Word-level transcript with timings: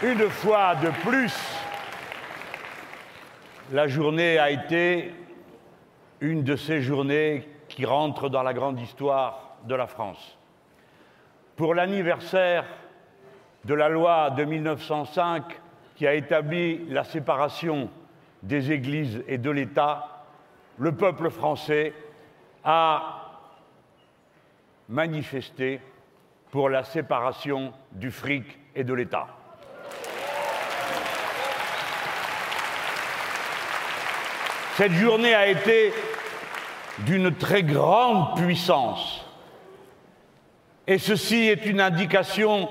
Une 0.00 0.30
fois 0.30 0.76
de 0.76 0.90
plus, 1.08 1.36
la 3.72 3.88
journée 3.88 4.38
a 4.38 4.48
été 4.48 5.12
une 6.20 6.44
de 6.44 6.54
ces 6.54 6.82
journées 6.82 7.48
qui 7.68 7.84
rentrent 7.84 8.28
dans 8.28 8.44
la 8.44 8.54
grande 8.54 8.78
histoire 8.78 9.56
de 9.64 9.74
la 9.74 9.88
France. 9.88 10.38
Pour 11.56 11.74
l'anniversaire 11.74 12.64
de 13.64 13.74
la 13.74 13.88
loi 13.88 14.30
de 14.30 14.44
1905 14.44 15.42
qui 15.96 16.06
a 16.06 16.14
établi 16.14 16.86
la 16.90 17.02
séparation 17.02 17.90
des 18.44 18.70
églises 18.70 19.24
et 19.26 19.38
de 19.38 19.50
l'État, 19.50 20.24
le 20.78 20.92
peuple 20.92 21.28
français 21.28 21.92
a 22.62 23.32
manifesté 24.88 25.80
pour 26.52 26.68
la 26.68 26.84
séparation 26.84 27.72
du 27.90 28.12
fric 28.12 28.46
et 28.76 28.84
de 28.84 28.94
l'État. 28.94 29.26
Cette 34.78 34.92
journée 34.92 35.34
a 35.34 35.48
été 35.48 35.92
d'une 37.00 37.34
très 37.34 37.64
grande 37.64 38.36
puissance. 38.36 39.26
Et 40.86 40.98
ceci 40.98 41.48
est 41.48 41.66
une 41.66 41.80
indication 41.80 42.68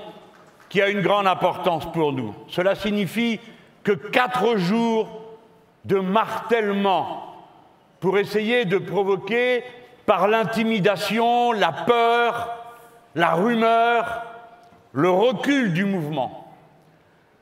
qui 0.70 0.80
a 0.80 0.88
une 0.88 1.02
grande 1.02 1.26
importance 1.26 1.84
pour 1.92 2.14
nous. 2.14 2.34
Cela 2.48 2.76
signifie 2.76 3.40
que 3.84 3.92
quatre 3.92 4.56
jours 4.56 5.36
de 5.84 5.98
martèlement 5.98 7.36
pour 8.00 8.16
essayer 8.16 8.64
de 8.64 8.78
provoquer 8.78 9.62
par 10.06 10.28
l'intimidation, 10.28 11.52
la 11.52 11.72
peur, 11.72 12.56
la 13.16 13.34
rumeur, 13.34 14.22
le 14.92 15.10
recul 15.10 15.74
du 15.74 15.84
mouvement 15.84 16.47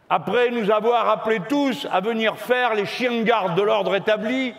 après 0.09 0.51
nous 0.51 0.71
avoir 0.71 1.09
appelés 1.09 1.41
tous 1.49 1.87
à 1.93 2.01
venir 2.01 2.37
faire 2.37 2.75
les 2.75 2.87
chiens 2.87 3.23
de 3.23 3.55
de 3.55 3.63
l'ordre 3.63 3.95
établi, 3.97 4.55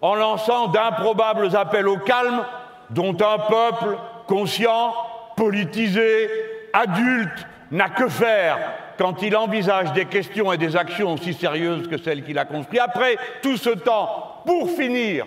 en 0.00 0.14
lançant 0.14 0.68
d'improbables 0.68 1.54
appels 1.56 1.88
au 1.88 1.98
calme, 1.98 2.44
dont 2.90 3.14
un 3.14 3.38
peuple 3.38 3.96
conscient, 4.26 4.94
politisé, 5.36 6.28
adulte, 6.72 7.46
n'a 7.70 7.88
que 7.88 8.08
faire 8.08 8.58
quand 8.98 9.22
il 9.22 9.34
envisage 9.36 9.92
des 9.92 10.04
questions 10.04 10.52
et 10.52 10.58
des 10.58 10.76
actions 10.76 11.14
aussi 11.14 11.32
sérieuses 11.32 11.88
que 11.88 11.96
celles 11.96 12.22
qu'il 12.22 12.38
a 12.38 12.44
construites. 12.44 12.80
Après 12.80 13.16
tout 13.40 13.56
ce 13.56 13.70
temps, 13.70 14.42
pour 14.44 14.70
finir, 14.70 15.24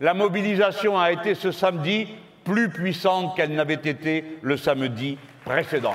la 0.00 0.14
mobilisation 0.14 0.98
a 0.98 1.12
été 1.12 1.34
ce 1.34 1.52
samedi 1.52 2.08
plus 2.44 2.68
puissante 2.68 3.36
qu'elle 3.36 3.54
n'avait 3.54 3.74
été 3.74 4.38
le 4.42 4.56
samedi 4.56 5.16
précédent. 5.44 5.94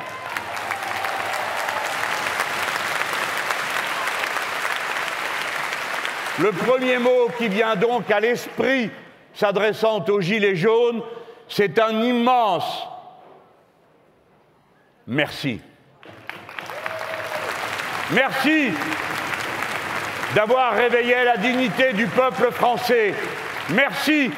Le 6.41 6.51
premier 6.51 6.97
mot 6.97 7.29
qui 7.37 7.47
vient 7.47 7.75
donc 7.75 8.09
à 8.11 8.19
l'esprit 8.19 8.89
s'adressant 9.33 10.03
aux 10.05 10.21
Gilets 10.21 10.55
jaunes, 10.55 11.01
c'est 11.47 11.79
un 11.79 12.01
immense 12.01 12.87
merci. 15.09 15.59
Merci 18.11 18.69
d'avoir 20.35 20.73
réveillé 20.73 21.15
la 21.25 21.37
dignité 21.37 21.93
du 21.93 22.07
peuple 22.07 22.51
français. 22.51 23.13
Merci 23.71 24.31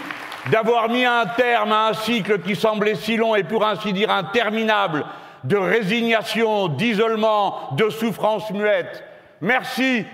d'avoir 0.49 0.89
mis 0.89 1.05
un 1.05 1.25
terme 1.25 1.71
à 1.71 1.89
un 1.89 1.93
cycle 1.93 2.39
qui 2.39 2.55
semblait 2.55 2.95
si 2.95 3.17
long 3.17 3.35
et 3.35 3.43
pour 3.43 3.65
ainsi 3.65 3.93
dire 3.93 4.09
interminable 4.09 5.05
de 5.43 5.57
résignation, 5.57 6.67
d'isolement, 6.67 7.69
de 7.73 7.89
souffrance 7.89 8.49
muette. 8.51 9.03
Merci 9.41 10.05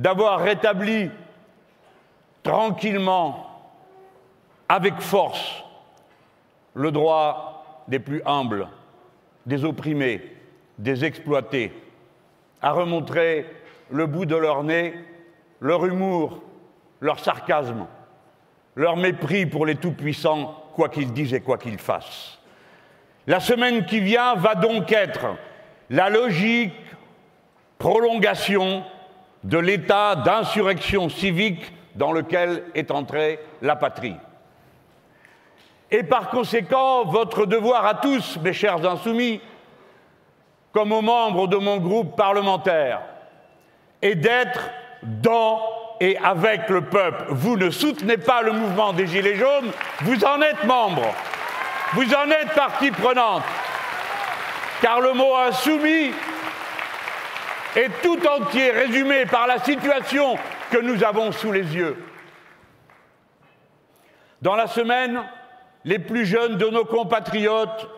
d'avoir 0.00 0.40
rétabli 0.40 1.10
tranquillement, 2.42 3.46
avec 4.66 4.98
force, 4.98 5.62
le 6.72 6.90
droit 6.90 7.84
des 7.86 7.98
plus 7.98 8.22
humbles, 8.24 8.66
des 9.44 9.62
opprimés, 9.62 10.22
des 10.78 11.04
exploités, 11.04 11.70
à 12.62 12.72
remontrer 12.72 13.44
le 13.90 14.06
bout 14.06 14.24
de 14.24 14.36
leur 14.36 14.64
nez, 14.64 14.94
leur 15.60 15.84
humour, 15.84 16.40
leur 17.00 17.18
sarcasme, 17.18 17.86
leur 18.76 18.96
mépris 18.96 19.44
pour 19.44 19.66
les 19.66 19.74
tout-puissants, 19.74 20.64
quoi 20.74 20.88
qu'ils 20.88 21.12
disent 21.12 21.34
et 21.34 21.42
quoi 21.42 21.58
qu'ils 21.58 21.78
fassent. 21.78 22.38
La 23.26 23.40
semaine 23.40 23.84
qui 23.84 24.00
vient 24.00 24.34
va 24.34 24.54
donc 24.54 24.92
être 24.92 25.36
la 25.90 26.08
logique 26.08 26.72
prolongation 27.78 28.82
de 29.44 29.58
l'état 29.58 30.16
d'insurrection 30.16 31.08
civique 31.08 31.72
dans 31.94 32.12
lequel 32.12 32.64
est 32.74 32.90
entrée 32.90 33.40
la 33.62 33.76
patrie. 33.76 34.16
Et 35.90 36.02
par 36.02 36.30
conséquent, 36.30 37.04
votre 37.04 37.46
devoir 37.46 37.84
à 37.84 37.94
tous, 37.94 38.38
mes 38.42 38.52
chers 38.52 38.86
insoumis, 38.86 39.40
comme 40.72 40.92
aux 40.92 41.02
membres 41.02 41.48
de 41.48 41.56
mon 41.56 41.78
groupe 41.78 42.16
parlementaire, 42.16 43.00
est 44.00 44.14
d'être 44.14 44.70
dans 45.02 45.60
et 46.00 46.16
avec 46.18 46.68
le 46.68 46.82
peuple. 46.82 47.24
Vous 47.28 47.56
ne 47.56 47.70
soutenez 47.70 48.16
pas 48.16 48.42
le 48.42 48.52
mouvement 48.52 48.92
des 48.92 49.06
Gilets 49.06 49.36
jaunes, 49.36 49.70
vous 50.02 50.24
en 50.24 50.40
êtes 50.40 50.64
membre, 50.64 51.02
vous 51.92 52.14
en 52.14 52.30
êtes 52.30 52.54
partie 52.54 52.90
prenante, 52.90 53.42
car 54.80 55.00
le 55.00 55.12
mot 55.12 55.36
insoumis 55.36 56.12
est 57.76 57.90
tout 58.02 58.18
entier 58.26 58.70
résumé 58.70 59.26
par 59.26 59.46
la 59.46 59.58
situation 59.58 60.36
que 60.70 60.78
nous 60.78 61.04
avons 61.04 61.32
sous 61.32 61.52
les 61.52 61.74
yeux. 61.74 61.96
Dans 64.42 64.56
la 64.56 64.66
semaine, 64.66 65.22
les 65.84 65.98
plus 65.98 66.26
jeunes 66.26 66.56
de 66.56 66.66
nos 66.66 66.84
compatriotes 66.84 67.88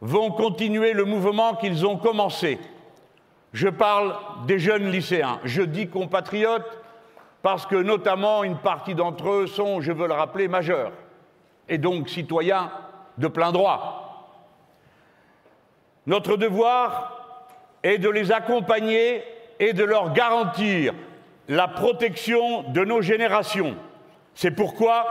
vont 0.00 0.30
continuer 0.30 0.92
le 0.92 1.04
mouvement 1.04 1.54
qu'ils 1.54 1.86
ont 1.86 1.96
commencé. 1.96 2.58
Je 3.52 3.68
parle 3.68 4.16
des 4.46 4.58
jeunes 4.58 4.90
lycéens. 4.90 5.38
Je 5.44 5.62
dis 5.62 5.88
compatriotes 5.88 6.78
parce 7.42 7.66
que 7.66 7.76
notamment 7.76 8.42
une 8.42 8.58
partie 8.58 8.94
d'entre 8.94 9.30
eux 9.30 9.46
sont, 9.46 9.80
je 9.80 9.92
veux 9.92 10.08
le 10.08 10.14
rappeler, 10.14 10.48
majeurs 10.48 10.92
et 11.68 11.78
donc 11.78 12.08
citoyens 12.08 12.70
de 13.18 13.28
plein 13.28 13.52
droit. 13.52 14.00
Notre 16.06 16.36
devoir 16.36 17.23
et 17.84 17.98
de 17.98 18.08
les 18.08 18.32
accompagner 18.32 19.22
et 19.60 19.74
de 19.74 19.84
leur 19.84 20.12
garantir 20.12 20.94
la 21.48 21.68
protection 21.68 22.62
de 22.62 22.84
nos 22.84 23.02
générations. 23.02 23.76
C'est 24.34 24.50
pourquoi 24.50 25.04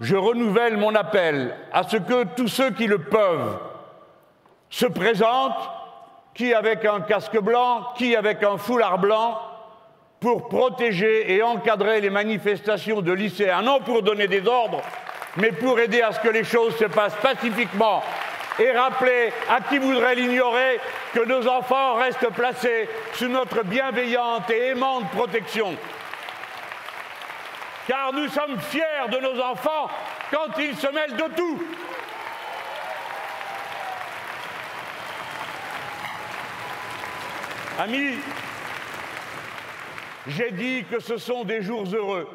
je 0.00 0.16
renouvelle 0.16 0.76
mon 0.76 0.94
appel 0.94 1.54
à 1.72 1.84
ce 1.84 1.96
que 1.96 2.24
tous 2.36 2.48
ceux 2.48 2.70
qui 2.72 2.86
le 2.86 2.98
peuvent 2.98 3.58
se 4.68 4.86
présentent, 4.86 5.70
qui 6.34 6.52
avec 6.52 6.84
un 6.84 7.00
casque 7.00 7.38
blanc, 7.38 7.86
qui 7.96 8.14
avec 8.14 8.42
un 8.42 8.58
foulard 8.58 8.98
blanc, 8.98 9.40
pour 10.20 10.48
protéger 10.48 11.32
et 11.32 11.42
encadrer 11.42 12.00
les 12.00 12.10
manifestations 12.10 13.00
de 13.00 13.12
lycéens, 13.12 13.62
non 13.62 13.80
pour 13.80 14.02
donner 14.02 14.26
des 14.26 14.46
ordres, 14.46 14.82
mais 15.36 15.52
pour 15.52 15.78
aider 15.78 16.02
à 16.02 16.12
ce 16.12 16.20
que 16.20 16.28
les 16.28 16.44
choses 16.44 16.76
se 16.76 16.86
passent 16.86 17.16
pacifiquement 17.22 18.02
et 18.58 18.72
rappeler 18.72 19.32
à 19.48 19.60
qui 19.60 19.78
voudrait 19.78 20.14
l'ignorer 20.14 20.80
que 21.16 21.24
nos 21.24 21.48
enfants 21.48 21.94
restent 21.94 22.28
placés 22.28 22.90
sous 23.14 23.28
notre 23.28 23.62
bienveillante 23.62 24.50
et 24.50 24.66
aimante 24.66 25.08
protection. 25.12 25.74
Car 27.88 28.12
nous 28.12 28.28
sommes 28.28 28.60
fiers 28.60 29.08
de 29.10 29.16
nos 29.16 29.40
enfants 29.40 29.88
quand 30.30 30.58
ils 30.58 30.76
se 30.76 30.88
mêlent 30.88 31.16
de 31.16 31.34
tout. 31.34 31.62
Amis, 37.78 38.18
j'ai 40.26 40.50
dit 40.50 40.84
que 40.84 41.00
ce 41.00 41.16
sont 41.16 41.44
des 41.44 41.62
jours 41.62 41.86
heureux. 41.94 42.28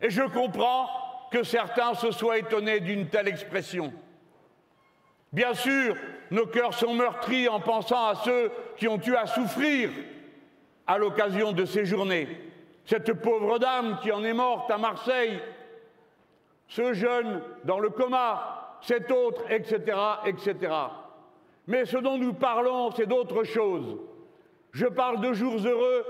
Et 0.00 0.08
je 0.08 0.22
comprends 0.22 0.88
que 1.30 1.42
certains 1.42 1.92
se 1.92 2.12
soient 2.12 2.38
étonnés 2.38 2.80
d'une 2.80 3.08
telle 3.08 3.28
expression. 3.28 3.92
Bien 5.34 5.52
sûr, 5.52 5.96
nos 6.30 6.46
cœurs 6.46 6.74
sont 6.74 6.94
meurtris 6.94 7.48
en 7.48 7.60
pensant 7.60 8.06
à 8.06 8.14
ceux 8.16 8.50
qui 8.76 8.88
ont 8.88 9.00
eu 9.00 9.14
à 9.14 9.26
souffrir 9.26 9.90
à 10.86 10.98
l'occasion 10.98 11.52
de 11.52 11.64
ces 11.64 11.84
journées. 11.84 12.28
Cette 12.84 13.12
pauvre 13.14 13.58
dame 13.58 13.98
qui 14.02 14.12
en 14.12 14.24
est 14.24 14.34
morte 14.34 14.70
à 14.70 14.78
Marseille, 14.78 15.40
ce 16.68 16.92
jeune 16.92 17.40
dans 17.64 17.78
le 17.78 17.90
coma, 17.90 18.78
cet 18.82 19.10
autre, 19.10 19.42
etc., 19.50 19.96
etc. 20.26 20.72
Mais 21.66 21.86
ce 21.86 21.96
dont 21.96 22.18
nous 22.18 22.34
parlons, 22.34 22.90
c'est 22.90 23.06
d'autre 23.06 23.44
chose. 23.44 23.98
Je 24.72 24.86
parle 24.86 25.20
de 25.20 25.32
jours 25.32 25.58
heureux 25.64 26.04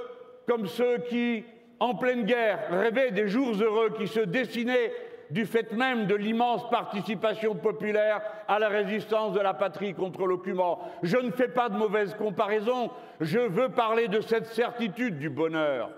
comme 0.47 0.67
ceux 0.67 0.99
qui, 0.99 1.45
en 1.79 1.95
pleine 1.95 2.25
guerre, 2.25 2.67
rêvaient 2.71 3.13
des 3.13 3.29
jours 3.29 3.55
heureux 3.61 3.91
qui 3.91 4.09
se 4.09 4.21
dessinaient 4.21 4.93
du 5.31 5.47
fait 5.47 5.73
même 5.73 6.07
de 6.07 6.15
l'immense 6.15 6.69
participation 6.71 7.55
populaire 7.55 8.23
à 8.49 8.59
la 8.59 8.69
résistance 8.69 9.33
de 9.33 9.41
la 9.41 9.55
patrie 9.55 9.95
contre 9.95 10.27
l'occupant. 10.27 10.81
Je 11.03 11.17
ne 11.17 11.31
fais 11.31 11.49
pas 11.49 11.69
de 11.69 11.77
mauvaise 11.77 12.15
comparaison, 12.15 12.91
je 13.21 13.39
veux 13.39 13.69
parler 13.69 14.09
de 14.09 14.21
cette 14.21 14.47
certitude 14.47 15.19
du 15.19 15.31
bonheur 15.31 15.91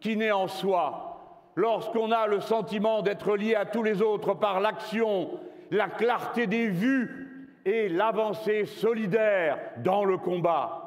qui 0.00 0.16
naît 0.16 0.32
en 0.32 0.48
soi 0.48 1.12
lorsqu'on 1.54 2.10
a 2.10 2.26
le 2.26 2.40
sentiment 2.40 3.02
d'être 3.02 3.36
lié 3.36 3.54
à 3.54 3.66
tous 3.66 3.82
les 3.82 4.02
autres 4.02 4.34
par 4.34 4.60
l'action, 4.60 5.30
la 5.70 5.88
clarté 5.88 6.46
des 6.46 6.68
vues 6.68 7.50
et 7.64 7.88
l'avancée 7.88 8.64
solidaire 8.64 9.58
dans 9.78 10.04
le 10.04 10.18
combat. 10.18 10.82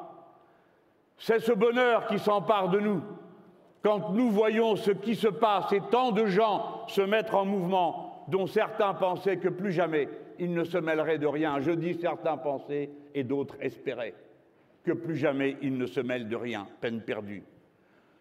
C'est 1.18 1.40
ce 1.40 1.52
bonheur 1.52 2.06
qui 2.06 2.18
s'empare 2.18 2.68
de 2.68 2.80
nous 2.80 3.02
quand 3.86 4.10
nous 4.10 4.30
voyons 4.30 4.74
ce 4.74 4.90
qui 4.90 5.14
se 5.14 5.28
passe 5.28 5.72
et 5.72 5.80
tant 5.92 6.10
de 6.10 6.26
gens 6.26 6.88
se 6.88 7.02
mettre 7.02 7.36
en 7.36 7.44
mouvement 7.44 8.24
dont 8.26 8.48
certains 8.48 8.94
pensaient 8.94 9.36
que 9.36 9.48
plus 9.48 9.70
jamais 9.70 10.08
ils 10.40 10.52
ne 10.52 10.64
se 10.64 10.76
mêleraient 10.76 11.18
de 11.18 11.26
rien. 11.28 11.60
Je 11.60 11.70
dis 11.70 11.94
certains 11.94 12.36
pensaient 12.36 12.90
et 13.14 13.22
d'autres 13.22 13.54
espéraient 13.60 14.14
que 14.82 14.90
plus 14.90 15.14
jamais 15.14 15.56
ils 15.62 15.78
ne 15.78 15.86
se 15.86 16.00
mêlent 16.00 16.28
de 16.28 16.34
rien, 16.34 16.66
peine 16.80 17.00
perdue. 17.00 17.44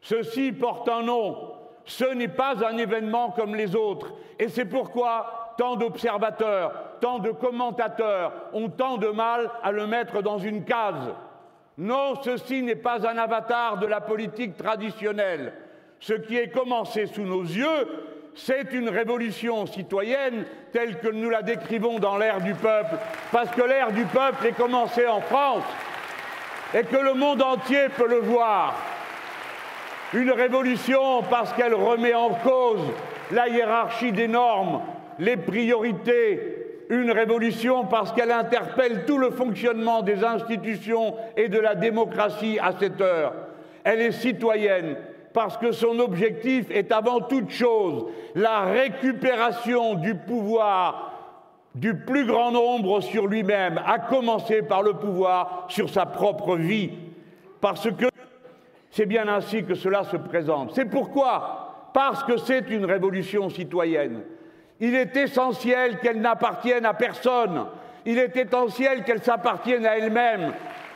Ceci 0.02 0.52
porte 0.52 0.88
un 0.88 1.02
nom, 1.02 1.54
ce 1.84 2.14
n'est 2.14 2.28
pas 2.28 2.64
un 2.64 2.78
événement 2.78 3.32
comme 3.32 3.56
les 3.56 3.76
autres, 3.76 4.14
et 4.38 4.50
c'est 4.50 4.66
pourquoi 4.66 5.56
tant 5.58 5.78
d'observateurs, 5.78 6.74
tant 7.02 7.18
de 7.18 7.32
commentateurs 7.32 8.34
ont 8.54 8.70
tant 8.70 8.98
de 8.98 9.08
mal 9.08 9.50
à 9.64 9.72
le 9.72 9.88
mettre 9.88 10.22
dans 10.22 10.38
une 10.38 10.64
case. 10.64 11.16
Non, 11.77 12.22
ceci 12.24 12.62
n'est 12.62 12.75
pas 12.75 13.06
un 13.07 13.18
avatar 13.18 13.77
de 13.77 13.86
la 13.86 14.00
politique 14.00 14.56
traditionnelle. 14.56 15.54
Ce 16.00 16.13
qui 16.13 16.38
est 16.38 16.50
commencé 16.50 17.06
sous 17.07 17.24
nos 17.24 17.44
yeux, 17.44 17.88
c'est 18.36 18.74
une 18.74 18.89
révolution 18.89 19.66
citoyenne 19.66 20.45
telle 20.72 21.00
que 21.00 21.07
nous 21.07 21.30
la 21.30 21.42
décrivons 21.42 22.00
dans 22.00 22.18
l'ère 22.18 22.42
du 22.42 22.54
peuple, 22.54 22.95
parce 23.31 23.50
que 23.51 23.62
l'ère 23.62 23.92
du 23.92 24.06
peuple 24.06 24.48
est 24.48 24.57
commencée 24.57 25.07
en 25.07 25.22
France 25.22 25.63
et 26.74 26.83
que 26.83 26.98
le 26.98 27.13
monde 27.13 27.42
entier 27.42 27.89
peut 27.89 28.07
le 28.07 28.19
voir. 28.19 28.75
Une 30.13 30.31
révolution 30.31 31.24
parce 31.24 31.51
qu'elle 31.54 31.74
remet 31.74 32.13
en 32.13 32.30
cause 32.30 32.81
la 33.31 33.50
hiérarchie 33.50 34.12
des 34.12 34.27
normes, 34.27 34.81
les 35.19 35.38
priorités, 35.38 36.65
une 36.90 37.12
révolution 37.12 37.86
parce 37.86 38.12
qu'elle 38.12 38.32
interpelle 38.32 39.06
tout 39.06 39.18
le 39.18 39.32
fonctionnement 39.32 40.02
des 40.02 40.24
institutions 40.24 41.16
et 41.36 41.48
de 41.48 41.60
la 41.60 41.76
démocratie 41.76 42.60
à 42.62 42.72
cette 42.80 43.02
heure. 43.02 43.34
Elle 43.84 44.02
est 44.02 44.12
citoyenne 44.12 44.96
parce 45.34 45.58
que 45.58 45.72
son 45.72 46.00
objectif 46.00 46.72
est 46.72 46.92
avant 46.92 47.20
toute 47.20 47.50
chose 47.50 48.06
la 48.36 48.62
récupération 48.62 49.96
du 49.96 50.16
pouvoir 50.16 51.12
du 51.76 51.94
plus 51.94 52.26
grand 52.26 52.52
nombre 52.52 53.02
sur 53.02 53.28
lui-même, 53.28 53.82
à 53.86 54.00
commencer 54.00 54.62
par 54.62 54.82
le 54.82 54.94
pouvoir 54.94 55.66
sur 55.68 55.90
sa 55.90 56.06
propre 56.06 56.56
vie. 56.56 56.92
Parce 57.60 57.92
que 57.92 58.06
c'est 58.90 59.06
bien 59.06 59.28
ainsi 59.28 59.66
que 59.66 59.76
cela 59.76 60.06
se 60.06 60.16
présente. 60.16 60.72
C'est 60.74 60.86
pourquoi, 60.86 61.90
parce 61.94 62.24
que 62.24 62.38
c'est 62.38 62.70
une 62.70 62.86
révolution 62.86 63.50
citoyenne, 63.50 64.22
il 64.80 64.95
est 64.95 65.16
essentiel 65.16 66.00
qu'elle 66.00 66.22
n'appartienne 66.22 66.86
à 66.86 66.94
personne. 66.94 67.66
Il 68.06 68.18
est 68.18 68.36
essentiel 68.36 69.04
qu'elle 69.04 69.24
s'appartienne 69.24 69.86
à 69.86 69.98
elle-même. 69.98 70.54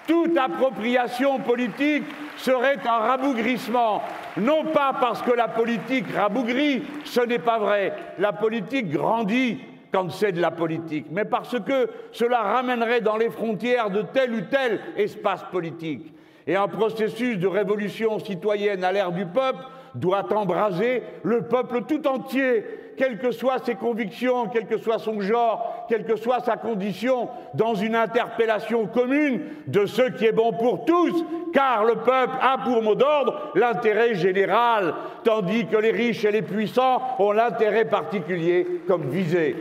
Toute 0.08 0.38
appropriation 0.38 1.40
politique 1.40 2.04
serait 2.38 2.80
un 2.86 2.98
rabougrissement. 2.98 4.02
Non 4.38 4.66
pas 4.66 4.94
parce 5.00 5.22
que 5.22 5.32
la 5.32 5.48
politique 5.48 6.12
rabougrit, 6.16 6.84
ce 7.06 7.22
n'est 7.22 7.40
pas 7.40 7.60
vrai. 7.60 7.94
La 8.18 8.34
politique 8.34 8.90
grandit 8.90 9.60
quand 9.92 10.10
c'est 10.12 10.32
de 10.32 10.42
la 10.42 10.52
politique, 10.52 11.08
mais 11.12 11.26
parce 11.26 11.60
que 11.60 11.90
cela 12.12 12.42
ramènerait 12.42 13.02
dans 13.02 13.18
les 13.18 13.30
frontières 13.30 13.90
de 13.90 14.04
tel 14.04 14.34
ou 14.34 14.42
tel 14.42 14.80
espace 14.98 15.44
politique. 15.52 16.14
Et 16.46 16.56
un 16.56 16.68
processus 16.68 17.38
de 17.38 17.48
révolution 17.48 18.20
citoyenne 18.20 18.84
à 18.84 18.92
l'ère 18.92 19.12
du 19.12 19.26
peuple 19.26 19.64
doit 19.96 20.32
embraser 20.36 21.04
le 21.24 21.42
peuple 21.44 21.84
tout 21.88 22.08
entier 22.08 22.64
quelles 23.00 23.18
que 23.18 23.32
soient 23.32 23.60
ses 23.64 23.76
convictions, 23.76 24.48
quel 24.48 24.68
que 24.68 24.78
soit 24.78 25.00
son 25.00 25.22
genre, 25.22 25.86
quelle 25.88 26.04
que 26.04 26.18
soit 26.18 26.42
sa 26.42 26.58
condition, 26.58 27.30
dans 27.54 27.74
une 27.74 27.96
interpellation 27.96 28.88
commune 28.88 29.40
de 29.68 29.86
ce 29.86 30.02
qui 30.02 30.26
est 30.26 30.34
bon 30.34 30.52
pour 30.52 30.84
tous, 30.84 31.26
car 31.54 31.86
le 31.86 31.96
peuple 31.96 32.36
a 32.42 32.58
pour 32.58 32.84
mot 32.84 32.96
d'ordre 32.96 33.54
l'intérêt 33.56 34.16
général, 34.16 34.94
tandis 35.24 35.66
que 35.66 35.78
les 35.78 35.92
riches 35.92 36.26
et 36.26 36.32
les 36.32 36.42
puissants 36.42 37.02
ont 37.20 37.32
l'intérêt 37.32 37.86
particulier 37.86 38.68
comme 38.86 39.10
visé. 39.10 39.56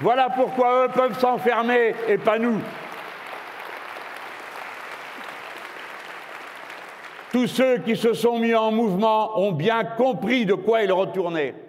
Voilà 0.00 0.30
pourquoi 0.34 0.86
eux 0.86 0.88
peuvent 0.88 1.18
s'enfermer 1.18 1.94
et 2.08 2.16
pas 2.16 2.38
nous. 2.38 2.58
Tous 7.32 7.48
ceux 7.48 7.78
qui 7.80 7.96
se 7.96 8.14
sont 8.14 8.38
mis 8.38 8.54
en 8.54 8.72
mouvement 8.72 9.38
ont 9.38 9.52
bien 9.52 9.84
compris 9.84 10.46
de 10.46 10.54
quoi 10.54 10.82
ils 10.82 10.92
retournaient. 10.92 11.67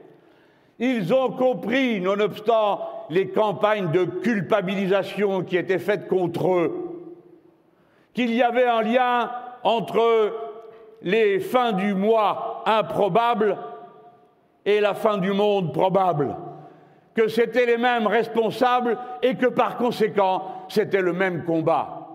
Ils 0.80 1.14
ont 1.14 1.32
compris, 1.32 2.00
nonobstant 2.00 3.06
les 3.10 3.30
campagnes 3.30 3.92
de 3.92 4.06
culpabilisation 4.06 5.44
qui 5.44 5.58
étaient 5.58 5.80
faites 5.80 6.08
contre 6.08 6.54
eux, 6.54 7.12
qu'il 8.14 8.34
y 8.34 8.42
avait 8.42 8.68
un 8.68 8.82
lien 8.82 9.30
entre 9.64 10.34
les 11.02 11.40
fins 11.40 11.74
du 11.74 11.94
mois 11.94 12.64
improbables 12.66 13.58
et 14.66 14.80
la 14.80 14.94
fin 14.94 15.18
du 15.18 15.32
monde 15.32 15.74
probable, 15.74 16.36
que 17.14 17.28
c'étaient 17.28 17.66
les 17.66 17.78
mêmes 17.78 18.08
responsables 18.08 18.98
et 19.22 19.36
que 19.36 19.48
par 19.48 19.78
conséquent 19.78 20.44
c'était 20.70 21.02
le 21.02 21.12
même 21.14 21.44
combat. 21.44 22.08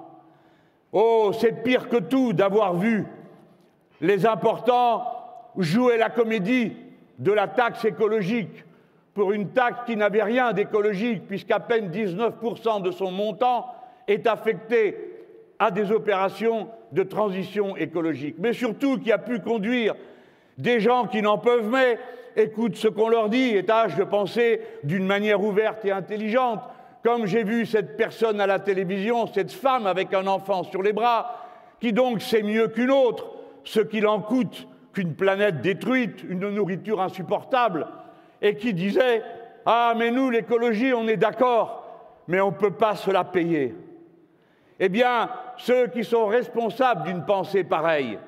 Oh, 0.92 1.32
c'est 1.38 1.62
pire 1.62 1.88
que 1.88 1.96
tout 1.96 2.32
d'avoir 2.32 2.74
vu 2.74 3.04
les 4.00 4.24
importants 4.26 5.04
jouer 5.56 5.98
la 5.98 6.08
comédie 6.08 6.72
de 7.18 7.32
la 7.32 7.48
taxe 7.48 7.84
écologique 7.84 8.64
pour 9.14 9.32
une 9.32 9.50
taxe 9.50 9.80
qui 9.86 9.96
n'avait 9.96 10.22
rien 10.22 10.52
d'écologique, 10.52 11.26
puisqu'à 11.28 11.60
peine 11.60 11.90
19% 11.90 12.82
de 12.82 12.90
son 12.90 13.10
montant 13.10 13.66
est 14.08 14.26
affecté 14.26 14.96
à 15.58 15.70
des 15.70 15.92
opérations 15.92 16.68
de 16.92 17.02
transition 17.04 17.76
écologique, 17.76 18.36
mais 18.38 18.52
surtout 18.52 18.98
qui 18.98 19.12
a 19.12 19.18
pu 19.18 19.40
conduire 19.40 19.94
des 20.58 20.80
gens 20.80 21.06
qui 21.06 21.22
n'en 21.22 21.38
peuvent 21.38 21.70
mais 21.70 21.98
écoutent 22.36 22.76
ce 22.76 22.88
qu'on 22.88 23.08
leur 23.08 23.28
dit 23.28 23.56
et 23.56 23.64
tâchent 23.64 23.96
de 23.96 24.04
penser 24.04 24.60
d'une 24.82 25.06
manière 25.06 25.42
ouverte 25.42 25.84
et 25.84 25.92
intelligente. 25.92 26.60
Comme 27.04 27.26
j'ai 27.26 27.44
vu 27.44 27.66
cette 27.66 27.96
personne 27.96 28.40
à 28.40 28.46
la 28.46 28.58
télévision, 28.58 29.26
cette 29.26 29.52
femme 29.52 29.86
avec 29.86 30.12
un 30.14 30.26
enfant 30.26 30.64
sur 30.64 30.82
les 30.82 30.92
bras, 30.92 31.44
qui 31.80 31.92
donc 31.92 32.22
sait 32.22 32.42
mieux 32.42 32.68
qu'une 32.68 32.90
autre 32.90 33.30
ce 33.62 33.80
qu'il 33.80 34.06
en 34.06 34.20
coûte 34.20 34.66
qu'une 34.94 35.14
planète 35.14 35.60
détruite, 35.60 36.24
une 36.28 36.48
nourriture 36.48 37.00
insupportable, 37.02 37.86
et 38.40 38.56
qui 38.56 38.72
disait 38.72 39.22
Ah, 39.66 39.94
mais 39.96 40.10
nous, 40.10 40.30
l'écologie, 40.30 40.94
on 40.94 41.08
est 41.08 41.16
d'accord, 41.16 41.84
mais 42.28 42.40
on 42.40 42.50
ne 42.50 42.56
peut 42.56 42.70
pas 42.70 42.94
se 42.94 43.10
la 43.10 43.24
payer. 43.24 43.74
Eh 44.80 44.88
bien, 44.88 45.28
ceux 45.56 45.88
qui 45.88 46.04
sont 46.04 46.26
responsables 46.26 47.04
d'une 47.04 47.24
pensée 47.24 47.64
pareille 47.64 48.18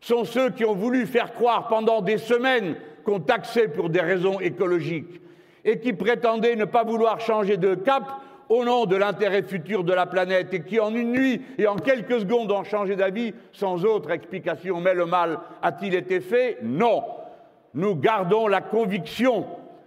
sont 0.00 0.24
ceux 0.24 0.50
qui 0.50 0.64
ont 0.64 0.74
voulu 0.74 1.06
faire 1.06 1.32
croire 1.32 1.68
pendant 1.68 2.00
des 2.00 2.18
semaines 2.18 2.76
qu'on 3.04 3.20
taxait 3.20 3.68
pour 3.68 3.90
des 3.90 4.00
raisons 4.00 4.40
écologiques 4.40 5.20
et 5.64 5.80
qui 5.80 5.92
prétendaient 5.92 6.56
ne 6.56 6.64
pas 6.64 6.84
vouloir 6.84 7.20
changer 7.20 7.56
de 7.56 7.74
cap 7.74 8.04
au 8.48 8.64
nom 8.64 8.86
de 8.86 8.96
l'intérêt 8.96 9.42
futur 9.42 9.84
de 9.84 9.92
la 9.92 10.06
planète 10.06 10.52
et 10.54 10.62
qui 10.62 10.80
en 10.80 10.94
une 10.94 11.12
nuit 11.12 11.42
et 11.58 11.66
en 11.66 11.76
quelques 11.76 12.20
secondes 12.20 12.50
ont 12.50 12.64
changé 12.64 12.96
d'avis 12.96 13.34
sans 13.52 13.84
autre 13.84 14.10
explication. 14.10 14.80
Mais 14.80 14.94
le 14.94 15.06
mal 15.06 15.38
a-t-il 15.62 15.94
été 15.94 16.20
fait? 16.20 16.58
Non. 16.62 17.04
Nous 17.74 17.94
gardons 17.94 18.46
la 18.48 18.60
conviction 18.60 19.46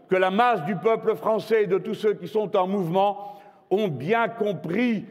que 0.09 0.15
la 0.15 0.29
masse 0.29 0.63
du 0.65 0.75
peuple 0.75 1.15
français 1.15 1.63
et 1.63 1.67
de 1.67 1.77
tous 1.77 1.95
ceux 1.95 2.13
qui 2.13 2.27
sont 2.27 2.55
en 2.55 2.67
mouvement 2.67 3.39
ont 3.69 3.87
bien 3.87 4.27
compris 4.27 5.05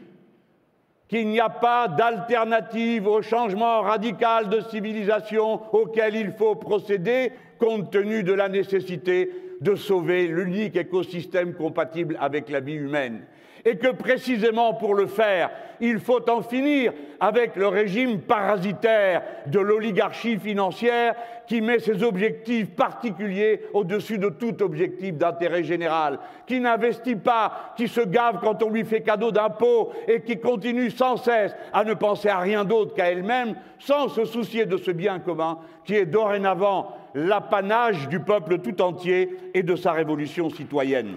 qu'il 1.07 1.27
n'y 1.27 1.41
a 1.41 1.49
pas 1.49 1.89
d'alternative 1.89 3.05
au 3.05 3.21
changement 3.21 3.81
radical 3.81 4.47
de 4.47 4.61
civilisation 4.61 5.59
auquel 5.73 6.15
il 6.15 6.31
faut 6.31 6.55
procéder 6.55 7.33
compte 7.59 7.91
tenu 7.91 8.23
de 8.23 8.31
la 8.31 8.47
nécessité 8.47 9.29
de 9.59 9.75
sauver 9.75 10.27
l'unique 10.27 10.77
écosystème 10.77 11.53
compatible 11.53 12.17
avec 12.21 12.49
la 12.49 12.61
vie 12.61 12.75
humaine 12.75 13.21
et 13.65 13.77
que 13.77 13.91
précisément 13.91 14.73
pour 14.73 14.95
le 14.95 15.07
faire, 15.07 15.51
il 15.79 15.99
faut 15.99 16.29
en 16.29 16.41
finir 16.41 16.93
avec 17.19 17.55
le 17.55 17.67
régime 17.67 18.21
parasitaire 18.21 19.23
de 19.47 19.59
l'oligarchie 19.59 20.37
financière 20.37 21.15
qui 21.47 21.61
met 21.61 21.79
ses 21.79 22.03
objectifs 22.03 22.69
particuliers 22.71 23.61
au-dessus 23.73 24.17
de 24.17 24.29
tout 24.29 24.61
objectif 24.63 25.15
d'intérêt 25.15 25.63
général, 25.63 26.19
qui 26.45 26.59
n'investit 26.59 27.15
pas, 27.15 27.73
qui 27.75 27.87
se 27.87 28.01
gave 28.01 28.39
quand 28.41 28.63
on 28.63 28.69
lui 28.69 28.85
fait 28.85 29.01
cadeau 29.01 29.31
d'impôts 29.31 29.91
et 30.07 30.21
qui 30.21 30.39
continue 30.39 30.91
sans 30.91 31.17
cesse 31.17 31.55
à 31.73 31.83
ne 31.83 31.93
penser 31.93 32.29
à 32.29 32.39
rien 32.39 32.63
d'autre 32.63 32.93
qu'à 32.93 33.11
elle-même, 33.11 33.55
sans 33.79 34.07
se 34.07 34.25
soucier 34.25 34.65
de 34.65 34.77
ce 34.77 34.91
bien 34.91 35.19
commun 35.19 35.59
qui 35.83 35.95
est 35.95 36.05
dorénavant 36.05 36.95
l'apanage 37.13 38.07
du 38.07 38.19
peuple 38.19 38.59
tout 38.59 38.81
entier 38.81 39.35
et 39.53 39.63
de 39.63 39.75
sa 39.75 39.91
révolution 39.91 40.49
citoyenne. 40.49 41.15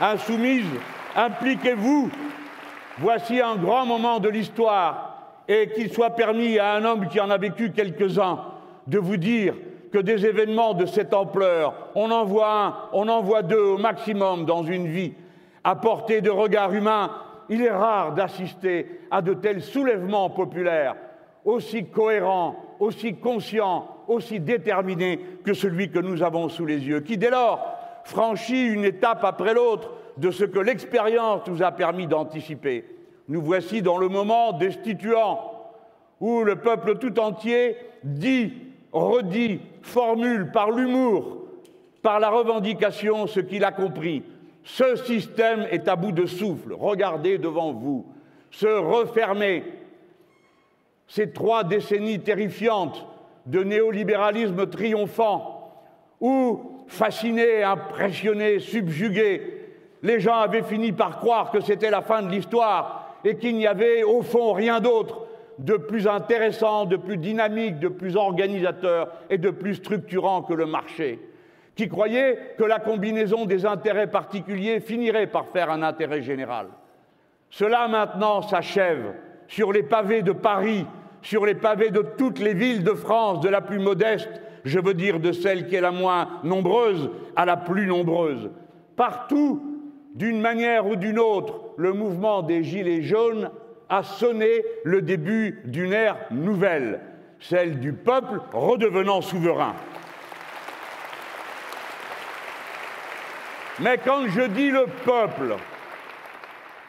Insoumise, 0.00 0.66
impliquez-vous. 1.14 2.10
Voici 2.98 3.40
un 3.40 3.56
grand 3.56 3.86
moment 3.86 4.20
de 4.20 4.28
l'histoire 4.28 5.42
et 5.48 5.70
qu'il 5.70 5.90
soit 5.90 6.10
permis 6.10 6.58
à 6.58 6.74
un 6.74 6.84
homme 6.84 7.08
qui 7.08 7.20
en 7.20 7.30
a 7.30 7.38
vécu 7.38 7.72
quelques-uns 7.72 8.40
de 8.86 8.98
vous 8.98 9.16
dire 9.16 9.54
que 9.92 9.98
des 9.98 10.26
événements 10.26 10.74
de 10.74 10.84
cette 10.84 11.14
ampleur, 11.14 11.74
on 11.94 12.10
en 12.10 12.24
voit 12.24 12.64
un, 12.64 12.74
on 12.92 13.08
en 13.08 13.22
voit 13.22 13.42
deux 13.42 13.56
au 13.56 13.78
maximum 13.78 14.44
dans 14.44 14.64
une 14.64 14.86
vie, 14.86 15.14
à 15.64 15.76
portée 15.76 16.20
de 16.20 16.30
regard 16.30 16.74
humain, 16.74 17.10
il 17.48 17.62
est 17.62 17.70
rare 17.70 18.12
d'assister 18.12 19.00
à 19.10 19.22
de 19.22 19.32
tels 19.32 19.62
soulèvements 19.62 20.28
populaires, 20.28 20.96
aussi 21.44 21.86
cohérents, 21.86 22.56
aussi 22.80 23.14
conscients, 23.14 23.88
aussi 24.08 24.40
déterminés 24.40 25.20
que 25.44 25.54
celui 25.54 25.90
que 25.90 26.00
nous 26.00 26.22
avons 26.22 26.48
sous 26.48 26.66
les 26.66 26.86
yeux, 26.86 27.00
qui 27.00 27.16
dès 27.16 27.30
lors 27.30 27.75
franchit 28.06 28.66
une 28.66 28.84
étape 28.84 29.24
après 29.24 29.52
l'autre 29.52 29.90
de 30.16 30.30
ce 30.30 30.44
que 30.44 30.58
l'expérience 30.58 31.46
nous 31.46 31.62
a 31.62 31.72
permis 31.72 32.06
d'anticiper. 32.06 32.84
Nous 33.28 33.42
voici 33.42 33.82
dans 33.82 33.98
le 33.98 34.08
moment 34.08 34.52
destituant 34.52 35.52
où 36.20 36.42
le 36.44 36.56
peuple 36.56 36.98
tout 36.98 37.18
entier 37.18 37.76
dit, 38.04 38.54
redit, 38.92 39.60
formule 39.82 40.50
par 40.52 40.70
l'humour, 40.70 41.38
par 42.02 42.20
la 42.20 42.30
revendication 42.30 43.26
ce 43.26 43.40
qu'il 43.40 43.64
a 43.64 43.72
compris. 43.72 44.22
Ce 44.62 44.96
système 44.96 45.66
est 45.70 45.88
à 45.88 45.96
bout 45.96 46.12
de 46.12 46.26
souffle. 46.26 46.74
Regardez 46.78 47.38
devant 47.38 47.72
vous. 47.72 48.06
Se 48.50 48.66
refermer. 48.66 49.64
Ces 51.08 51.32
trois 51.32 51.64
décennies 51.64 52.20
terrifiantes 52.20 53.06
de 53.46 53.62
néolibéralisme 53.62 54.66
triomphant, 54.68 55.72
où, 56.20 56.75
fascinés, 56.86 57.62
impressionnés, 57.62 58.58
subjugués, 58.58 59.56
les 60.02 60.20
gens 60.20 60.36
avaient 60.36 60.62
fini 60.62 60.92
par 60.92 61.18
croire 61.18 61.50
que 61.50 61.60
c'était 61.60 61.90
la 61.90 62.02
fin 62.02 62.22
de 62.22 62.30
l'histoire 62.30 63.16
et 63.24 63.36
qu'il 63.36 63.56
n'y 63.56 63.66
avait 63.66 64.04
au 64.04 64.22
fond 64.22 64.52
rien 64.52 64.80
d'autre 64.80 65.26
de 65.58 65.76
plus 65.76 66.06
intéressant, 66.06 66.84
de 66.84 66.96
plus 66.96 67.16
dynamique, 67.16 67.78
de 67.78 67.88
plus 67.88 68.16
organisateur 68.16 69.08
et 69.30 69.38
de 69.38 69.50
plus 69.50 69.76
structurant 69.76 70.42
que 70.42 70.52
le 70.52 70.66
marché, 70.66 71.18
qui 71.74 71.88
croyait 71.88 72.54
que 72.58 72.64
la 72.64 72.78
combinaison 72.78 73.46
des 73.46 73.64
intérêts 73.64 74.10
particuliers 74.10 74.80
finirait 74.80 75.26
par 75.26 75.46
faire 75.48 75.70
un 75.70 75.82
intérêt 75.82 76.22
général. 76.22 76.66
Cela 77.50 77.88
maintenant 77.88 78.42
s'achève 78.42 79.14
sur 79.48 79.72
les 79.72 79.82
pavés 79.82 80.22
de 80.22 80.32
Paris, 80.32 80.84
sur 81.22 81.46
les 81.46 81.54
pavés 81.54 81.90
de 81.90 82.02
toutes 82.18 82.38
les 82.38 82.54
villes 82.54 82.84
de 82.84 82.92
France, 82.92 83.40
de 83.40 83.48
la 83.48 83.60
plus 83.60 83.78
modeste, 83.78 84.28
je 84.66 84.80
veux 84.80 84.94
dire 84.94 85.20
de 85.20 85.30
celle 85.30 85.68
qui 85.68 85.76
est 85.76 85.80
la 85.80 85.92
moins 85.92 86.40
nombreuse 86.42 87.08
à 87.36 87.44
la 87.44 87.56
plus 87.56 87.86
nombreuse. 87.86 88.50
Partout, 88.96 89.62
d'une 90.14 90.40
manière 90.40 90.88
ou 90.88 90.96
d'une 90.96 91.20
autre, 91.20 91.60
le 91.76 91.92
mouvement 91.92 92.42
des 92.42 92.64
Gilets 92.64 93.02
jaunes 93.02 93.50
a 93.88 94.02
sonné 94.02 94.64
le 94.82 95.02
début 95.02 95.60
d'une 95.66 95.92
ère 95.92 96.16
nouvelle, 96.32 97.00
celle 97.38 97.78
du 97.78 97.92
peuple 97.92 98.40
redevenant 98.52 99.20
souverain. 99.20 99.74
Mais 103.78 103.98
quand 103.98 104.26
je 104.26 104.42
dis 104.48 104.70
le 104.70 104.86
peuple, 105.04 105.54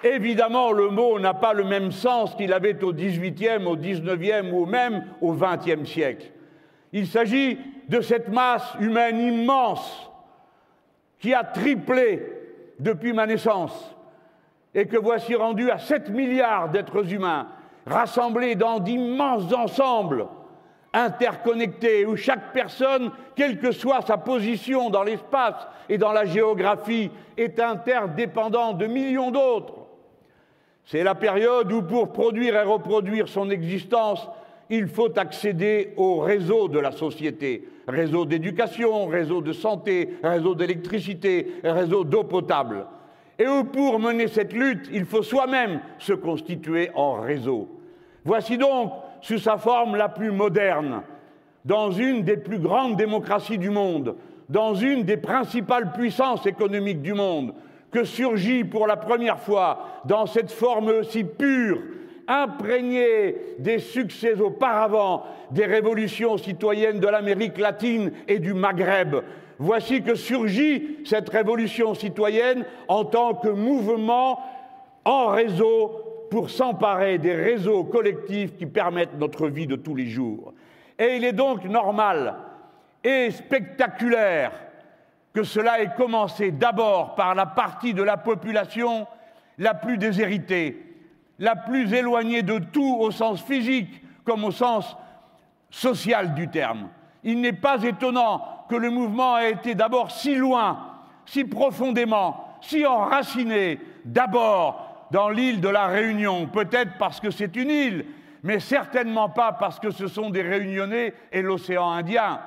évidemment 0.04 0.72
le 0.72 0.90
mot 0.90 1.20
n'a 1.20 1.36
pas 1.36 1.54
le 1.54 1.64
même 1.64 1.92
sens 1.92 2.34
qu'il 2.34 2.54
avait 2.54 2.84
au 2.84 2.92
XVIIIe, 2.92 3.66
au 3.68 3.76
XIXe 3.76 4.52
ou 4.52 4.66
même 4.66 5.04
au 5.22 5.34
XXe 5.34 5.88
siècle. 5.88 6.32
Il 6.94 7.08
s'agit 7.08 7.58
de 7.90 8.02
cette 8.02 8.30
masse 8.30 8.76
humaine 8.80 9.20
immense 9.20 10.10
qui 11.20 11.34
a 11.34 11.44
triplé 11.44 12.24
depuis 12.80 13.14
ma 13.14 13.26
naissance, 13.26 13.96
et 14.74 14.86
que 14.86 14.98
voici 14.98 15.36
rendu 15.36 15.72
à 15.72 15.80
7 15.80 16.10
milliards 16.10 16.70
d'êtres 16.70 17.12
humains, 17.12 17.48
rassemblés 17.86 18.56
dans 18.56 18.80
d'immenses 18.80 19.52
ensembles, 19.52 20.28
interconnectés, 20.94 22.06
où 22.06 22.16
chaque 22.16 22.54
personne, 22.54 23.12
quelle 23.36 23.60
que 23.60 23.72
soit 23.72 24.02
sa 24.02 24.18
position 24.18 24.90
dans 24.90 25.04
l'espace 25.04 25.68
et 25.90 25.98
dans 25.98 26.12
la 26.12 26.26
géographie, 26.26 27.12
est 27.38 27.60
interdépendante 27.60 28.78
de 28.78 28.88
millions 28.88 29.32
d'autres. 29.32 29.74
C'est 30.86 31.04
la 31.04 31.16
période 31.16 31.72
où, 31.72 31.82
pour 31.82 32.14
produire 32.14 32.56
et 32.56 32.64
reproduire 32.64 33.28
son 33.28 33.50
existence, 33.50 34.28
il 34.70 34.88
faut 34.88 35.18
accéder 35.18 35.94
au 35.98 36.20
réseau 36.20 36.68
de 36.68 36.80
la 36.80 36.92
société, 36.92 37.68
réseau 37.88 38.26
d'éducation, 38.26 39.08
réseau 39.08 39.42
de 39.42 39.54
santé, 39.54 40.18
réseau 40.24 40.56
d'électricité, 40.56 41.54
réseau 41.64 42.04
d'eau 42.04 42.24
potable. 42.24 42.86
Et 43.40 43.46
pour 43.72 44.00
mener 44.00 44.28
cette 44.28 44.54
lutte, 44.54 44.90
il 44.92 45.06
faut 45.06 45.24
soi-même 45.24 45.80
se 46.00 46.14
constituer 46.14 46.90
en 46.96 47.22
réseau. 47.22 47.70
Voici 48.26 48.58
donc, 48.58 48.92
sous 49.22 49.38
sa 49.38 49.58
forme 49.58 49.96
la 49.96 50.10
plus 50.10 50.32
moderne, 50.32 51.02
dans 51.64 51.92
une 51.92 52.24
des 52.24 52.38
plus 52.38 52.60
grandes 52.60 52.98
démocraties 52.98 53.58
du 53.58 53.70
monde, 53.70 54.16
dans 54.50 54.74
une 54.74 55.04
des 55.04 55.18
principales 55.18 55.92
puissances 55.92 56.46
économiques 56.46 57.02
du 57.02 57.14
monde, 57.14 57.54
que 57.92 58.04
surgit 58.04 58.64
pour 58.64 58.88
la 58.88 58.98
première 58.98 59.40
fois, 59.40 60.02
dans 60.06 60.26
cette 60.26 60.52
forme 60.52 60.90
aussi 60.90 61.24
pure, 61.24 61.80
imprégné 62.28 63.36
des 63.60 63.80
succès 63.80 64.34
auparavant 64.40 65.24
des 65.52 65.66
révolutions 65.66 66.38
citoyennes 66.38 67.00
de 67.00 67.08
l'Amérique 67.08 67.58
latine 67.58 68.12
et 68.28 68.40
du 68.40 68.54
Maghreb. 68.54 69.16
Voici 69.60 70.04
que 70.04 70.16
surgit 70.16 70.98
cette 71.06 71.30
révolution 71.30 71.94
citoyenne 71.96 72.66
en 72.88 73.06
tant 73.06 73.34
que 73.34 73.50
mouvement 73.50 74.40
en 75.06 75.28
réseau 75.28 76.04
pour 76.30 76.50
s'emparer 76.50 77.18
des 77.18 77.34
réseaux 77.34 77.86
collectifs 77.86 78.56
qui 78.58 78.66
permettent 78.66 79.18
notre 79.18 79.48
vie 79.48 79.68
de 79.68 79.76
tous 79.76 79.96
les 79.96 80.08
jours. 80.08 80.54
Et 81.00 81.16
il 81.16 81.24
est 81.24 81.34
donc 81.34 81.64
normal 81.64 82.36
et 83.04 83.32
spectaculaire 83.32 84.52
que 85.34 85.44
cela 85.44 85.82
ait 85.82 85.94
commencé 85.96 86.52
d'abord 86.52 87.16
par 87.16 87.36
la 87.36 87.46
partie 87.46 87.94
de 87.94 88.04
la 88.04 88.18
population 88.18 89.08
la 89.60 89.74
plus 89.74 89.98
déshéritée, 89.98 90.87
la 91.40 91.56
plus 91.56 91.94
éloignée 91.94 92.44
de 92.44 92.60
tout 92.60 92.98
au 93.00 93.12
sens 93.12 93.42
physique 93.42 94.02
comme 94.24 94.44
au 94.44 94.52
sens 94.52 94.96
social 95.70 96.34
du 96.34 96.48
terme. 96.48 96.90
Il 97.24 97.42
n'est 97.42 97.54
pas 97.54 97.84
étonnant 97.84 98.66
que 98.70 98.76
le 98.76 98.90
mouvement 98.90 99.38
ait 99.38 99.52
été 99.52 99.76
d'abord 99.76 100.12
si 100.12 100.36
loin, 100.36 100.80
si 101.26 101.44
profondément, 101.44 102.58
si 102.62 102.86
enraciné, 102.86 103.80
d'abord 104.06 105.08
dans 105.12 105.30
l'île 105.30 105.62
de 105.62 105.70
la 105.70 105.88
Réunion, 105.88 106.48
peut-être 106.48 106.98
parce 106.98 107.20
que 107.20 107.32
c'est 107.32 107.56
une 107.56 107.70
île, 107.70 108.06
mais 108.44 108.60
certainement 108.60 109.30
pas 109.30 109.54
parce 109.54 109.80
que 109.80 109.92
ce 109.92 110.08
sont 110.08 110.30
des 110.30 110.42
Réunionnais 110.42 111.14
et 111.32 111.42
l'océan 111.42 111.92
Indien, 111.92 112.40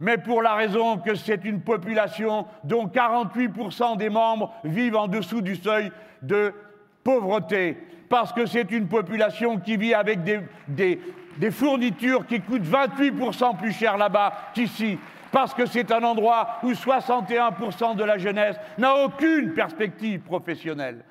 mais 0.00 0.16
pour 0.16 0.42
la 0.42 0.54
raison 0.54 0.98
que 0.98 1.14
c'est 1.14 1.44
une 1.44 1.60
population 1.60 2.46
dont 2.64 2.86
48% 2.86 3.96
des 3.96 4.10
membres 4.10 4.52
vivent 4.64 4.96
en 4.96 5.08
dessous 5.08 5.42
du 5.42 5.56
seuil 5.56 5.90
de 6.22 6.54
pauvreté, 7.02 7.76
parce 8.08 8.32
que 8.32 8.46
c'est 8.46 8.70
une 8.70 8.88
population 8.88 9.58
qui 9.58 9.76
vit 9.76 9.94
avec 9.94 10.20
des, 10.22 11.50
fournitures 11.50 12.26
qui 12.26 12.40
coûtent 12.40 12.62
28% 12.62 13.56
plus 13.56 13.72
cher 13.72 13.96
là-bas 13.96 14.32
qu'ici, 14.54 14.98
parce 15.30 15.54
que 15.54 15.66
c'est 15.66 15.92
un 15.92 16.02
endroit 16.02 16.58
où 16.62 16.72
61% 16.72 17.96
de 17.96 18.04
la 18.04 18.18
jeunesse 18.18 18.56
n'a 18.78 18.94
aucune 18.96 19.52
perspective 19.52 20.20
professionnelle. 20.20 21.04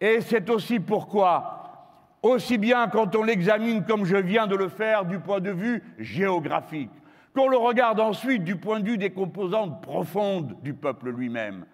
Et 0.00 0.20
c'est 0.20 0.50
aussi 0.50 0.80
pourquoi, 0.80 2.18
aussi 2.22 2.58
bien 2.58 2.88
quand 2.88 3.14
on 3.14 3.22
l'examine 3.22 3.84
comme 3.84 4.04
je 4.04 4.16
viens 4.16 4.46
de 4.46 4.56
le 4.56 4.68
faire 4.68 5.04
du 5.04 5.18
point 5.18 5.40
de 5.40 5.50
vue 5.50 5.82
géographique, 5.98 6.90
qu'on 7.34 7.48
le 7.48 7.56
regarde 7.56 8.00
ensuite 8.00 8.44
du 8.44 8.56
point 8.56 8.80
de 8.80 8.90
vue 8.90 8.98
des 8.98 9.10
composantes 9.10 9.80
profondes 9.80 10.56
du 10.62 10.74
peuple 10.74 11.10
lui-même, 11.10 11.64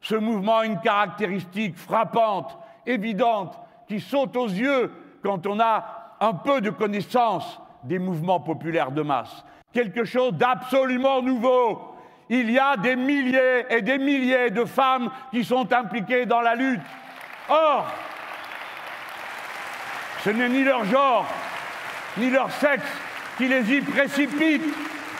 ce 0.00 0.16
mouvement 0.16 0.58
a 0.58 0.66
une 0.66 0.80
caractéristique 0.80 1.76
frappante, 1.76 2.58
évidente, 2.86 3.56
qui 3.92 4.00
saute 4.00 4.34
aux 4.38 4.48
yeux 4.48 4.90
quand 5.22 5.46
on 5.46 5.60
a 5.60 6.16
un 6.18 6.32
peu 6.32 6.62
de 6.62 6.70
connaissance 6.70 7.60
des 7.84 7.98
mouvements 7.98 8.40
populaires 8.40 8.90
de 8.90 9.02
masse. 9.02 9.44
Quelque 9.70 10.06
chose 10.06 10.32
d'absolument 10.32 11.20
nouveau. 11.20 11.94
Il 12.30 12.50
y 12.50 12.58
a 12.58 12.78
des 12.78 12.96
milliers 12.96 13.66
et 13.68 13.82
des 13.82 13.98
milliers 13.98 14.48
de 14.48 14.64
femmes 14.64 15.10
qui 15.30 15.44
sont 15.44 15.70
impliquées 15.70 16.24
dans 16.24 16.40
la 16.40 16.54
lutte. 16.54 16.80
Or, 17.50 17.86
ce 20.24 20.30
n'est 20.30 20.48
ni 20.48 20.64
leur 20.64 20.86
genre, 20.86 21.26
ni 22.16 22.30
leur 22.30 22.50
sexe 22.50 22.88
qui 23.36 23.46
les 23.46 23.74
y 23.74 23.82
précipite, 23.82 24.64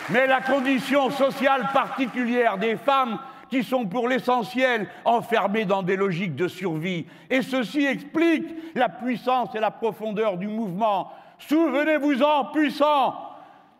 mais 0.09 0.25
la 0.25 0.41
condition 0.41 1.11
sociale 1.11 1.69
particulière 1.71 2.57
des 2.57 2.75
femmes 2.77 3.19
qui 3.53 3.63
sont 3.63 3.85
pour 3.85 4.07
l'essentiel 4.07 4.87
enfermés 5.05 5.65
dans 5.65 5.83
des 5.83 5.95
logiques 5.95 6.35
de 6.35 6.47
survie. 6.47 7.05
Et 7.29 7.43
ceci 7.43 7.85
explique 7.85 8.47
la 8.73 8.89
puissance 8.89 9.53
et 9.53 9.59
la 9.59 9.69
profondeur 9.69 10.37
du 10.37 10.47
mouvement. 10.47 11.11
Souvenez-vous-en, 11.37 12.45
puissant, 12.45 13.13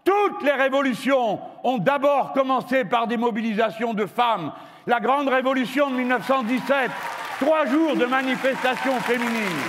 Toutes 0.04 0.44
les 0.44 0.52
révolutions 0.52 1.40
ont 1.64 1.80
d'abord 1.80 2.34
commencé 2.34 2.86
par 2.86 3.08
des 3.08 3.18
mobilisations 3.18 3.96
de 3.96 4.06
femmes. 4.06 4.52
La 4.86 5.00
grande 5.00 5.30
révolution 5.30 5.90
de 5.90 5.96
1917, 5.96 6.92
trois 7.40 7.66
jours 7.66 7.96
de 7.96 8.06
manifestations 8.06 9.00
féminines. 9.00 9.64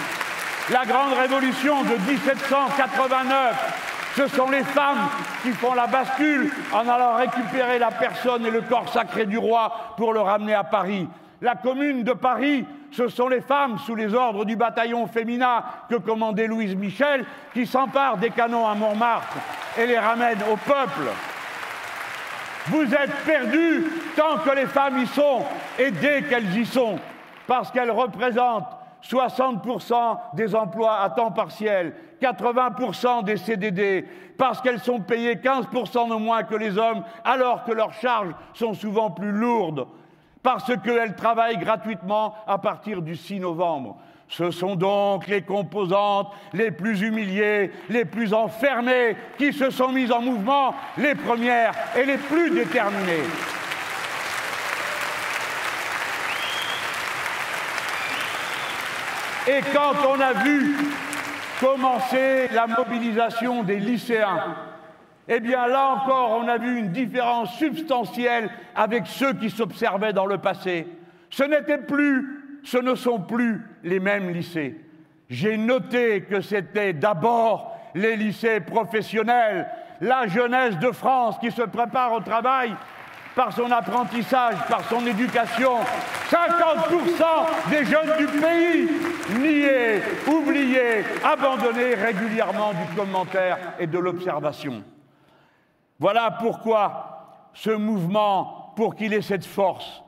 La 0.70 0.84
grande 0.84 1.14
révolution 1.14 1.82
de 1.84 1.96
1789, 2.10 3.93
ce 4.16 4.28
sont 4.28 4.48
les 4.48 4.62
femmes 4.62 5.08
qui 5.42 5.50
font 5.50 5.74
la 5.74 5.86
bascule 5.86 6.52
en 6.72 6.88
allant 6.88 7.16
récupérer 7.16 7.78
la 7.78 7.90
personne 7.90 8.46
et 8.46 8.50
le 8.50 8.62
corps 8.62 8.88
sacré 8.88 9.26
du 9.26 9.38
roi 9.38 9.94
pour 9.96 10.12
le 10.12 10.20
ramener 10.20 10.54
à 10.54 10.64
Paris. 10.64 11.08
La 11.40 11.56
commune 11.56 12.04
de 12.04 12.12
Paris, 12.12 12.64
ce 12.92 13.08
sont 13.08 13.28
les 13.28 13.40
femmes 13.40 13.78
sous 13.78 13.96
les 13.96 14.14
ordres 14.14 14.44
du 14.44 14.56
bataillon 14.56 15.06
féminin 15.08 15.64
que 15.90 15.96
commandait 15.96 16.46
Louise 16.46 16.76
Michel 16.76 17.24
qui 17.52 17.66
s'emparent 17.66 18.18
des 18.18 18.30
canons 18.30 18.66
à 18.66 18.74
Montmartre 18.74 19.36
et 19.76 19.86
les 19.86 19.98
ramènent 19.98 20.44
au 20.50 20.56
peuple. 20.56 21.10
Vous 22.66 22.94
êtes 22.94 23.14
perdus 23.26 23.84
tant 24.16 24.38
que 24.38 24.54
les 24.54 24.66
femmes 24.66 24.98
y 25.02 25.06
sont 25.08 25.44
et 25.78 25.90
dès 25.90 26.22
qu'elles 26.22 26.56
y 26.56 26.64
sont, 26.64 26.98
parce 27.46 27.70
qu'elles 27.70 27.90
représentent 27.90 28.83
60% 29.08 30.18
des 30.34 30.54
emplois 30.54 31.00
à 31.00 31.10
temps 31.10 31.30
partiel, 31.30 31.94
80% 32.22 33.24
des 33.24 33.36
CDD, 33.36 34.06
parce 34.38 34.60
qu'elles 34.60 34.80
sont 34.80 35.00
payées 35.00 35.36
15% 35.36 36.08
de 36.08 36.14
moins 36.14 36.42
que 36.42 36.54
les 36.54 36.78
hommes, 36.78 37.04
alors 37.24 37.64
que 37.64 37.72
leurs 37.72 37.92
charges 37.94 38.34
sont 38.54 38.74
souvent 38.74 39.10
plus 39.10 39.32
lourdes, 39.32 39.86
parce 40.42 40.72
qu'elles 40.82 41.14
travaillent 41.14 41.58
gratuitement 41.58 42.34
à 42.46 42.58
partir 42.58 43.02
du 43.02 43.16
6 43.16 43.40
novembre. 43.40 43.96
Ce 44.28 44.50
sont 44.50 44.74
donc 44.74 45.26
les 45.26 45.42
composantes 45.42 46.32
les 46.54 46.70
plus 46.70 47.02
humiliées, 47.02 47.70
les 47.90 48.06
plus 48.06 48.32
enfermées, 48.32 49.16
qui 49.36 49.52
se 49.52 49.70
sont 49.70 49.90
mises 49.90 50.10
en 50.10 50.22
mouvement, 50.22 50.74
les 50.96 51.14
premières 51.14 51.72
et 51.96 52.04
les 52.04 52.16
plus 52.16 52.50
déterminées. 52.50 53.22
Et 59.46 59.60
quand 59.74 59.94
on 60.08 60.20
a 60.20 60.32
vu 60.32 60.74
commencer 61.60 62.48
la 62.52 62.66
mobilisation 62.66 63.62
des 63.62 63.78
lycéens, 63.78 64.56
eh 65.28 65.40
bien 65.40 65.66
là 65.66 65.96
encore, 65.96 66.38
on 66.42 66.48
a 66.48 66.56
vu 66.56 66.78
une 66.78 66.92
différence 66.92 67.54
substantielle 67.56 68.48
avec 68.74 69.06
ceux 69.06 69.34
qui 69.34 69.50
s'observaient 69.50 70.14
dans 70.14 70.24
le 70.24 70.38
passé. 70.38 70.86
Ce 71.28 71.42
n'était 71.42 71.78
plus, 71.78 72.60
ce 72.62 72.78
ne 72.78 72.94
sont 72.94 73.20
plus 73.20 73.60
les 73.82 74.00
mêmes 74.00 74.30
lycées. 74.30 74.80
J'ai 75.28 75.58
noté 75.58 76.22
que 76.22 76.40
c'était 76.40 76.94
d'abord 76.94 77.76
les 77.94 78.16
lycées 78.16 78.60
professionnels, 78.60 79.68
la 80.00 80.26
jeunesse 80.26 80.78
de 80.78 80.90
France 80.90 81.38
qui 81.38 81.50
se 81.50 81.62
prépare 81.62 82.12
au 82.12 82.20
travail 82.20 82.74
par 83.34 83.52
son 83.52 83.70
apprentissage, 83.70 84.56
par 84.68 84.84
son 84.88 85.04
éducation. 85.06 85.72
50% 86.30 87.70
des 87.70 87.84
jeunes 87.84 88.16
du 88.18 88.26
pays 88.26 88.88
niés, 89.40 90.02
oubliés, 90.26 91.04
abandonnés 91.24 91.94
régulièrement 91.94 92.72
du 92.72 92.96
commentaire 92.96 93.58
et 93.78 93.86
de 93.86 93.98
l'observation. 93.98 94.82
Voilà 95.98 96.30
pourquoi 96.30 97.50
ce 97.54 97.70
mouvement, 97.70 98.72
pour 98.76 98.94
qu'il 98.94 99.12
ait 99.14 99.22
cette 99.22 99.46
force, 99.46 100.02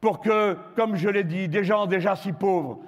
pour 0.00 0.20
que, 0.20 0.56
comme 0.76 0.96
je 0.96 1.08
l'ai 1.08 1.24
dit, 1.24 1.48
des 1.48 1.64
gens 1.64 1.86
déjà 1.86 2.16
si 2.16 2.32
pauvres 2.32 2.78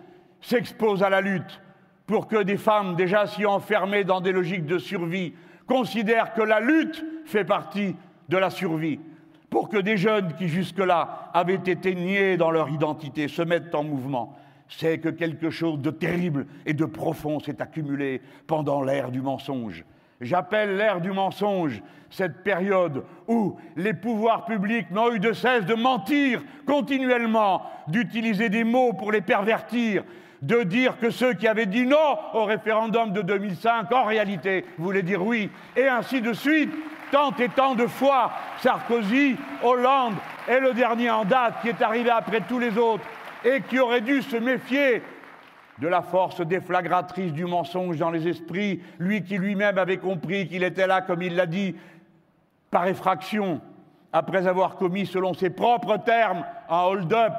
s'exposent 0.40 1.02
à 1.02 1.10
la 1.10 1.20
lutte, 1.20 1.60
pour 2.06 2.28
que 2.28 2.42
des 2.42 2.56
femmes 2.56 2.94
déjà 2.94 3.26
si 3.26 3.46
enfermées 3.46 4.04
dans 4.04 4.20
des 4.20 4.32
logiques 4.32 4.66
de 4.66 4.78
survie 4.78 5.34
considèrent 5.66 6.34
que 6.34 6.42
la 6.42 6.60
lutte 6.60 7.04
fait 7.24 7.44
partie 7.44 7.96
de 8.28 8.36
la 8.36 8.50
survie, 8.50 9.00
pour 9.50 9.68
que 9.68 9.78
des 9.78 9.96
jeunes 9.96 10.34
qui 10.34 10.48
jusque-là 10.48 11.30
avaient 11.32 11.54
été 11.54 11.94
niés 11.94 12.36
dans 12.36 12.50
leur 12.50 12.68
identité 12.68 13.28
se 13.28 13.42
mettent 13.42 13.74
en 13.74 13.84
mouvement, 13.84 14.36
c'est 14.68 14.98
que 14.98 15.08
quelque 15.08 15.50
chose 15.50 15.80
de 15.80 15.90
terrible 15.90 16.46
et 16.64 16.74
de 16.74 16.84
profond 16.84 17.38
s'est 17.40 17.62
accumulé 17.62 18.20
pendant 18.46 18.82
l'ère 18.82 19.10
du 19.10 19.20
mensonge. 19.20 19.84
J'appelle 20.20 20.76
l'ère 20.76 21.00
du 21.00 21.12
mensonge 21.12 21.82
cette 22.10 22.42
période 22.42 23.04
où 23.28 23.56
les 23.76 23.92
pouvoirs 23.92 24.46
publics 24.46 24.90
n'ont 24.90 25.12
eu 25.12 25.20
de 25.20 25.32
cesse 25.32 25.66
de 25.66 25.74
mentir 25.74 26.42
continuellement, 26.66 27.62
d'utiliser 27.88 28.48
des 28.48 28.64
mots 28.64 28.92
pour 28.94 29.12
les 29.12 29.20
pervertir, 29.20 30.04
de 30.42 30.62
dire 30.62 30.98
que 30.98 31.10
ceux 31.10 31.34
qui 31.34 31.46
avaient 31.46 31.66
dit 31.66 31.86
non 31.86 32.16
au 32.34 32.44
référendum 32.44 33.12
de 33.12 33.22
2005, 33.22 33.92
en 33.92 34.04
réalité, 34.04 34.64
voulaient 34.78 35.02
dire 35.02 35.24
oui, 35.24 35.50
et 35.76 35.86
ainsi 35.86 36.20
de 36.20 36.32
suite, 36.32 36.70
tant 37.10 37.32
et 37.38 37.48
tant 37.48 37.74
de 37.74 37.86
fois, 37.86 38.32
Sarkozy, 38.58 39.36
Hollande 39.62 40.14
et 40.48 40.60
le 40.60 40.72
dernier 40.72 41.10
en 41.10 41.24
date 41.24 41.60
qui 41.62 41.68
est 41.68 41.82
arrivé 41.82 42.10
après 42.10 42.40
tous 42.42 42.58
les 42.58 42.76
autres 42.78 43.04
et 43.44 43.60
qui 43.62 43.78
aurait 43.78 44.00
dû 44.00 44.22
se 44.22 44.36
méfier 44.36 45.02
de 45.78 45.88
la 45.88 46.02
force 46.02 46.40
déflagratrice 46.40 47.32
du 47.32 47.44
mensonge 47.44 47.98
dans 47.98 48.10
les 48.10 48.26
esprits, 48.28 48.80
lui 48.98 49.22
qui 49.22 49.36
lui-même 49.36 49.78
avait 49.78 49.98
compris 49.98 50.48
qu'il 50.48 50.62
était 50.62 50.86
là, 50.86 51.02
comme 51.02 51.22
il 51.22 51.36
l'a 51.36 51.46
dit, 51.46 51.76
par 52.70 52.86
effraction, 52.86 53.60
après 54.12 54.46
avoir 54.46 54.76
commis, 54.76 55.06
selon 55.06 55.34
ses 55.34 55.50
propres 55.50 55.98
termes, 55.98 56.44
un 56.70 56.82
hold-up. 56.84 57.34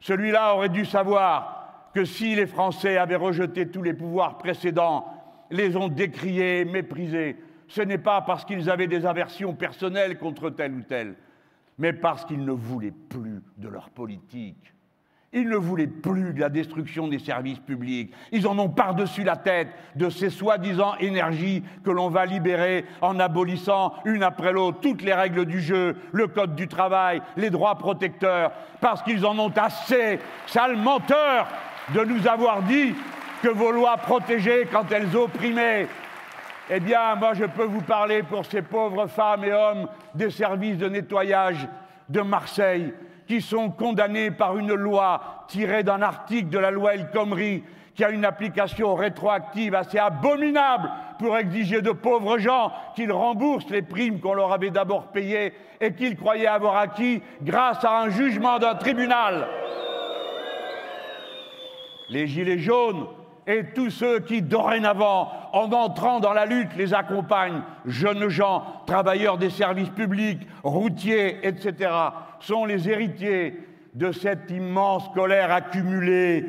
Celui-là 0.00 0.54
aurait 0.54 0.68
dû 0.68 0.84
savoir 0.84 1.90
que 1.94 2.04
si 2.04 2.34
les 2.34 2.46
Français 2.46 2.96
avaient 2.96 3.16
rejeté 3.16 3.68
tous 3.68 3.82
les 3.82 3.94
pouvoirs 3.94 4.38
précédents, 4.38 5.06
les 5.50 5.76
ont 5.76 5.88
décriés, 5.88 6.64
méprisés, 6.64 7.36
ce 7.68 7.82
n'est 7.82 7.98
pas 7.98 8.22
parce 8.22 8.44
qu'ils 8.44 8.68
avaient 8.68 8.86
des 8.86 9.06
aversions 9.06 9.54
personnelles 9.54 10.18
contre 10.18 10.50
tel 10.50 10.74
ou 10.74 10.82
tel, 10.82 11.14
mais 11.78 11.92
parce 11.92 12.24
qu'ils 12.24 12.44
ne 12.44 12.52
voulaient 12.52 12.94
plus 13.08 13.42
de 13.58 13.68
leur 13.68 13.90
politique. 13.90 14.74
Ils 15.34 15.48
ne 15.48 15.56
voulaient 15.56 15.86
plus 15.86 16.32
de 16.32 16.40
la 16.40 16.48
destruction 16.48 17.06
des 17.06 17.18
services 17.18 17.58
publics. 17.58 18.14
Ils 18.32 18.46
en 18.46 18.58
ont 18.58 18.70
par-dessus 18.70 19.24
la 19.24 19.36
tête 19.36 19.68
de 19.94 20.08
ces 20.08 20.30
soi-disant 20.30 20.96
énergies 21.00 21.62
que 21.84 21.90
l'on 21.90 22.08
va 22.08 22.24
libérer 22.24 22.86
en 23.02 23.20
abolissant 23.20 23.92
une 24.06 24.22
après 24.22 24.52
l'autre 24.52 24.80
toutes 24.80 25.02
les 25.02 25.12
règles 25.12 25.44
du 25.44 25.60
jeu, 25.60 25.96
le 26.12 26.28
code 26.28 26.56
du 26.56 26.66
travail, 26.66 27.20
les 27.36 27.50
droits 27.50 27.76
protecteurs, 27.76 28.52
parce 28.80 29.02
qu'ils 29.02 29.26
en 29.26 29.38
ont 29.38 29.52
assez, 29.54 30.18
sales 30.46 30.78
menteurs, 30.78 31.46
de 31.94 32.04
nous 32.04 32.26
avoir 32.26 32.62
dit 32.62 32.94
que 33.42 33.48
vos 33.48 33.70
lois 33.70 33.98
protégeaient 33.98 34.66
quand 34.72 34.90
elles 34.90 35.14
opprimaient. 35.14 35.88
Eh 36.70 36.80
bien, 36.80 37.14
moi, 37.14 37.32
je 37.32 37.44
peux 37.44 37.64
vous 37.64 37.80
parler 37.80 38.22
pour 38.22 38.44
ces 38.44 38.60
pauvres 38.60 39.06
femmes 39.06 39.44
et 39.44 39.52
hommes 39.52 39.88
des 40.14 40.30
services 40.30 40.76
de 40.76 40.88
nettoyage 40.88 41.66
de 42.10 42.20
Marseille 42.20 42.92
qui 43.26 43.40
sont 43.40 43.70
condamnés 43.70 44.30
par 44.30 44.58
une 44.58 44.74
loi 44.74 45.44
tirée 45.48 45.82
d'un 45.82 46.02
article 46.02 46.50
de 46.50 46.58
la 46.58 46.70
loi 46.70 46.94
El 46.94 47.10
Khomri 47.10 47.62
qui 47.94 48.04
a 48.04 48.10
une 48.10 48.24
application 48.24 48.94
rétroactive 48.94 49.74
assez 49.74 49.98
abominable 49.98 50.90
pour 51.18 51.36
exiger 51.36 51.82
de 51.82 51.90
pauvres 51.90 52.38
gens 52.38 52.72
qu'ils 52.94 53.12
remboursent 53.12 53.70
les 53.70 53.82
primes 53.82 54.20
qu'on 54.20 54.34
leur 54.34 54.52
avait 54.52 54.70
d'abord 54.70 55.08
payées 55.08 55.52
et 55.80 55.92
qu'ils 55.94 56.16
croyaient 56.16 56.46
avoir 56.46 56.76
acquis 56.76 57.22
grâce 57.42 57.84
à 57.84 58.02
un 58.02 58.10
jugement 58.10 58.58
d'un 58.58 58.74
tribunal. 58.76 59.48
Les 62.08 62.26
gilets 62.26 62.58
jaunes 62.58 63.06
et 63.48 63.64
tous 63.74 63.90
ceux 63.90 64.20
qui, 64.20 64.42
dorénavant, 64.42 65.32
en 65.54 65.72
entrant 65.72 66.20
dans 66.20 66.34
la 66.34 66.44
lutte, 66.44 66.76
les 66.76 66.92
accompagnent, 66.92 67.62
jeunes 67.86 68.28
gens, 68.28 68.62
travailleurs 68.86 69.38
des 69.38 69.48
services 69.48 69.88
publics, 69.88 70.46
routiers, 70.62 71.38
etc., 71.42 71.90
sont 72.40 72.66
les 72.66 72.90
héritiers 72.90 73.58
de 73.94 74.12
cette 74.12 74.50
immense 74.50 75.08
colère 75.14 75.50
accumulée. 75.50 76.44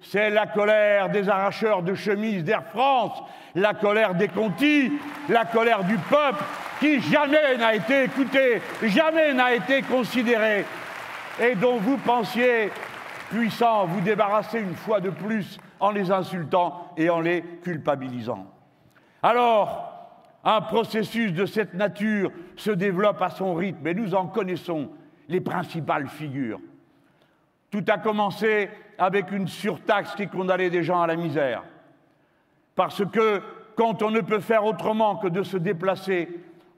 C'est 0.00 0.30
la 0.30 0.48
colère 0.48 1.10
des 1.10 1.28
arracheurs 1.28 1.84
de 1.84 1.94
chemises 1.94 2.42
d'Air 2.42 2.64
France, 2.64 3.22
la 3.54 3.72
colère 3.72 4.16
des 4.16 4.26
contis, 4.26 4.90
la 5.28 5.44
colère 5.44 5.84
du 5.84 5.96
peuple 5.96 6.42
qui 6.80 7.00
jamais 7.00 7.56
n'a 7.56 7.76
été 7.76 8.02
écouté, 8.02 8.60
jamais 8.82 9.32
n'a 9.32 9.54
été 9.54 9.82
considéré 9.82 10.64
et 11.40 11.54
dont 11.54 11.76
vous 11.76 11.98
pensiez 11.98 12.72
puissant 13.30 13.86
vous 13.86 14.00
débarrasser 14.00 14.58
une 14.58 14.74
fois 14.74 15.00
de 15.00 15.10
plus 15.10 15.60
en 15.82 15.90
les 15.90 16.10
insultant 16.10 16.92
et 16.96 17.10
en 17.10 17.20
les 17.20 17.42
culpabilisant. 17.62 18.46
Alors, 19.22 19.92
un 20.44 20.60
processus 20.60 21.32
de 21.32 21.44
cette 21.44 21.74
nature 21.74 22.30
se 22.56 22.70
développe 22.70 23.20
à 23.20 23.30
son 23.30 23.54
rythme 23.54 23.86
et 23.86 23.94
nous 23.94 24.14
en 24.14 24.26
connaissons 24.26 24.90
les 25.28 25.40
principales 25.40 26.08
figures. 26.08 26.60
Tout 27.70 27.84
a 27.88 27.98
commencé 27.98 28.70
avec 28.96 29.32
une 29.32 29.48
surtaxe 29.48 30.14
qui 30.14 30.28
condamnait 30.28 30.70
des 30.70 30.84
gens 30.84 31.02
à 31.02 31.06
la 31.06 31.16
misère. 31.16 31.64
Parce 32.76 33.04
que 33.04 33.42
quand 33.74 34.02
on 34.02 34.10
ne 34.10 34.20
peut 34.20 34.40
faire 34.40 34.64
autrement 34.64 35.16
que 35.16 35.28
de 35.28 35.42
se 35.42 35.56
déplacer, 35.56 36.28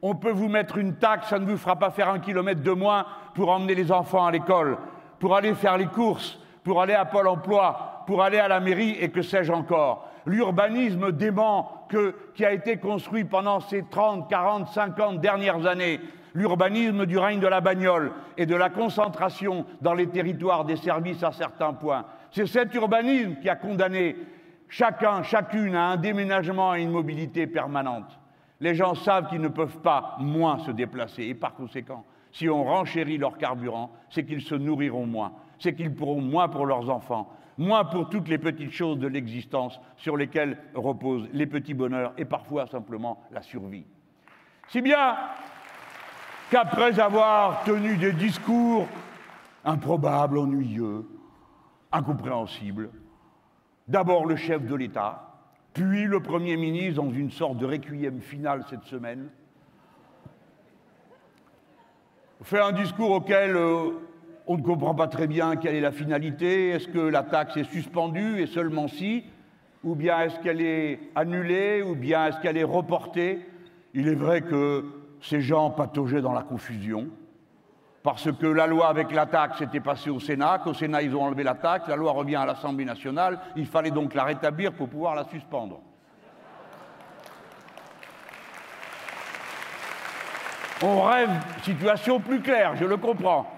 on 0.01 0.15
peut 0.15 0.31
vous 0.31 0.49
mettre 0.49 0.79
une 0.79 0.95
taxe, 0.95 1.29
ça 1.29 1.39
ne 1.39 1.47
vous 1.47 1.59
fera 1.59 1.77
pas 1.77 1.91
faire 1.91 2.09
un 2.09 2.21
kilomètre 2.21 2.63
de 2.63 2.71
moins 2.71 3.05
pour 3.35 3.51
emmener 3.51 3.75
les 3.75 3.93
enfants 3.93 4.27
à 4.27 4.31
l'école, 4.31 4.79
pour 5.19 5.37
aller 5.37 5.55
faire 5.55 5.77
les 5.77 5.87
courses, 5.87 6.39
pour 6.63 6.81
aller 6.81 6.95
à 6.95 7.05
Pôle 7.05 7.29
emploi, 7.29 7.94
pour 8.07 8.23
aller 8.23 8.39
à 8.39 8.49
la 8.49 8.61
mairie 8.61 8.97
et 9.01 9.11
que 9.11 9.23
sais-je 9.23 9.53
encore. 9.53 10.09
L'urbanisme 10.27 11.13
dément 11.13 11.87
qui 12.35 12.45
a 12.45 12.53
été 12.53 12.79
construit 12.79 13.25
pendant 13.25 13.61
ces 13.61 13.85
30, 13.85 14.29
40, 14.29 14.69
50 14.69 15.21
dernières 15.21 15.67
années, 15.67 16.01
l'urbanisme 16.35 17.07
du 17.07 17.19
règne 17.19 17.41
de 17.41 17.47
la 17.47 17.61
bagnole 17.61 18.13
et 18.37 18.47
de 18.47 18.57
la 18.57 18.71
concentration 18.71 19.67
dans 19.81 19.95
les 19.95 20.09
territoires 20.09 20.65
des 20.65 20.77
services 20.77 21.23
à 21.23 21.33
certains 21.33 21.75
points. 21.75 22.07
C'est 22.31 22.47
cet 22.47 22.75
urbanisme 22.75 23.37
qui 23.41 23.49
a 23.49 23.57
condamné 23.57 24.17
chacun, 24.69 25.23
chacune 25.23 25.77
à 25.77 25.91
un 25.91 25.97
déménagement 25.97 26.75
et 26.75 26.83
une 26.83 26.91
mobilité 26.91 27.47
permanente. 27.47 28.19
Les 28.61 28.75
gens 28.75 28.95
savent 28.95 29.29
qu'ils 29.29 29.41
ne 29.41 29.49
peuvent 29.49 29.81
pas 29.81 30.17
moins 30.19 30.59
se 30.59 30.71
déplacer 30.71 31.25
et 31.25 31.35
par 31.35 31.55
conséquent, 31.55 32.05
si 32.33 32.49
on 32.49 32.65
renchérit 32.65 33.19
leur 33.19 33.39
carburant, 33.39 33.93
c'est 34.11 34.25
qu'ils 34.25 34.43
se 34.43 34.55
nourriront 34.55 35.07
moins, 35.07 35.33
c'est 35.59 35.75
qu'ils 35.75 35.95
pourront 35.95 36.21
moins 36.21 36.49
pour 36.49 36.67
leurs 36.67 36.91
enfants, 36.91 37.31
moins 37.59 37.85
pour 37.85 38.09
toutes 38.09 38.29
les 38.29 38.39
petites 38.39 38.73
choses 38.73 38.99
de 38.99 39.07
l'existence 39.07 39.79
sur 39.97 40.17
lesquelles 40.17 40.59
reposent 40.75 41.29
les 41.33 41.47
petits 41.47 41.75
bonheurs 41.75 42.13
et 42.19 42.25
parfois 42.25 42.67
simplement 42.67 43.23
la 43.31 43.43
survie. 43.43 43.87
Si 44.69 44.81
bien 44.81 45.17
qu'après 46.51 46.99
avoir 46.99 47.65
tenu 47.65 47.97
des 47.97 48.13
discours 48.13 48.87
improbables, 49.65 50.39
ennuyeux, 50.39 51.07
incompréhensibles, 51.93 52.91
d'abord 53.87 54.27
le 54.27 54.37
chef 54.37 54.67
de 54.67 54.75
l'État, 54.75 55.31
puis 55.73 56.05
le 56.05 56.21
Premier 56.21 56.57
ministre 56.57 57.03
dans 57.03 57.11
une 57.11 57.31
sorte 57.31 57.59
de 57.59 57.67
requiem 57.67 58.21
final 58.21 58.65
cette 58.69 58.85
semaine, 58.85 59.29
fait 62.43 62.61
un 62.61 62.73
discours 62.73 63.11
auquel 63.11 63.57
euh, 63.57 63.93
on 64.47 64.57
ne 64.57 64.63
comprend 64.63 64.95
pas 64.95 65.09
très 65.09 65.27
bien 65.27 65.57
quelle 65.57 65.75
est 65.75 65.81
la 65.81 65.93
finalité. 65.93 66.71
Est-ce 66.71 66.89
que 66.89 66.99
la 66.99 67.23
taxe 67.23 67.57
est 67.57 67.65
suspendue 67.65 68.41
et 68.41 68.47
seulement 68.47 68.89
si? 68.89 69.25
Ou 69.83 69.95
bien 69.95 70.21
est-ce 70.21 70.39
qu'elle 70.41 70.61
est 70.61 71.01
annulée 71.15 71.83
Ou 71.83 71.95
bien 71.95 72.27
est-ce 72.27 72.41
qu'elle 72.41 72.57
est 72.57 72.65
reportée? 72.65 73.47
Il 73.95 74.09
est 74.09 74.15
vrai 74.15 74.43
que 74.43 74.85
ces 75.21 75.41
gens 75.41 75.71
pataugeaient 75.71 76.21
dans 76.21 76.33
la 76.33 76.43
confusion. 76.43 77.09
Parce 78.03 78.31
que 78.31 78.47
la 78.47 78.67
loi 78.67 78.89
avec 78.89 79.13
la 79.13 79.25
taxe 79.25 79.63
était 79.63 79.81
passée 79.81 80.11
au 80.11 80.21
Sénat, 80.21 80.61
qu'au 80.63 80.75
Sénat 80.75 81.01
ils 81.01 81.17
ont 81.17 81.23
enlevé 81.23 81.43
la 81.43 81.55
taxe, 81.55 81.89
la 81.89 81.97
loi 81.97 82.13
revient 82.13 82.37
à 82.37 82.45
l'Assemblée 82.45 82.85
nationale, 82.85 83.39
il 83.57 83.67
fallait 83.67 83.91
donc 83.91 84.13
la 84.13 84.25
rétablir 84.25 84.75
pour 84.75 84.91
pouvoir 84.91 85.15
la 85.15 85.25
suspendre. 85.25 85.81
On 90.83 91.03
rêve 91.03 91.31
situation 91.63 92.21
plus 92.21 92.43
claire, 92.43 92.77
je 92.77 92.85
le 92.85 92.99
comprends. 92.99 93.54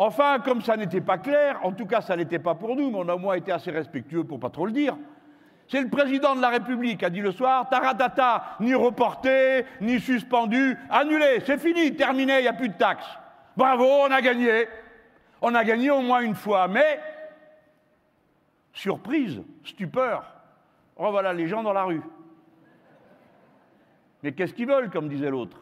Enfin, 0.00 0.38
comme 0.38 0.62
ça 0.62 0.76
n'était 0.76 1.00
pas 1.00 1.18
clair, 1.18 1.58
en 1.64 1.72
tout 1.72 1.84
cas 1.84 2.00
ça 2.00 2.14
n'était 2.14 2.38
pas 2.38 2.54
pour 2.54 2.76
nous, 2.76 2.88
mais 2.90 2.98
on 2.98 3.08
a 3.08 3.16
au 3.16 3.18
moins 3.18 3.34
été 3.34 3.50
assez 3.50 3.72
respectueux 3.72 4.22
pour 4.22 4.38
pas 4.38 4.48
trop 4.48 4.64
le 4.64 4.70
dire. 4.70 4.96
C'est 5.66 5.82
le 5.82 5.90
président 5.90 6.36
de 6.36 6.40
la 6.40 6.50
République 6.50 7.00
qui 7.00 7.04
a 7.04 7.10
dit 7.10 7.20
le 7.20 7.32
soir, 7.32 7.68
taratata, 7.68 8.56
ni 8.60 8.74
reporté, 8.74 9.66
ni 9.80 9.98
suspendu, 9.98 10.78
annulé, 10.88 11.42
c'est 11.44 11.58
fini, 11.58 11.96
terminé, 11.96 12.38
il 12.38 12.42
n'y 12.42 12.48
a 12.48 12.52
plus 12.52 12.68
de 12.68 12.78
taxes. 12.78 13.18
Bravo, 13.56 13.84
on 13.84 14.10
a 14.10 14.22
gagné. 14.22 14.68
On 15.42 15.54
a 15.54 15.64
gagné 15.64 15.90
au 15.90 16.00
moins 16.00 16.20
une 16.20 16.36
fois, 16.36 16.68
mais 16.68 17.00
surprise, 18.72 19.42
stupeur. 19.64 20.24
Revoilà 20.96 21.32
les 21.32 21.48
gens 21.48 21.64
dans 21.64 21.72
la 21.72 21.82
rue. 21.82 22.02
Mais 24.22 24.32
qu'est-ce 24.32 24.54
qu'ils 24.54 24.68
veulent, 24.68 24.90
comme 24.90 25.08
disait 25.08 25.30
l'autre? 25.30 25.60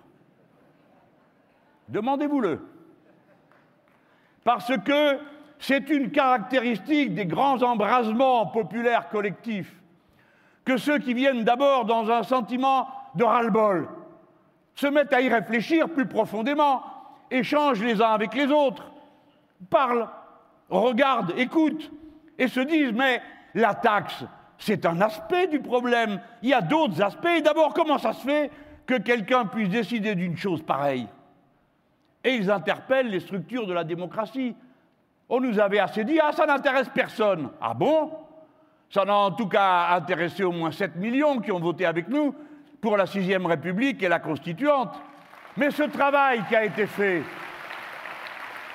Demandez-vous-le. 1.88 2.76
Parce 4.46 4.72
que 4.78 5.18
c'est 5.59 5.90
une 5.90 6.12
caractéristique 6.12 7.14
des 7.14 7.26
grands 7.26 7.61
embrasements 7.64 8.46
populaires 8.46 9.09
collectifs 9.09 9.74
que 10.64 10.76
ceux 10.76 10.98
qui 10.98 11.14
viennent 11.14 11.42
d'abord 11.42 11.85
dans 11.85 12.09
un 12.12 12.22
sentiment 12.22 12.87
de 13.16 13.24
ras-le-bol 13.24 13.88
se 14.76 14.87
mettent 14.87 15.12
à 15.12 15.20
y 15.20 15.28
réfléchir 15.28 15.88
plus 15.88 16.06
profondément, 16.06 16.85
échangent 17.28 17.82
les 17.82 18.00
uns 18.00 18.12
avec 18.12 18.35
les 18.35 18.46
autres, 18.46 18.92
parlent, 19.68 20.09
regardent, 20.70 21.32
écoutent, 21.37 21.90
et 22.38 22.46
se 22.46 22.61
disent 22.61 22.92
mais 22.92 23.20
la 23.52 23.74
taxe, 23.74 24.24
c'est 24.59 24.87
un 24.87 25.00
aspect 25.00 25.48
du 25.48 25.59
problème. 25.59 26.20
Il 26.42 26.50
y 26.50 26.54
a 26.54 26.61
d'autres 26.61 27.02
aspects. 27.02 27.42
D'abord, 27.42 27.74
comment 27.74 27.98
ça 27.98 28.12
se 28.12 28.24
fait 28.24 28.52
que 28.87 28.94
quelqu'un 28.94 29.46
puisse 29.46 29.70
décider 29.70 30.14
d'une 30.14 30.37
chose 30.37 30.62
pareille? 30.62 31.09
Et 32.27 32.35
ils 32.35 32.51
interpellent 32.51 33.09
les 33.09 33.21
structures 33.21 33.69
de 33.69 33.73
la 33.73 33.85
démocratie. 33.85 34.57
On 35.29 35.41
nous 35.41 35.61
avait 35.61 35.79
assez 35.79 36.03
dit, 36.03 36.19
ah, 36.21 36.33
ça 36.33 36.45
n'intéresse 36.45 36.89
personne. 36.93 37.51
Ah 37.61 37.73
bon? 37.73 38.11
Ça 38.91 39.05
n'a 39.05 39.15
en 39.15 39.31
tout 39.31 39.47
cas 39.47 39.91
intéressé 39.95 40.43
au 40.43 40.51
moins 40.51 40.73
7 40.73 40.97
millions 40.97 41.39
qui 41.39 41.53
ont 41.53 41.61
voté 41.61 41.87
avec 41.87 42.09
nous 42.09 42.35
pour 42.81 42.97
la 42.97 43.07
sixième 43.07 43.47
République 43.47 44.03
et 44.03 44.09
la 44.09 44.19
constituante. 44.19 44.93
Mais 45.57 45.71
ce 45.71 45.85
travail 45.85 46.43
qui 46.49 46.57
a 46.57 46.65
été 46.65 46.87
fait, 46.87 47.23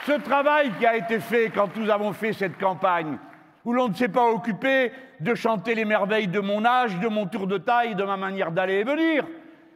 ce 0.05 0.13
travail 0.13 0.71
qui 0.79 0.85
a 0.85 0.95
été 0.95 1.19
fait 1.19 1.49
quand 1.49 1.75
nous 1.75 1.89
avons 1.89 2.13
fait 2.13 2.31
cette 2.31 2.57
campagne, 2.57 3.17
où 3.65 3.73
l'on 3.73 3.89
ne 3.89 3.93
s'est 3.93 4.07
pas 4.07 4.27
occupé 4.31 4.93
de 5.19 5.35
chanter 5.35 5.75
les 5.75 5.85
merveilles 5.85 6.29
de 6.29 6.39
mon 6.39 6.63
âge, 6.63 6.97
de 6.99 7.07
mon 7.09 7.27
tour 7.27 7.47
de 7.47 7.57
taille, 7.57 7.95
de 7.95 8.03
ma 8.05 8.15
manière 8.15 8.51
d'aller 8.51 8.75
et 8.75 8.83
venir, 8.85 9.25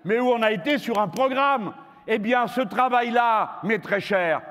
mais 0.05 0.17
où 0.17 0.29
on 0.29 0.41
a 0.41 0.51
été 0.51 0.77
sur 0.77 0.97
un 0.97 1.09
programme, 1.09 1.73
eh 2.07 2.19
bien, 2.19 2.47
ce 2.47 2.61
travail-là 2.61 3.59
m'est 3.63 3.79
très 3.79 3.99
cher. 3.99 4.41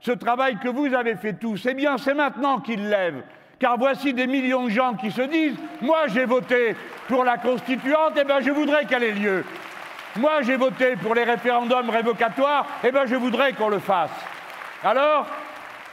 Ce 0.00 0.12
travail 0.12 0.58
que 0.58 0.68
vous 0.68 0.92
avez 0.92 1.16
fait 1.16 1.34
tous, 1.34 1.66
eh 1.66 1.74
bien, 1.74 1.96
c'est 1.96 2.14
maintenant 2.14 2.58
qu'il 2.60 2.88
lève. 2.88 3.22
Car 3.58 3.78
voici 3.78 4.12
des 4.12 4.26
millions 4.26 4.64
de 4.64 4.70
gens 4.70 4.94
qui 4.94 5.10
se 5.10 5.22
disent 5.22 5.56
Moi, 5.80 6.08
j'ai 6.08 6.24
voté 6.24 6.76
pour 7.08 7.24
la 7.24 7.38
constituante, 7.38 8.12
eh 8.20 8.24
bien, 8.24 8.40
je 8.40 8.50
voudrais 8.50 8.84
qu'elle 8.84 9.04
ait 9.04 9.12
lieu. 9.12 9.44
Moi, 10.16 10.42
j'ai 10.42 10.56
voté 10.56 10.96
pour 10.96 11.14
les 11.14 11.24
référendums 11.24 11.90
révocatoires, 11.90 12.66
eh 12.84 12.92
bien, 12.92 13.06
je 13.06 13.16
voudrais 13.16 13.52
qu'on 13.52 13.68
le 13.68 13.78
fasse. 13.78 14.10
Alors, 14.82 15.26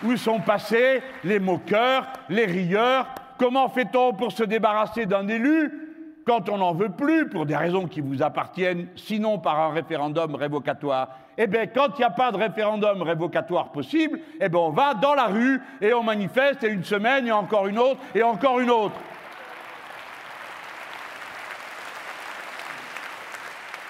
où 0.04 0.16
sont 0.18 0.40
passés 0.40 1.02
les 1.24 1.40
moqueurs, 1.40 2.08
les 2.30 2.46
rieurs? 2.46 3.08
Comment 3.38 3.70
fait-on 3.70 4.14
pour 4.14 4.32
se 4.32 4.44
débarrasser 4.44 5.06
d'un 5.06 5.28
élu 5.28 5.91
quand 6.26 6.50
on 6.50 6.58
n'en 6.58 6.74
veut 6.74 6.92
plus, 6.92 7.30
pour 7.30 7.46
des 7.46 7.56
raisons 7.56 7.88
qui 7.88 8.02
vous 8.02 8.22
appartiennent, 8.22 8.88
sinon 8.96 9.40
par 9.40 9.60
un 9.60 9.72
référendum 9.72 10.36
révocatoire, 10.36 11.10
eh 11.38 11.48
bien, 11.48 11.66
quand 11.68 11.90
il 11.96 12.00
n'y 12.00 12.04
a 12.04 12.12
pas 12.12 12.32
de 12.32 12.38
référendum 12.38 13.02
révocatoire 13.02 13.72
possible, 13.72 14.20
eh 14.40 14.50
bien, 14.50 14.60
on 14.60 14.70
va 14.70 14.94
dans 14.94 15.16
la 15.16 15.28
rue 15.28 15.62
et 15.82 15.94
on 15.94 16.04
manifeste, 16.04 16.64
et 16.64 16.70
une 16.70 16.84
semaine, 16.84 17.28
et 17.28 17.32
encore 17.32 17.68
une 17.68 17.80
autre, 17.80 18.00
et 18.14 18.24
encore 18.24 18.60
une 18.60 18.70
autre. 18.70 18.96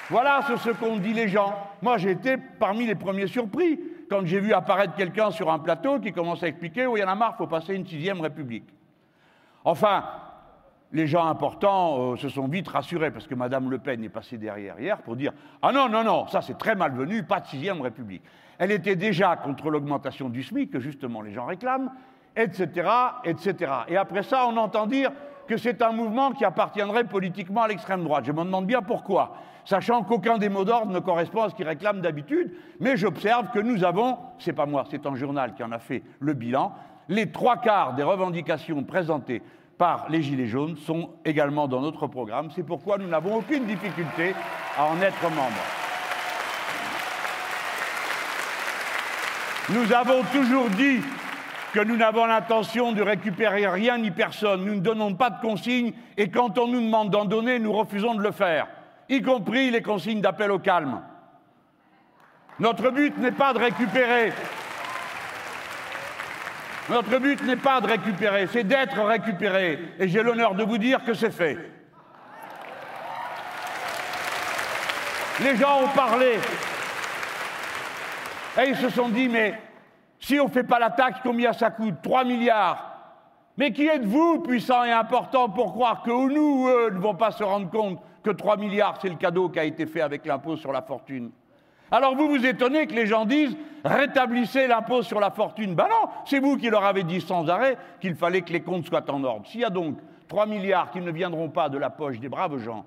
Voilà 0.09 0.41
ce 0.57 0.69
qu'ont 0.71 0.97
dit 0.97 1.13
les 1.13 1.29
gens. 1.29 1.55
Moi, 1.81 1.97
j'ai 1.97 2.11
été 2.11 2.35
parmi 2.37 2.85
les 2.85 2.95
premiers 2.95 3.27
surpris 3.27 3.79
quand 4.09 4.25
j'ai 4.25 4.41
vu 4.41 4.51
apparaître 4.51 4.93
quelqu'un 4.93 5.31
sur 5.31 5.49
un 5.49 5.59
plateau 5.59 5.99
qui 5.99 6.11
commence 6.11 6.43
à 6.43 6.47
expliquer 6.47 6.85
oh, 6.85 6.97
il 6.97 6.99
y 6.99 7.03
en 7.03 7.07
a 7.07 7.15
marre, 7.15 7.35
il 7.35 7.37
faut 7.37 7.47
passer 7.47 7.73
une 7.73 7.87
sixième 7.87 8.19
république. 8.19 8.67
Enfin, 9.63 10.03
les 10.93 11.07
gens 11.07 11.25
importants 11.25 12.13
euh, 12.13 12.17
se 12.17 12.29
sont 12.29 12.47
vite 12.47 12.67
rassurés 12.67 13.11
parce 13.11 13.27
que 13.27 13.35
Mme 13.35 13.69
Le 13.69 13.77
Pen 13.77 14.03
est 14.03 14.09
passée 14.09 14.37
derrière 14.37 14.79
hier 14.79 15.01
pour 15.01 15.15
dire 15.15 15.31
Ah 15.61 15.71
non, 15.71 15.89
non, 15.89 16.03
non, 16.03 16.27
ça 16.27 16.41
c'est 16.41 16.57
très 16.57 16.75
malvenu, 16.75 17.23
pas 17.23 17.39
de 17.39 17.47
sixième 17.47 17.81
République. 17.81 18.23
Elle 18.57 18.71
était 18.71 18.95
déjà 18.95 19.35
contre 19.37 19.69
l'augmentation 19.69 20.29
du 20.29 20.43
SMIC, 20.43 20.71
que 20.71 20.79
justement 20.79 21.21
les 21.21 21.33
gens 21.33 21.45
réclament, 21.45 21.91
etc., 22.35 22.87
etc. 23.23 23.71
Et 23.87 23.97
après 23.97 24.23
ça, 24.23 24.45
on 24.47 24.57
entend 24.57 24.85
dire 24.85 25.11
que 25.47 25.57
c'est 25.57 25.81
un 25.81 25.91
mouvement 25.91 26.31
qui 26.31 26.45
appartiendrait 26.45 27.05
politiquement 27.05 27.63
à 27.63 27.67
l'extrême 27.67 28.03
droite. 28.03 28.25
Je 28.25 28.31
me 28.31 28.43
demande 28.43 28.67
bien 28.67 28.81
pourquoi, 28.81 29.35
sachant 29.65 30.03
qu'aucun 30.03 30.37
des 30.37 30.49
mots 30.49 30.65
d'ordre 30.65 30.91
ne 30.91 30.99
correspond 30.99 31.43
à 31.43 31.49
ce 31.49 31.55
qu'ils 31.55 31.67
réclament 31.67 32.01
d'habitude, 32.01 32.53
mais 32.79 32.97
j'observe 32.97 33.49
que 33.51 33.59
nous 33.59 33.83
avons, 33.83 34.17
c'est 34.37 34.53
pas 34.53 34.65
moi, 34.65 34.85
c'est 34.89 35.05
un 35.05 35.15
journal 35.15 35.53
qui 35.55 35.63
en 35.63 35.71
a 35.71 35.79
fait 35.79 36.03
le 36.19 36.33
bilan, 36.33 36.73
les 37.09 37.31
trois 37.31 37.57
quarts 37.57 37.95
des 37.95 38.03
revendications 38.03 38.83
présentées 38.83 39.41
par 39.81 40.05
les 40.09 40.21
Gilets 40.21 40.45
jaunes 40.45 40.77
sont 40.77 41.09
également 41.25 41.67
dans 41.67 41.81
notre 41.81 42.05
programme. 42.05 42.49
C'est 42.55 42.61
pourquoi 42.61 42.99
nous 42.99 43.07
n'avons 43.07 43.37
aucune 43.37 43.65
difficulté 43.65 44.35
à 44.77 44.85
en 44.85 45.01
être 45.01 45.23
membre. 45.23 45.57
Nous 49.71 49.91
avons 49.91 50.21
toujours 50.31 50.69
dit 50.69 51.01
que 51.73 51.79
nous 51.79 51.97
n'avons 51.97 52.27
l'intention 52.27 52.91
de 52.91 53.01
récupérer 53.01 53.67
rien 53.67 53.97
ni 53.97 54.11
personne. 54.11 54.65
Nous 54.65 54.75
ne 54.75 54.81
donnons 54.81 55.15
pas 55.15 55.31
de 55.31 55.41
consignes 55.41 55.93
et 56.15 56.29
quand 56.29 56.59
on 56.59 56.67
nous 56.67 56.81
demande 56.81 57.09
d'en 57.09 57.25
donner, 57.25 57.57
nous 57.57 57.73
refusons 57.73 58.13
de 58.13 58.21
le 58.21 58.31
faire, 58.31 58.67
y 59.09 59.23
compris 59.23 59.71
les 59.71 59.81
consignes 59.81 60.21
d'appel 60.21 60.51
au 60.51 60.59
calme. 60.59 61.01
Notre 62.59 62.91
but 62.91 63.17
n'est 63.17 63.31
pas 63.31 63.53
de 63.53 63.57
récupérer 63.57 64.31
notre 66.89 67.19
but 67.19 67.43
n'est 67.43 67.55
pas 67.55 67.79
de 67.81 67.87
récupérer, 67.87 68.47
c'est 68.47 68.63
d'être 68.63 68.99
récupéré. 69.01 69.79
Et 69.99 70.07
j'ai 70.07 70.23
l'honneur 70.23 70.55
de 70.55 70.63
vous 70.63 70.77
dire 70.77 71.03
que 71.03 71.13
c'est 71.13 71.31
fait. 71.31 71.57
Les 75.41 75.55
gens 75.55 75.83
ont 75.83 75.95
parlé. 75.95 76.39
Et 78.59 78.69
ils 78.69 78.75
se 78.75 78.89
sont 78.89 79.09
dit, 79.09 79.29
mais 79.29 79.59
si 80.19 80.39
on 80.39 80.45
ne 80.45 80.51
fait 80.51 80.63
pas 80.63 80.79
la 80.79 80.89
taxe, 80.89 81.19
combien 81.23 81.53
ça 81.53 81.71
coûte? 81.71 81.95
3 82.03 82.25
milliards. 82.25 82.87
Mais 83.57 83.71
qui 83.71 83.87
êtes-vous, 83.87 84.39
puissant 84.39 84.83
et 84.83 84.91
important, 84.91 85.49
pour 85.49 85.73
croire 85.73 86.03
que 86.03 86.09
nous 86.09 86.63
ou 86.63 86.67
eux 86.67 86.89
ne 86.91 86.99
vont 86.99 87.15
pas 87.15 87.31
se 87.31 87.43
rendre 87.43 87.69
compte 87.69 88.01
que 88.23 88.29
3 88.29 88.57
milliards, 88.57 88.97
c'est 89.01 89.09
le 89.09 89.15
cadeau 89.15 89.49
qui 89.49 89.59
a 89.59 89.63
été 89.63 89.85
fait 89.85 90.01
avec 90.01 90.25
l'impôt 90.25 90.57
sur 90.57 90.71
la 90.71 90.81
fortune? 90.81 91.31
Alors 91.91 92.15
vous 92.15 92.29
vous 92.29 92.45
étonnez 92.45 92.87
que 92.87 92.93
les 92.93 93.05
gens 93.05 93.25
disent 93.25 93.55
rétablissez 93.83 94.67
l'impôt 94.67 95.01
sur 95.01 95.19
la 95.19 95.31
fortune. 95.31 95.75
Ben 95.75 95.87
non, 95.89 96.09
c'est 96.25 96.39
vous 96.39 96.57
qui 96.57 96.69
leur 96.69 96.85
avez 96.85 97.03
dit 97.03 97.21
sans 97.21 97.49
arrêt 97.49 97.77
qu'il 97.99 98.15
fallait 98.15 98.41
que 98.41 98.53
les 98.53 98.61
comptes 98.61 98.87
soient 98.87 99.09
en 99.11 99.23
ordre. 99.23 99.47
S'il 99.47 99.61
y 99.61 99.65
a 99.65 99.69
donc 99.69 99.97
3 100.27 100.45
milliards 100.45 100.91
qui 100.91 101.01
ne 101.01 101.11
viendront 101.11 101.49
pas 101.49 101.67
de 101.67 101.77
la 101.77 101.89
poche 101.89 102.19
des 102.19 102.29
braves 102.29 102.57
gens, 102.59 102.85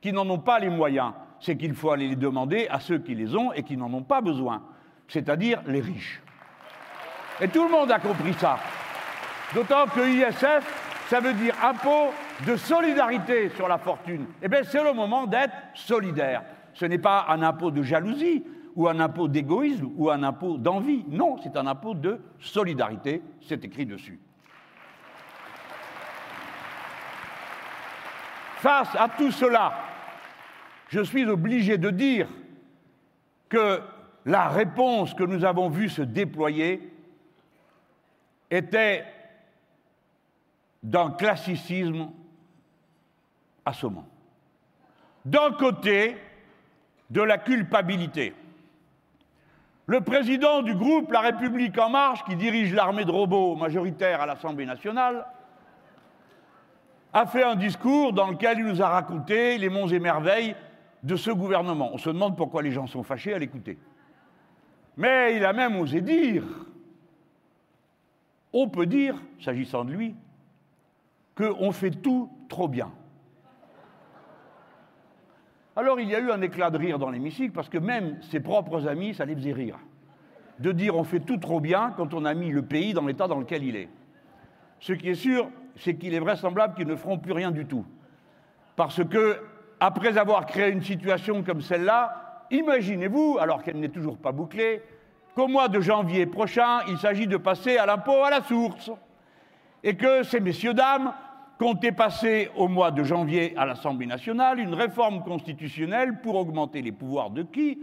qui 0.00 0.12
n'en 0.12 0.28
ont 0.30 0.38
pas 0.38 0.58
les 0.58 0.70
moyens, 0.70 1.12
c'est 1.40 1.56
qu'il 1.56 1.74
faut 1.74 1.90
aller 1.90 2.08
les 2.08 2.16
demander 2.16 2.66
à 2.70 2.80
ceux 2.80 2.98
qui 2.98 3.14
les 3.14 3.36
ont 3.36 3.52
et 3.52 3.62
qui 3.62 3.76
n'en 3.76 3.92
ont 3.92 4.02
pas 4.02 4.20
besoin, 4.20 4.62
c'est-à-dire 5.08 5.60
les 5.66 5.80
riches. 5.80 6.22
Et 7.40 7.48
tout 7.48 7.64
le 7.64 7.70
monde 7.70 7.90
a 7.90 7.98
compris 7.98 8.32
ça. 8.34 8.58
D'autant 9.54 9.86
que 9.86 10.00
ISF, 10.00 11.06
ça 11.08 11.20
veut 11.20 11.34
dire 11.34 11.54
impôt 11.62 12.12
de 12.46 12.56
solidarité 12.56 13.50
sur 13.50 13.68
la 13.68 13.78
fortune. 13.78 14.26
Eh 14.42 14.48
bien, 14.48 14.62
c'est 14.62 14.82
le 14.82 14.92
moment 14.92 15.26
d'être 15.26 15.52
solidaire. 15.74 16.42
Ce 16.74 16.84
n'est 16.84 16.98
pas 16.98 17.26
un 17.28 17.42
impôt 17.42 17.70
de 17.70 17.82
jalousie 17.82 18.44
ou 18.74 18.88
un 18.88 19.00
impôt 19.00 19.28
d'égoïsme 19.28 19.90
ou 19.96 20.10
un 20.10 20.22
impôt 20.22 20.58
d'envie. 20.58 21.04
Non, 21.08 21.36
c'est 21.42 21.56
un 21.56 21.66
impôt 21.66 21.94
de 21.94 22.20
solidarité, 22.38 23.22
c'est 23.40 23.64
écrit 23.64 23.86
dessus. 23.86 24.20
Face 28.56 28.94
à 28.96 29.08
tout 29.08 29.30
cela, 29.30 29.74
je 30.88 31.00
suis 31.00 31.24
obligé 31.26 31.78
de 31.78 31.90
dire 31.90 32.28
que 33.48 33.80
la 34.24 34.48
réponse 34.48 35.14
que 35.14 35.22
nous 35.22 35.44
avons 35.44 35.68
vue 35.68 35.88
se 35.88 36.02
déployer 36.02 36.90
était 38.50 39.04
d'un 40.82 41.10
classicisme 41.10 42.10
assommant. 43.64 44.08
D'un 45.24 45.52
côté, 45.52 46.16
de 47.10 47.20
la 47.20 47.38
culpabilité. 47.38 48.34
Le 49.86 50.00
président 50.00 50.62
du 50.62 50.74
groupe 50.74 51.12
La 51.12 51.20
République 51.20 51.78
en 51.78 51.90
marche, 51.90 52.24
qui 52.24 52.36
dirige 52.36 52.72
l'armée 52.72 53.04
de 53.04 53.10
robots 53.10 53.54
majoritaire 53.54 54.20
à 54.20 54.26
l'Assemblée 54.26 54.64
nationale, 54.64 55.26
a 57.12 57.26
fait 57.26 57.44
un 57.44 57.54
discours 57.54 58.12
dans 58.12 58.30
lequel 58.30 58.58
il 58.58 58.64
nous 58.64 58.82
a 58.82 58.88
raconté 58.88 59.58
les 59.58 59.68
monts 59.68 59.86
et 59.88 59.98
merveilles 59.98 60.56
de 61.02 61.16
ce 61.16 61.30
gouvernement. 61.30 61.90
On 61.92 61.98
se 61.98 62.08
demande 62.08 62.36
pourquoi 62.36 62.62
les 62.62 62.72
gens 62.72 62.86
sont 62.86 63.02
fâchés 63.02 63.34
à 63.34 63.38
l'écouter. 63.38 63.78
Mais 64.96 65.36
il 65.36 65.44
a 65.44 65.52
même 65.52 65.76
osé 65.76 66.00
dire, 66.00 66.44
on 68.52 68.68
peut 68.68 68.86
dire, 68.86 69.16
s'agissant 69.40 69.84
de 69.84 69.92
lui, 69.92 70.14
qu'on 71.36 71.72
fait 71.72 71.90
tout 71.90 72.30
trop 72.48 72.68
bien. 72.68 72.90
Alors 75.76 75.98
il 75.98 76.08
y 76.08 76.14
a 76.14 76.20
eu 76.20 76.30
un 76.30 76.40
éclat 76.40 76.70
de 76.70 76.78
rire 76.78 76.98
dans 76.98 77.10
l'hémicycle 77.10 77.52
parce 77.52 77.68
que 77.68 77.78
même 77.78 78.18
ses 78.30 78.40
propres 78.40 78.86
amis, 78.86 79.14
ça 79.14 79.24
les 79.24 79.34
faisait 79.34 79.52
rire. 79.52 79.78
De 80.60 80.70
dire 80.70 80.96
on 80.96 81.02
fait 81.02 81.20
tout 81.20 81.38
trop 81.38 81.60
bien 81.60 81.92
quand 81.96 82.14
on 82.14 82.24
a 82.24 82.34
mis 82.34 82.50
le 82.50 82.62
pays 82.62 82.94
dans 82.94 83.06
l'état 83.06 83.26
dans 83.26 83.40
lequel 83.40 83.64
il 83.64 83.74
est. 83.74 83.88
Ce 84.78 84.92
qui 84.92 85.08
est 85.08 85.14
sûr, 85.14 85.48
c'est 85.76 85.96
qu'il 85.96 86.14
est 86.14 86.20
vraisemblable 86.20 86.74
qu'ils 86.74 86.86
ne 86.86 86.94
feront 86.94 87.18
plus 87.18 87.32
rien 87.32 87.50
du 87.50 87.66
tout. 87.66 87.84
Parce 88.76 89.02
que, 89.04 89.40
après 89.80 90.18
avoir 90.18 90.46
créé 90.46 90.70
une 90.70 90.82
situation 90.82 91.42
comme 91.42 91.60
celle-là, 91.60 92.46
imaginez-vous, 92.50 93.38
alors 93.40 93.62
qu'elle 93.62 93.80
n'est 93.80 93.88
toujours 93.88 94.18
pas 94.18 94.32
bouclée, 94.32 94.82
qu'au 95.34 95.48
mois 95.48 95.68
de 95.68 95.80
janvier 95.80 96.26
prochain, 96.26 96.80
il 96.88 96.98
s'agit 96.98 97.26
de 97.26 97.36
passer 97.36 97.76
à 97.78 97.86
l'impôt 97.86 98.22
à 98.22 98.30
la 98.30 98.42
source. 98.42 98.90
Et 99.82 99.96
que 99.96 100.22
ces 100.22 100.40
messieurs-dames 100.40 101.12
comptait 101.58 101.92
passer 101.92 102.50
au 102.56 102.68
mois 102.68 102.90
de 102.90 103.04
janvier 103.04 103.54
à 103.56 103.66
l'Assemblée 103.66 104.06
nationale 104.06 104.58
une 104.58 104.74
réforme 104.74 105.22
constitutionnelle 105.22 106.20
pour 106.20 106.34
augmenter 106.34 106.82
les 106.82 106.92
pouvoirs 106.92 107.30
de 107.30 107.42
qui? 107.42 107.78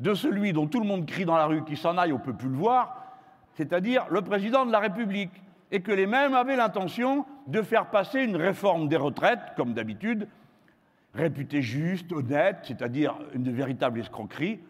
De 0.00 0.14
celui 0.14 0.52
dont 0.52 0.66
tout 0.66 0.80
le 0.80 0.86
monde 0.86 1.06
crie 1.06 1.24
dans 1.24 1.36
la 1.36 1.46
rue 1.46 1.64
qui 1.64 1.76
s'en 1.76 1.96
aille, 1.96 2.12
on 2.12 2.18
ne 2.18 2.22
peut 2.22 2.34
plus 2.34 2.48
le 2.48 2.56
voir, 2.56 3.02
c'est-à-dire 3.54 4.06
le 4.10 4.22
président 4.22 4.66
de 4.66 4.72
la 4.72 4.78
République. 4.78 5.32
Et 5.72 5.80
que 5.80 5.90
les 5.90 6.06
mêmes 6.06 6.34
avaient 6.34 6.54
l'intention 6.54 7.26
de 7.48 7.60
faire 7.60 7.86
passer 7.86 8.22
une 8.22 8.36
réforme 8.36 8.86
des 8.86 8.96
retraites, 8.96 9.40
comme 9.56 9.74
d'habitude, 9.74 10.28
réputée 11.12 11.60
juste, 11.60 12.12
honnête, 12.12 12.58
c'est-à-dire 12.62 13.16
une 13.34 13.50
véritable 13.50 13.98
escroquerie, 13.98 14.60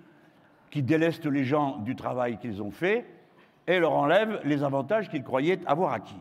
qui 0.71 0.83
déleste 0.83 1.27
les 1.27 1.45
gens 1.45 1.79
du 1.79 1.97
travail 1.97 2.39
qu'ils 2.39 2.63
ont 2.63 2.71
fait 2.71 3.07
et 3.67 3.79
leur 3.79 3.93
enlève 3.93 4.41
les 4.45 4.63
avantages 4.63 5.11
qu'ils 5.11 5.23
croyaient 5.23 5.61
avoir 5.67 5.93
acquis. 5.93 6.21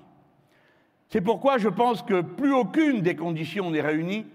C'est 1.10 1.22
pourquoi 1.22 1.58
je 1.58 1.70
pense 1.70 2.02
que 2.02 2.22
plus 2.22 2.54
aucune 2.54 3.02
des 3.02 3.16
conditions 3.16 3.72
n'est 3.72 3.82
réunie 3.82 4.26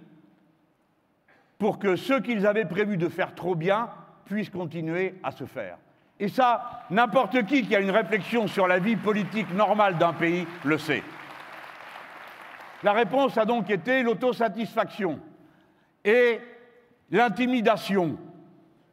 pour 1.58 1.78
que 1.78 1.96
ce 1.96 2.14
qu'ils 2.14 2.46
avaient 2.46 2.64
prévu 2.64 2.96
de 2.96 3.08
faire 3.08 3.34
trop 3.34 3.54
bien 3.54 3.90
puisse 4.24 4.48
continuer 4.48 5.14
à 5.22 5.30
se 5.30 5.44
faire. 5.44 5.76
Et 6.18 6.28
ça, 6.28 6.84
n'importe 6.90 7.44
qui 7.46 7.66
qui 7.66 7.74
a 7.74 7.80
une 7.80 7.90
réflexion 7.90 8.46
sur 8.46 8.66
la 8.66 8.78
vie 8.78 8.96
politique 8.96 9.52
normale 9.54 9.98
d'un 9.98 10.12
pays 10.12 10.46
le 10.64 10.78
sait. 10.78 11.02
La 12.82 12.92
réponse 12.92 13.36
a 13.36 13.44
donc 13.44 13.68
été 13.68 14.02
l'autosatisfaction 14.02 15.18
et 16.04 16.40
l'intimidation 17.10 18.16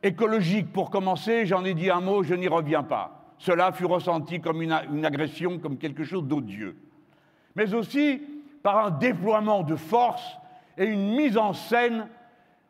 écologique. 0.03 0.73
Pour 0.73 0.89
commencer, 0.89 1.45
j'en 1.45 1.63
ai 1.63 1.73
dit 1.73 1.89
un 1.89 2.01
mot, 2.01 2.23
je 2.23 2.33
n'y 2.33 2.47
reviens 2.47 2.83
pas. 2.83 3.33
Cela 3.37 3.71
fut 3.71 3.85
ressenti 3.85 4.41
comme 4.41 4.61
une, 4.61 4.77
une 4.91 5.05
agression, 5.05 5.59
comme 5.59 5.77
quelque 5.77 6.03
chose 6.03 6.25
d'odieux 6.25 6.75
mais 7.57 7.73
aussi 7.73 8.21
par 8.61 8.85
un 8.85 8.91
déploiement 8.91 9.63
de 9.63 9.75
force 9.75 10.37
et 10.77 10.85
une 10.85 11.15
mise 11.15 11.37
en 11.37 11.53
scène 11.53 12.07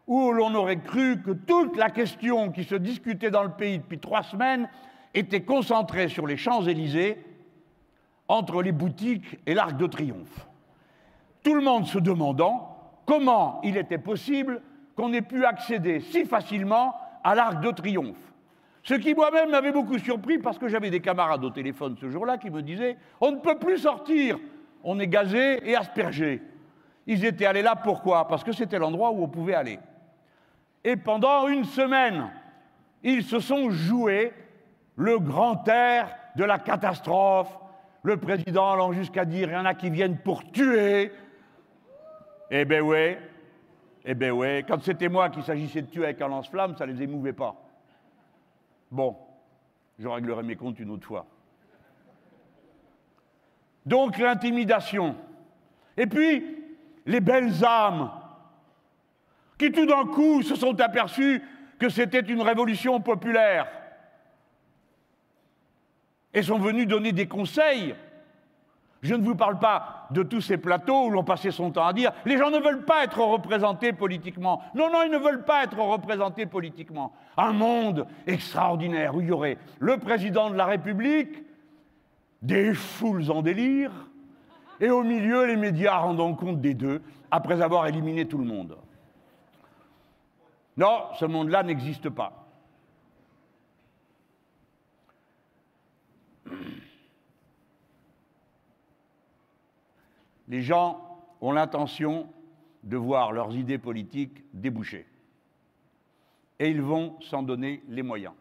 où 0.07 0.31
l'on 0.31 0.55
aurait 0.55 0.79
cru 0.79 1.21
que 1.21 1.31
toute 1.31 1.75
la 1.75 1.89
question 1.89 2.51
qui 2.51 2.63
se 2.63 2.75
discutait 2.75 3.29
dans 3.29 3.43
le 3.43 3.51
pays 3.51 3.79
depuis 3.79 3.99
trois 3.99 4.23
semaines 4.23 4.69
était 5.13 5.41
concentrée 5.41 6.07
sur 6.07 6.25
les 6.25 6.37
Champs-Élysées, 6.37 7.17
entre 8.29 8.61
les 8.61 8.71
boutiques 8.71 9.37
et 9.45 9.53
l'Arc 9.53 9.75
de 9.77 9.87
Triomphe. 9.87 10.47
Tout 11.43 11.55
le 11.55 11.61
monde 11.61 11.85
se 11.85 11.99
demandant 11.99 12.77
comment 13.05 13.59
il 13.63 13.75
était 13.77 13.97
possible 13.97 14.61
qu'on 14.95 15.11
ait 15.13 15.21
pu 15.21 15.45
accéder 15.45 15.99
si 15.99 16.25
facilement 16.25 16.95
à 17.23 17.35
l'Arc 17.35 17.61
de 17.61 17.71
Triomphe. 17.71 18.15
Ce 18.83 18.93
qui 18.93 19.13
moi-même 19.13 19.49
m'avait 19.49 19.73
beaucoup 19.73 19.97
surpris 19.99 20.37
parce 20.37 20.57
que 20.57 20.69
j'avais 20.69 20.89
des 20.89 21.01
camarades 21.01 21.43
au 21.43 21.49
téléphone 21.49 21.97
ce 21.99 22.09
jour-là 22.09 22.37
qui 22.37 22.49
me 22.49 22.61
disaient 22.61 22.97
On 23.19 23.31
ne 23.31 23.37
peut 23.37 23.57
plus 23.57 23.79
sortir 23.79 24.37
on 24.89 24.99
est 24.99 25.07
gazé 25.07 25.69
et 25.69 25.75
aspergé. 25.75 26.41
Ils 27.05 27.25
étaient 27.25 27.45
allés 27.45 27.61
là 27.61 27.75
pourquoi? 27.75 28.25
Parce 28.25 28.41
que 28.41 28.53
c'était 28.53 28.79
l'endroit 28.79 29.11
où 29.11 29.21
on 29.21 29.27
pouvait 29.27 29.53
aller. 29.53 29.79
Et 30.81 30.95
pendant 30.95 31.49
une 31.49 31.65
semaine, 31.65 32.29
ils 33.03 33.23
se 33.23 33.41
sont 33.41 33.69
joués 33.69 34.31
le 34.95 35.19
grand 35.19 35.67
air 35.67 36.15
de 36.37 36.45
la 36.45 36.57
catastrophe, 36.57 37.53
le 38.01 38.15
président 38.15 38.71
allant 38.71 38.93
jusqu'à 38.93 39.25
dire 39.25 39.49
il 39.49 39.53
y 39.53 39.57
en 39.57 39.65
a 39.65 39.73
qui 39.73 39.89
viennent 39.89 40.19
pour 40.19 40.49
tuer. 40.51 41.11
Eh 42.49 42.63
ben 42.63 42.81
ouais, 42.81 43.19
eh 44.05 44.15
ben 44.15 44.31
ouais, 44.31 44.63
quand 44.65 44.81
c'était 44.81 45.09
moi 45.09 45.29
qui 45.29 45.43
s'agissait 45.43 45.81
de 45.81 45.87
tuer 45.87 46.05
avec 46.05 46.21
un 46.21 46.29
lance-flamme, 46.29 46.77
ça 46.77 46.87
ne 46.87 46.93
les 46.93 47.03
émouvait 47.03 47.33
pas. 47.33 47.55
Bon, 48.89 49.17
je 49.99 50.07
réglerai 50.07 50.43
mes 50.43 50.55
comptes 50.55 50.79
une 50.79 50.91
autre 50.91 51.05
fois. 51.05 51.25
Donc 53.87 54.17
l'intimidation. 54.17 55.15
Et 55.95 56.07
puis, 56.07 56.43
les 57.05 57.21
belles 57.21 57.63
âmes 57.63 58.11
qui 59.57 59.71
tout 59.71 59.85
d'un 59.85 60.05
coup 60.05 60.43
se 60.43 60.55
sont 60.55 60.79
aperçues 60.81 61.41
que 61.79 61.87
c'était 61.87 62.19
une 62.19 62.41
révolution 62.41 62.99
populaire 62.99 63.67
et 66.33 66.43
sont 66.43 66.59
venues 66.59 66.85
donner 66.85 67.13
des 67.13 67.27
conseils. 67.27 67.95
Je 69.01 69.15
ne 69.15 69.23
vous 69.23 69.35
parle 69.35 69.57
pas 69.57 70.07
de 70.11 70.21
tous 70.21 70.41
ces 70.41 70.57
plateaux 70.57 71.05
où 71.05 71.09
l'on 71.09 71.23
passait 71.23 71.51
son 71.51 71.71
temps 71.71 71.87
à 71.87 71.93
dire 71.93 72.11
les 72.25 72.37
gens 72.37 72.49
ne 72.49 72.59
veulent 72.59 72.83
pas 72.83 73.05
être 73.05 73.19
représentés 73.19 73.93
politiquement. 73.93 74.61
Non, 74.75 74.91
non, 74.91 75.03
ils 75.03 75.11
ne 75.11 75.17
veulent 75.17 75.45
pas 75.45 75.63
être 75.63 75.79
représentés 75.79 76.45
politiquement. 76.45 77.13
Un 77.37 77.53
monde 77.53 78.05
extraordinaire 78.25 79.15
où 79.15 79.21
il 79.21 79.27
y 79.27 79.31
aurait 79.31 79.57
le 79.79 79.97
président 79.97 80.49
de 80.49 80.55
la 80.55 80.65
République, 80.65 81.46
des 82.41 82.73
foules 82.73 83.31
en 83.31 83.41
délire, 83.41 83.91
et 84.79 84.89
au 84.89 85.03
milieu, 85.03 85.45
les 85.45 85.55
médias 85.55 85.97
rendant 85.97 86.33
compte 86.35 86.61
des 86.61 86.73
deux, 86.73 87.01
après 87.31 87.61
avoir 87.61 87.87
éliminé 87.87 88.27
tout 88.27 88.37
le 88.37 88.45
monde. 88.45 88.77
Non, 90.77 91.05
ce 91.19 91.25
monde-là 91.25 91.63
n'existe 91.63 92.09
pas. 92.09 92.47
Les 100.47 100.61
gens 100.61 101.19
ont 101.41 101.51
l'intention 101.51 102.29
de 102.83 102.95
voir 102.95 103.31
leurs 103.31 103.55
idées 103.55 103.79
politiques 103.79 104.43
déboucher. 104.53 105.05
Et 106.59 106.69
ils 106.69 106.81
vont 106.81 107.19
s'en 107.21 107.43
donner 107.43 107.83
les 107.89 108.03
moyens. 108.03 108.33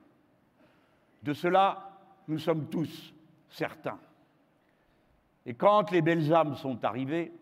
De 1.23 1.33
cela, 1.33 1.91
nous 2.29 2.39
sommes 2.39 2.69
tous 2.69 3.13
certains. 3.57 3.99
Et 5.47 5.55
quand 5.55 5.91
les 5.91 6.03
belles 6.03 6.33
âmes 6.33 6.57
sont 6.57 6.85
arrivées, 6.85 7.33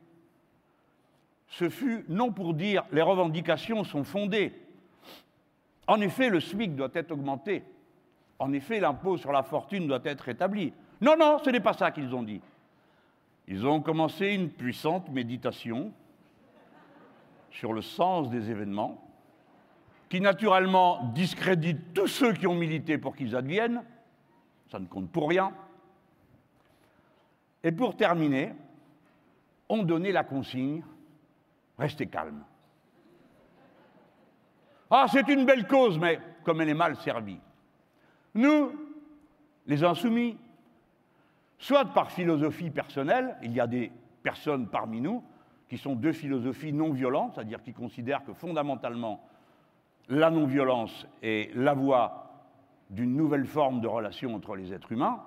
ce 1.48 1.68
fut 1.68 2.04
non 2.08 2.32
pour 2.32 2.54
dire 2.54 2.84
les 2.92 3.02
revendications 3.02 3.82
sont 3.84 4.04
fondées. 4.04 4.52
En 5.86 6.00
effet, 6.00 6.30
le 6.30 6.40
SMIC 6.40 6.76
doit 6.76 6.90
être 6.94 7.10
augmenté. 7.10 7.64
En 8.38 8.52
effet, 8.52 8.80
l'impôt 8.80 9.16
sur 9.16 9.32
la 9.32 9.42
fortune 9.42 9.86
doit 9.86 10.00
être 10.04 10.28
établi. 10.28 10.72
Non, 11.00 11.16
non, 11.18 11.38
ce 11.44 11.50
n'est 11.50 11.60
pas 11.60 11.72
ça 11.72 11.90
qu'ils 11.90 12.14
ont 12.14 12.22
dit. 12.22 12.40
Ils 13.48 13.66
ont 13.66 13.80
commencé 13.80 14.28
une 14.28 14.50
puissante 14.50 15.10
méditation 15.10 15.92
sur 17.50 17.72
le 17.72 17.82
sens 17.82 18.30
des 18.30 18.50
événements, 18.50 19.00
qui 20.08 20.20
naturellement 20.20 21.12
discrédite 21.14 21.92
tous 21.92 22.08
ceux 22.08 22.32
qui 22.32 22.46
ont 22.46 22.54
milité 22.54 22.98
pour 22.98 23.14
qu'ils 23.14 23.36
adviennent, 23.36 23.82
ça 24.70 24.78
ne 24.78 24.86
compte 24.86 25.10
pour 25.10 25.28
rien. 25.28 25.52
Et 27.64 27.72
pour 27.72 27.96
terminer, 27.96 28.52
on 29.68 29.82
donnait 29.82 30.12
la 30.12 30.22
consigne 30.22 30.84
restez 31.78 32.06
calme. 32.06 32.44
Ah, 34.90 35.06
c'est 35.10 35.28
une 35.28 35.44
belle 35.44 35.66
cause, 35.66 35.98
mais 35.98 36.20
comme 36.44 36.60
elle 36.60 36.68
est 36.68 36.74
mal 36.74 36.96
servie. 36.96 37.40
Nous, 38.34 38.70
les 39.66 39.82
insoumis, 39.82 40.36
soit 41.58 41.86
par 41.86 42.12
philosophie 42.12 42.70
personnelle, 42.70 43.36
il 43.42 43.52
y 43.52 43.60
a 43.60 43.66
des 43.66 43.90
personnes 44.22 44.68
parmi 44.68 45.00
nous 45.00 45.22
qui 45.68 45.78
sont 45.78 45.94
de 45.94 46.12
philosophie 46.12 46.72
non 46.72 46.92
violente, 46.92 47.32
c'est-à-dire 47.34 47.62
qui 47.62 47.72
considèrent 47.72 48.24
que 48.24 48.34
fondamentalement 48.34 49.26
la 50.08 50.30
non-violence 50.30 51.06
est 51.22 51.54
la 51.56 51.72
voie 51.72 52.30
d'une 52.90 53.16
nouvelle 53.16 53.46
forme 53.46 53.80
de 53.80 53.88
relation 53.88 54.34
entre 54.34 54.54
les 54.54 54.72
êtres 54.72 54.92
humains. 54.92 55.24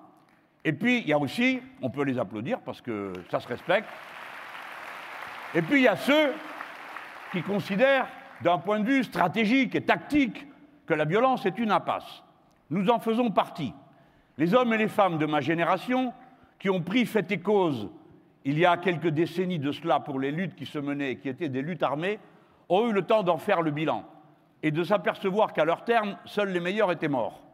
Et 0.67 0.73
puis, 0.73 0.99
il 0.99 1.08
y 1.08 1.13
a 1.13 1.17
aussi, 1.17 1.62
on 1.82 1.89
peut 1.89 2.03
les 2.03 2.19
applaudir 2.19 2.60
parce 2.60 2.82
que 2.82 3.13
ça 3.32 3.39
se 3.39 3.47
respecte, 3.47 3.88
et 5.56 5.62
puis 5.62 5.80
il 5.80 5.84
y 5.84 5.88
a 5.88 5.95
ceux 5.95 6.34
qui 7.32 7.41
considèrent, 7.41 8.06
d'un 8.41 8.58
point 8.58 8.82
de 8.82 8.86
vue 8.86 9.01
stratégique 9.06 9.75
et 9.75 9.82
tactique, 9.82 10.45
que 10.86 10.93
la 10.93 11.06
violence 11.06 11.45
est 11.45 11.58
une 11.58 11.71
impasse. 11.71 12.21
Nous 12.69 12.89
en 12.89 12.99
faisons 12.99 13.32
partie. 13.32 13.73
Les 14.38 14.53
hommes 14.53 14.73
et 14.73 14.77
les 14.77 14.89
femmes 14.89 15.17
de 15.17 15.25
ma 15.25 15.39
génération, 15.39 16.13
qui 16.60 16.69
ont 16.69 16.82
pris 16.82 17.06
fait 17.06 17.32
et 17.32 17.39
cause 17.39 17.89
il 18.43 18.60
y 18.60 18.65
a 18.65 18.75
quelques 18.75 19.08
décennies 19.08 19.60
de 19.60 19.71
cela 19.71 20.01
pour 20.01 20.19
les 20.19 20.32
luttes 20.32 20.56
qui 20.56 20.65
se 20.65 20.80
menaient 20.80 21.12
et 21.12 21.17
qui 21.17 21.30
étaient 21.30 21.47
des 21.47 21.62
luttes 21.62 21.84
armées, 21.84 22.19
ont 22.67 22.89
eu 22.89 22.91
le 22.91 23.03
temps 23.03 23.23
d'en 23.23 23.38
faire 23.38 23.62
le 23.62 23.71
bilan 23.71 24.03
et 24.63 24.71
de 24.71 24.84
s'apercevoir 24.84 25.53
qu'à 25.53 25.63
leur 25.63 25.86
terme, 25.86 26.17
seuls 26.25 26.51
les 26.51 26.60
meilleurs 26.60 26.91
étaient 26.91 27.08
morts. 27.08 27.46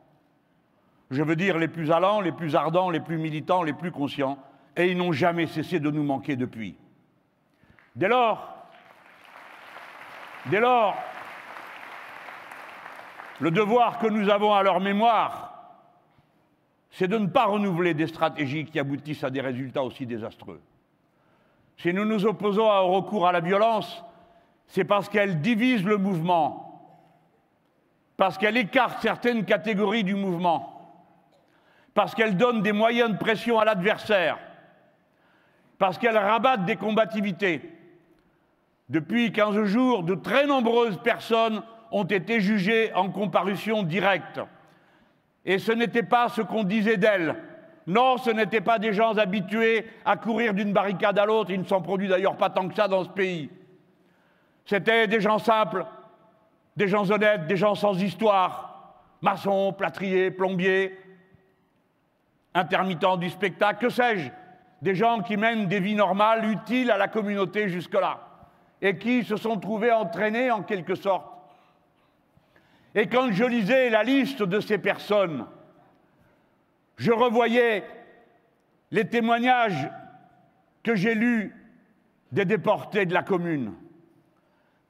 Je 1.14 1.22
veux 1.22 1.36
dire 1.36 1.60
les 1.60 1.68
plus 1.68 1.92
allants, 1.92 2.22
les 2.22 2.32
plus 2.32 2.56
ardents, 2.56 2.90
les 2.90 3.00
plus 3.00 3.20
militants, 3.20 3.62
les 3.62 3.74
plus 3.74 3.92
conscients, 3.92 4.40
et 4.76 4.88
ils 4.88 4.98
n'ont 4.98 5.12
jamais 5.12 5.46
cessé 5.46 5.80
de 5.80 5.92
nous 5.92 6.04
manquer 6.04 6.36
depuis. 6.36 6.76
Dès 7.96 8.08
lors, 8.08 8.66
dès 10.48 10.60
lors, 10.60 10.96
le 13.40 13.52
devoir 13.52 14.00
que 14.00 14.08
nous 14.08 14.28
avons 14.30 14.56
à 14.56 14.64
leur 14.64 14.80
mémoire, 14.80 15.54
c'est 16.90 17.08
de 17.08 17.20
ne 17.20 17.28
pas 17.28 17.46
renouveler 17.46 17.94
des 17.94 18.08
stratégies 18.08 18.66
qui 18.66 18.80
aboutissent 18.80 19.24
à 19.24 19.30
des 19.30 19.42
résultats 19.42 19.84
aussi 19.84 20.08
désastreux. 20.08 20.62
Si 21.78 21.94
nous 21.94 22.06
nous 22.06 22.26
opposons 22.26 22.66
au 22.66 22.88
recours 22.88 23.28
à 23.28 23.32
la 23.32 23.40
violence, 23.40 24.04
c'est 24.66 24.84
parce 24.84 25.10
qu'elle 25.10 25.42
divise 25.42 25.86
le 25.86 25.98
mouvement 25.98 26.64
parce 28.18 28.38
qu'elle 28.38 28.58
écarte 28.58 29.02
certaines 29.02 29.44
catégories 29.44 30.04
du 30.04 30.16
mouvement, 30.16 30.73
parce 31.94 32.16
qu'elle 32.16 32.38
donne 32.38 32.62
des 32.62 32.72
moyens 32.72 33.12
de 33.12 33.18
pression 33.18 33.60
à 33.60 33.66
l'adversaire, 33.66 34.38
parce 35.78 35.98
qu'elle 35.98 36.18
rabatte 36.18 36.66
des 36.66 36.76
combativités. 36.76 37.62
Depuis 38.90 39.32
15 39.32 39.64
jours, 39.64 40.04
de 40.04 40.16
très 40.16 40.46
nombreuses 40.46 40.98
personnes 41.04 41.62
ont 41.92 42.04
été 42.04 42.40
jugées 42.40 42.94
en 42.94 43.10
comparution 43.10 43.84
directe. 43.84 44.40
Et 45.46 45.60
ce 45.60 45.72
n'était 45.72 46.04
pas 46.04 46.30
ce 46.30 46.42
qu'on 46.42 46.64
disait 46.64 46.98
d'elles. 46.98 47.36
Non, 47.86 48.18
ce 48.18 48.30
n'étaient 48.30 48.62
pas 48.62 48.80
des 48.80 48.94
gens 48.94 49.18
habitués 49.18 49.86
à 50.06 50.16
courir 50.16 50.54
d'une 50.54 50.74
barricade 50.74 51.20
à 51.20 51.26
l'autre. 51.26 51.52
Il 51.52 51.62
ne 51.62 51.66
s'en 51.66 51.82
produit 51.82 52.08
d'ailleurs 52.08 52.38
pas 52.38 52.50
tant 52.50 52.68
que 52.68 52.76
ça 52.76 52.88
dans 52.88 53.04
ce 53.04 53.10
pays. 53.10 53.50
C'étaient 54.66 55.08
des 55.08 55.20
gens 55.20 55.40
simples 55.40 55.86
des 56.76 56.88
gens 56.88 57.10
honnêtes, 57.12 57.48
des 57.48 57.58
gens 57.58 57.76
sans 57.76 58.02
histoire, 58.02 58.96
maçons, 59.22 59.74
plâtriers, 59.74 60.32
plombiers, 60.32 60.98
intermittents 62.54 63.18
du 63.18 63.30
spectacle, 63.30 63.86
que 63.86 63.90
sais-je, 63.90 64.30
des 64.82 64.96
gens 64.96 65.22
qui 65.22 65.38
mènent 65.38 65.68
des 65.68 65.80
vies 65.80 65.96
normales, 65.96 66.46
utiles 66.46 66.92
à 66.92 66.98
la 66.98 67.08
communauté 67.08 67.70
jusque-là, 67.70 68.20
et 68.82 68.98
qui 68.98 69.24
se 69.24 69.38
sont 69.38 69.60
trouvés 69.60 69.92
entraînés 69.92 70.52
en 70.52 70.62
quelque 70.62 70.96
sorte. 70.96 71.28
Et 72.96 73.08
quand 73.08 73.32
je 73.32 73.44
lisais 73.44 73.90
la 73.90 74.04
liste 74.04 74.44
de 74.44 74.60
ces 74.60 74.78
personnes, 74.78 75.46
je 76.98 77.12
revoyais 77.12 77.84
les 78.92 79.08
témoignages 79.08 79.90
que 80.84 80.96
j'ai 80.96 81.16
lus 81.16 81.56
des 82.32 82.46
déportés 82.46 83.06
de 83.06 83.14
la 83.14 83.24
commune 83.24 83.74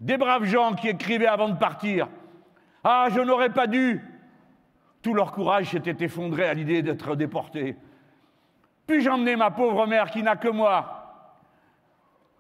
des 0.04 0.18
braves 0.18 0.44
gens 0.44 0.74
qui 0.74 0.90
écrivaient 0.90 1.28
avant 1.28 1.50
de 1.50 1.58
partir 1.58 2.10
Ah, 2.84 3.08
je 3.10 3.22
n'aurais 3.22 3.52
pas 3.52 3.68
dû 3.68 4.02
Tout 5.04 5.14
leur 5.14 5.34
courage 5.34 5.70
s'était 5.70 6.06
effondré 6.06 6.48
à 6.48 6.54
l'idée 6.54 6.82
d'être 6.82 7.16
déportés. 7.16 7.76
Puis-je 8.88 9.10
emmener 9.10 9.36
ma 9.36 9.52
pauvre 9.52 9.86
mère 9.86 10.10
qui 10.10 10.24
n'a 10.24 10.38
que 10.38 10.48
moi? 10.48 11.28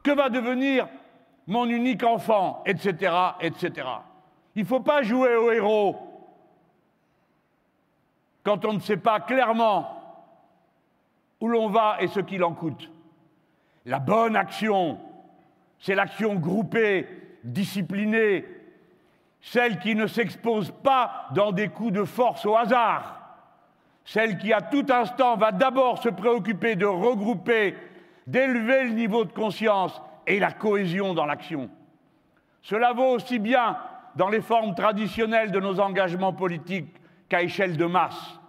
Que 0.01 0.11
va 0.11 0.29
devenir 0.29 0.87
mon 1.45 1.65
unique 1.65 2.03
enfant? 2.03 2.63
Etc. 2.65 3.13
etc. 3.41 3.87
Il 4.55 4.63
ne 4.63 4.67
faut 4.67 4.79
pas 4.79 5.03
jouer 5.03 5.35
au 5.35 5.51
héros 5.51 5.97
quand 8.43 8.65
on 8.65 8.73
ne 8.73 8.79
sait 8.79 8.97
pas 8.97 9.19
clairement 9.19 10.01
où 11.41 11.47
l'on 11.49 11.67
va 11.67 11.97
et 11.99 12.07
ce 12.07 12.21
qu'il 12.21 12.43
en 12.45 12.53
coûte. 12.53 12.89
La 13.85 13.99
bonne 13.99 14.37
action, 14.37 14.99
c'est 15.79 15.95
l'action 15.95 16.35
groupée 16.35 17.07
disciplinée, 17.43 18.45
celle 19.43 19.77
qui 19.79 19.93
ne 19.93 20.07
s'expose 20.07 20.71
pas 20.71 21.27
dans 21.35 21.51
des 21.51 21.67
coups 21.67 21.91
de 21.91 22.05
force 22.05 22.45
au 22.45 22.55
hasard, 22.55 23.19
celle 24.05 24.37
qui 24.37 24.53
à 24.53 24.61
tout 24.61 24.85
instant 24.89 25.35
va 25.35 25.51
d'abord 25.51 26.01
se 26.01 26.07
préoccuper 26.07 26.77
de 26.77 26.85
regrouper, 26.85 27.75
d'élever 28.25 28.85
le 28.85 28.91
niveau 28.91 29.25
de 29.25 29.33
conscience 29.33 30.01
et 30.25 30.39
la 30.39 30.53
cohésion 30.53 31.13
dans 31.13 31.25
l'action. 31.25 31.69
Cela 32.61 32.93
vaut 32.93 33.11
aussi 33.11 33.37
bien 33.37 33.77
dans 34.15 34.29
les 34.29 34.39
formes 34.39 34.75
traditionnelles 34.75 35.51
de 35.51 35.59
nos 35.59 35.81
engagements 35.81 36.33
politiques 36.33 36.95
qu'à 37.27 37.43
échelle 37.43 37.75
de 37.75 37.85
masse. 37.85 38.39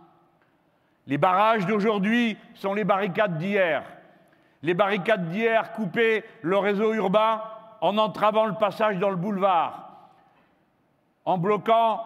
Les 1.09 1.19
barrages 1.19 1.67
d'aujourd'hui 1.67 2.39
sont 2.55 2.73
les 2.73 2.85
barricades 2.85 3.37
d'hier. 3.39 3.83
Les 4.63 4.75
barricades 4.75 5.29
d'hier 5.29 5.73
coupaient 5.73 6.25
le 6.43 6.57
réseau 6.57 6.95
urbain 6.95 7.43
en 7.81 7.99
entravant 7.99 8.47
le 8.47 8.55
passage 8.55 8.99
dans 8.99 9.11
le 9.11 9.17
boulevard, 9.17 9.84
en 11.25 11.39
bloquant 11.39 12.03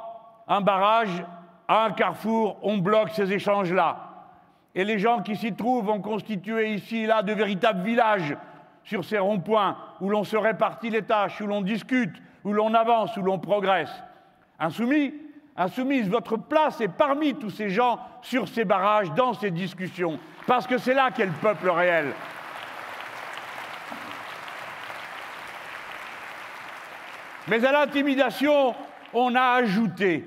un 0.46 0.60
barrage 0.60 1.24
à 1.66 1.84
un 1.84 1.90
carrefour, 1.92 2.56
on 2.62 2.78
bloque 2.78 3.10
ces 3.10 3.32
échanges-là. 3.32 4.08
Et 4.74 4.84
les 4.84 4.98
gens 4.98 5.22
qui 5.22 5.36
s'y 5.36 5.52
trouvent 5.52 5.90
ont 5.90 6.00
constitué 6.00 6.72
ici 6.72 6.98
et 6.98 7.06
là 7.06 7.22
de 7.22 7.32
véritables 7.32 7.82
villages 7.82 8.36
sur 8.84 9.04
ces 9.04 9.18
ronds-points 9.18 9.76
où 10.00 10.08
l'on 10.08 10.24
se 10.24 10.36
répartit 10.36 10.88
les 10.88 11.02
tâches, 11.02 11.40
où 11.40 11.46
l'on 11.46 11.62
discute, 11.62 12.14
où 12.44 12.52
l'on 12.52 12.72
avance, 12.74 13.16
où 13.16 13.22
l'on 13.22 13.38
progresse. 13.38 13.90
Insoumis, 14.58 15.12
insoumise, 15.56 16.08
votre 16.08 16.36
place 16.36 16.80
est 16.80 16.88
parmi 16.88 17.34
tous 17.34 17.50
ces 17.50 17.68
gens 17.68 17.98
sur 18.22 18.48
ces 18.48 18.64
barrages, 18.64 19.12
dans 19.12 19.34
ces 19.34 19.50
discussions, 19.50 20.18
parce 20.46 20.66
que 20.66 20.78
c'est 20.78 20.94
là 20.94 21.10
qu'est 21.10 21.26
le 21.26 21.32
peuple 21.32 21.68
réel. 21.68 22.14
Mais 27.48 27.64
à 27.64 27.72
l'intimidation, 27.72 28.74
on 29.12 29.34
a 29.34 29.54
ajouté 29.56 30.24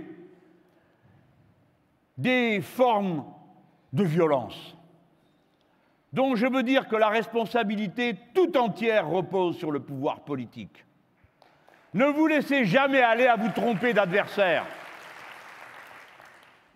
des 2.17 2.61
formes 2.61 3.25
de 3.93 4.03
violence, 4.03 4.75
dont 6.13 6.35
je 6.35 6.45
veux 6.45 6.63
dire 6.63 6.87
que 6.87 6.95
la 6.95 7.09
responsabilité 7.09 8.15
tout 8.33 8.57
entière 8.57 9.07
repose 9.07 9.57
sur 9.57 9.71
le 9.71 9.79
pouvoir 9.79 10.21
politique. 10.21 10.85
Ne 11.93 12.05
vous 12.05 12.27
laissez 12.27 12.65
jamais 12.65 13.01
aller 13.01 13.27
à 13.27 13.35
vous 13.35 13.49
tromper 13.49 13.93
d'adversaire. 13.93 14.65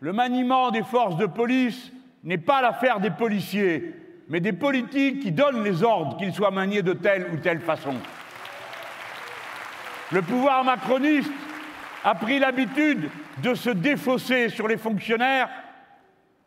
Le 0.01 0.11
maniement 0.11 0.71
des 0.71 0.83
forces 0.83 1.15
de 1.15 1.25
police 1.25 1.91
n'est 2.23 2.37
pas 2.37 2.61
l'affaire 2.61 2.99
des 2.99 3.11
policiers, 3.11 3.95
mais 4.27 4.39
des 4.39 4.51
politiques 4.51 5.21
qui 5.21 5.31
donnent 5.31 5.63
les 5.63 5.83
ordres 5.83 6.17
qu'ils 6.17 6.33
soient 6.33 6.51
maniés 6.51 6.81
de 6.81 6.93
telle 6.93 7.29
ou 7.31 7.37
telle 7.37 7.61
façon. 7.61 7.93
Le 10.11 10.21
pouvoir 10.21 10.63
macroniste 10.63 11.31
a 12.05 12.13
pris 12.13 12.37
l'habitude 12.37 13.09
de 13.41 13.55
se 13.55 13.71
défausser 13.71 14.49
sur 14.49 14.67
les 14.67 14.77
fonctionnaires 14.77 15.49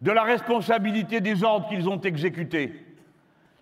de 0.01 0.13
la 0.13 0.23
responsabilité 0.23 1.21
des 1.21 1.43
ordres 1.43 1.69
qu'ils 1.69 1.89
ont 1.89 2.01
exécutés. 2.01 2.73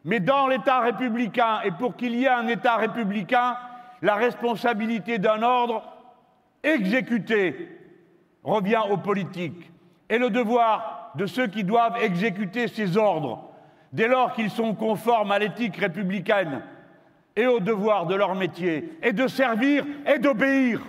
Mais 0.05 0.21
dans 0.21 0.47
l'État 0.47 0.81
républicain, 0.81 1.61
et 1.65 1.71
pour 1.71 1.97
qu'il 1.97 2.15
y 2.15 2.25
ait 2.25 2.29
un 2.29 2.49
État 2.49 2.77
républicain, 2.77 3.57
la 4.03 4.15
responsabilité 4.15 5.17
d'un 5.17 5.43
ordre 5.43 5.83
exécuté 6.63 7.71
revient 8.45 8.83
aux 8.91 8.99
politiques. 8.99 9.71
Et 10.11 10.19
le 10.19 10.29
devoir 10.29 11.13
de 11.15 11.25
ceux 11.25 11.47
qui 11.47 11.65
doivent 11.65 11.97
exécuter 12.03 12.69
ces 12.69 12.99
ordres, 12.99 13.43
dès 13.95 14.07
lors 14.07 14.35
qu'ils 14.35 14.51
sont 14.51 14.75
conformes 14.75 15.33
à 15.33 15.39
l'éthique 15.39 15.79
républicaine 15.79 16.61
et 17.37 17.47
au 17.47 17.59
devoir 17.59 18.05
de 18.05 18.15
leur 18.15 18.35
métier, 18.35 18.99
est 19.01 19.15
de 19.15 19.27
servir 19.29 19.87
et 20.07 20.19
d'obéir. 20.19 20.83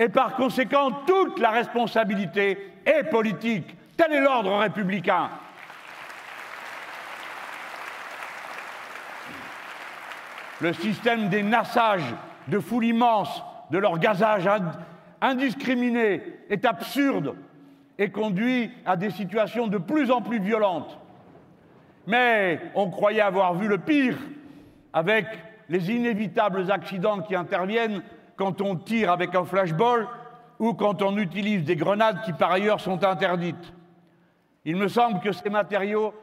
Et 0.00 0.08
par 0.08 0.34
conséquent, 0.34 0.92
toute 1.06 1.38
la 1.38 1.50
responsabilité 1.50 2.72
est 2.86 3.04
politique. 3.04 3.76
Tel 3.98 4.14
est 4.14 4.20
l'ordre 4.20 4.56
républicain. 4.56 5.28
Le 10.62 10.72
système 10.72 11.28
des 11.28 11.42
nassages 11.42 12.14
de 12.48 12.58
foule 12.58 12.86
immense, 12.86 13.42
de 13.70 13.76
leur 13.76 13.98
gazage 13.98 14.48
indiscriminé 15.20 16.22
est 16.48 16.64
absurde 16.64 17.34
et 17.98 18.10
conduit 18.10 18.70
à 18.86 18.96
des 18.96 19.10
situations 19.10 19.66
de 19.66 19.76
plus 19.76 20.10
en 20.10 20.22
plus 20.22 20.40
violentes. 20.40 20.98
Mais 22.06 22.58
on 22.74 22.88
croyait 22.88 23.20
avoir 23.20 23.52
vu 23.52 23.68
le 23.68 23.76
pire 23.76 24.16
avec 24.94 25.26
les 25.68 25.90
inévitables 25.90 26.72
accidents 26.72 27.20
qui 27.20 27.34
interviennent 27.34 28.02
quand 28.40 28.62
on 28.62 28.74
tire 28.74 29.12
avec 29.12 29.34
un 29.34 29.44
flashball 29.44 30.08
ou 30.58 30.72
quand 30.72 31.02
on 31.02 31.18
utilise 31.18 31.62
des 31.62 31.76
grenades 31.76 32.22
qui 32.22 32.32
par 32.32 32.50
ailleurs 32.50 32.80
sont 32.80 33.04
interdites. 33.04 33.74
Il 34.64 34.76
me 34.76 34.88
semble 34.88 35.20
que 35.20 35.30
ces 35.30 35.50
matériaux 35.50 36.14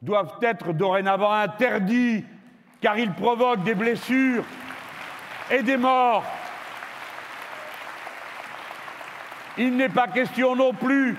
doivent 0.00 0.38
être 0.42 0.72
dorénavant 0.72 1.32
interdits 1.32 2.24
car 2.80 2.96
ils 3.00 3.12
provoquent 3.12 3.64
des 3.64 3.74
blessures 3.74 4.44
et 5.50 5.64
des 5.64 5.76
morts. 5.76 6.22
Il 9.58 9.76
n'est 9.76 9.88
pas 9.88 10.06
question 10.06 10.54
non 10.54 10.72
plus 10.72 11.18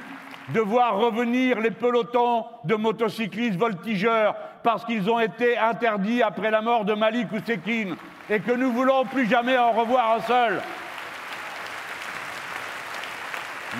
de 0.53 0.61
voir 0.61 0.95
revenir 0.95 1.59
les 1.59 1.72
pelotons 1.72 2.45
de 2.63 2.76
motocyclistes 2.76 3.59
voltigeurs 3.59 4.34
parce 4.63 4.86
qu'ils 4.86 5.09
ont 5.09 5.20
été 5.20 5.57
interdits 5.57 6.24
après 6.24 6.51
la 6.51 6.61
mort 6.61 6.86
de 6.86 6.93
Malik 6.93 7.34
Oussekine 7.34 7.97
et 8.30 8.39
que 8.39 8.51
nous 8.51 8.71
voulons 8.71 9.05
plus 9.05 9.28
jamais 9.28 9.57
en 9.57 9.71
revoir 9.71 10.17
un 10.17 10.21
seul. 10.21 10.61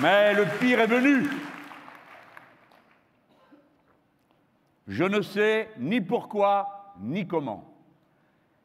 Mais 0.00 0.34
le 0.34 0.44
pire 0.60 0.80
est 0.80 0.86
venu. 0.86 1.28
Je 4.86 5.04
ne 5.04 5.20
sais 5.20 5.70
ni 5.78 6.00
pourquoi 6.00 6.94
ni 7.00 7.26
comment. 7.26 7.64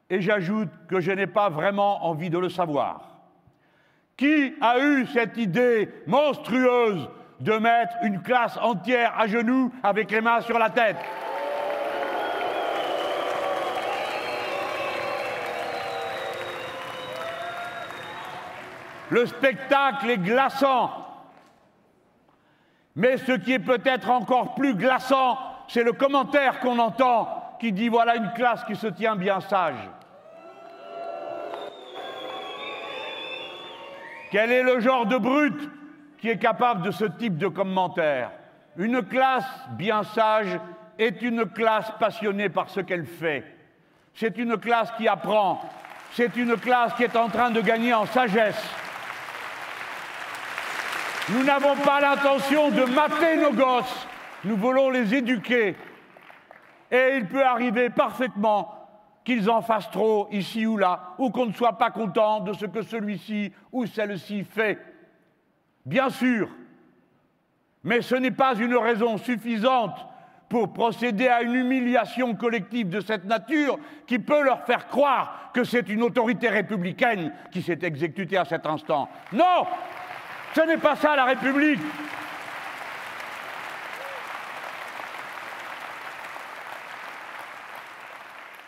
Et 0.10 0.22
j'ajoute 0.22 0.70
que 0.88 1.00
je 1.00 1.12
n'ai 1.12 1.28
pas 1.28 1.50
vraiment 1.50 2.06
envie 2.06 2.30
de 2.30 2.38
le 2.38 2.50
savoir. 2.50 3.08
Qui 4.18 4.54
a 4.62 4.78
eu 4.80 5.08
cette 5.08 5.38
idée 5.38 5.90
monstrueuse 6.06 7.10
de 7.40 7.54
mettre 7.54 7.96
une 8.04 8.22
classe 8.22 8.58
entière 8.58 9.18
à 9.18 9.26
genoux 9.26 9.72
avec 9.82 10.12
les 10.12 10.22
mains 10.22 10.42
sur 10.42 10.60
la 10.60 10.70
tête? 10.70 10.98
Le 19.12 19.26
spectacle 19.26 20.10
est 20.10 20.18
glaçant. 20.18 20.90
Mais 22.96 23.18
ce 23.18 23.34
qui 23.34 23.52
est 23.52 23.60
peut-être 23.60 24.10
encore 24.10 24.56
plus 24.56 24.74
glaçant, 24.74 25.38
c'est 25.68 25.84
le 25.84 25.92
commentaire 25.92 26.62
qu'on 26.62 26.80
entend 26.80 27.28
qui 27.60 27.74
dit 27.74 27.90
voilà 27.90 28.16
une 28.16 28.32
classe 28.32 28.64
qui 28.64 28.76
se 28.76 28.88
tient 28.88 29.18
bien 29.18 29.42
sage. 29.42 29.90
Quel 34.32 34.50
est 34.50 34.64
le 34.64 34.80
genre 34.80 35.06
de 35.06 35.18
brute 35.18 35.70
qui 36.18 36.30
est 36.30 36.38
capable 36.38 36.82
de 36.82 36.92
ce 36.92 37.04
type 37.04 37.38
de 37.38 37.50
commentaire? 37.50 38.32
Une 38.78 39.02
classe 39.02 39.68
bien 39.72 40.04
sage 40.04 40.58
est 40.98 41.22
une 41.22 41.46
classe 41.46 41.92
passionnée 42.00 42.48
par 42.48 42.70
ce 42.70 42.80
qu'elle 42.80 43.06
fait. 43.06 43.44
C'est 44.14 44.38
une 44.38 44.56
classe 44.56 44.90
qui 44.94 45.10
apprend. 45.10 45.62
C'est 46.14 46.38
une 46.38 46.56
classe 46.56 46.94
qui 46.94 47.04
est 47.04 47.18
en 47.18 47.28
train 47.28 47.52
de 47.52 47.60
gagner 47.60 47.94
en 47.94 48.06
sagesse. 48.06 48.81
Nous 51.30 51.44
n'avons 51.44 51.76
pas 51.76 52.02
l'intention 52.02 52.72
de 52.72 52.84
mater 52.86 53.38
nos 53.38 53.54
gosses. 53.54 54.08
Nous 54.44 54.58
voulons 54.58 54.90
les 54.90 55.14
éduquer. 55.14 55.76
Et 56.92 57.16
il 57.16 57.28
peut 57.28 57.44
arriver 57.44 57.90
parfaitement 57.90 58.74
qu'ils 59.24 59.50
en 59.50 59.62
fassent 59.62 59.92
trop 59.92 60.28
ici 60.32 60.66
ou 60.66 60.78
là, 60.78 61.14
ou 61.20 61.30
qu'on 61.30 61.46
ne 61.46 61.54
soit 61.54 61.78
pas 61.78 61.92
content 61.92 62.40
de 62.40 62.54
ce 62.54 62.66
que 62.66 62.82
celui-ci 62.82 63.54
ou 63.72 63.86
celle-ci 63.86 64.44
fait. 64.44 64.80
Bien 65.86 66.10
sûr, 66.10 66.50
mais 67.84 68.02
ce 68.02 68.16
n'est 68.16 68.32
pas 68.32 68.56
une 68.56 68.76
raison 68.76 69.18
suffisante 69.18 70.06
pour 70.50 70.74
procéder 70.74 71.28
à 71.28 71.44
une 71.44 71.56
humiliation 71.56 72.36
collective 72.36 72.90
de 72.90 73.00
cette 73.00 73.26
nature 73.26 73.80
qui 74.06 74.20
peut 74.20 74.44
leur 74.44 74.66
faire 74.66 74.88
croire 74.88 75.52
que 75.54 75.64
c'est 75.64 75.88
une 75.88 76.04
autorité 76.04 76.50
républicaine 76.50 77.32
qui 77.52 77.62
s'est 77.62 77.80
exécutée 77.82 78.38
à 78.38 78.46
cet 78.46 78.66
instant. 78.66 79.08
Non 79.32 79.66
Ce 80.54 80.62
n'est 80.62 80.78
pas 80.78 80.96
ça 80.96 81.16
la 81.16 81.26
République 81.26 81.80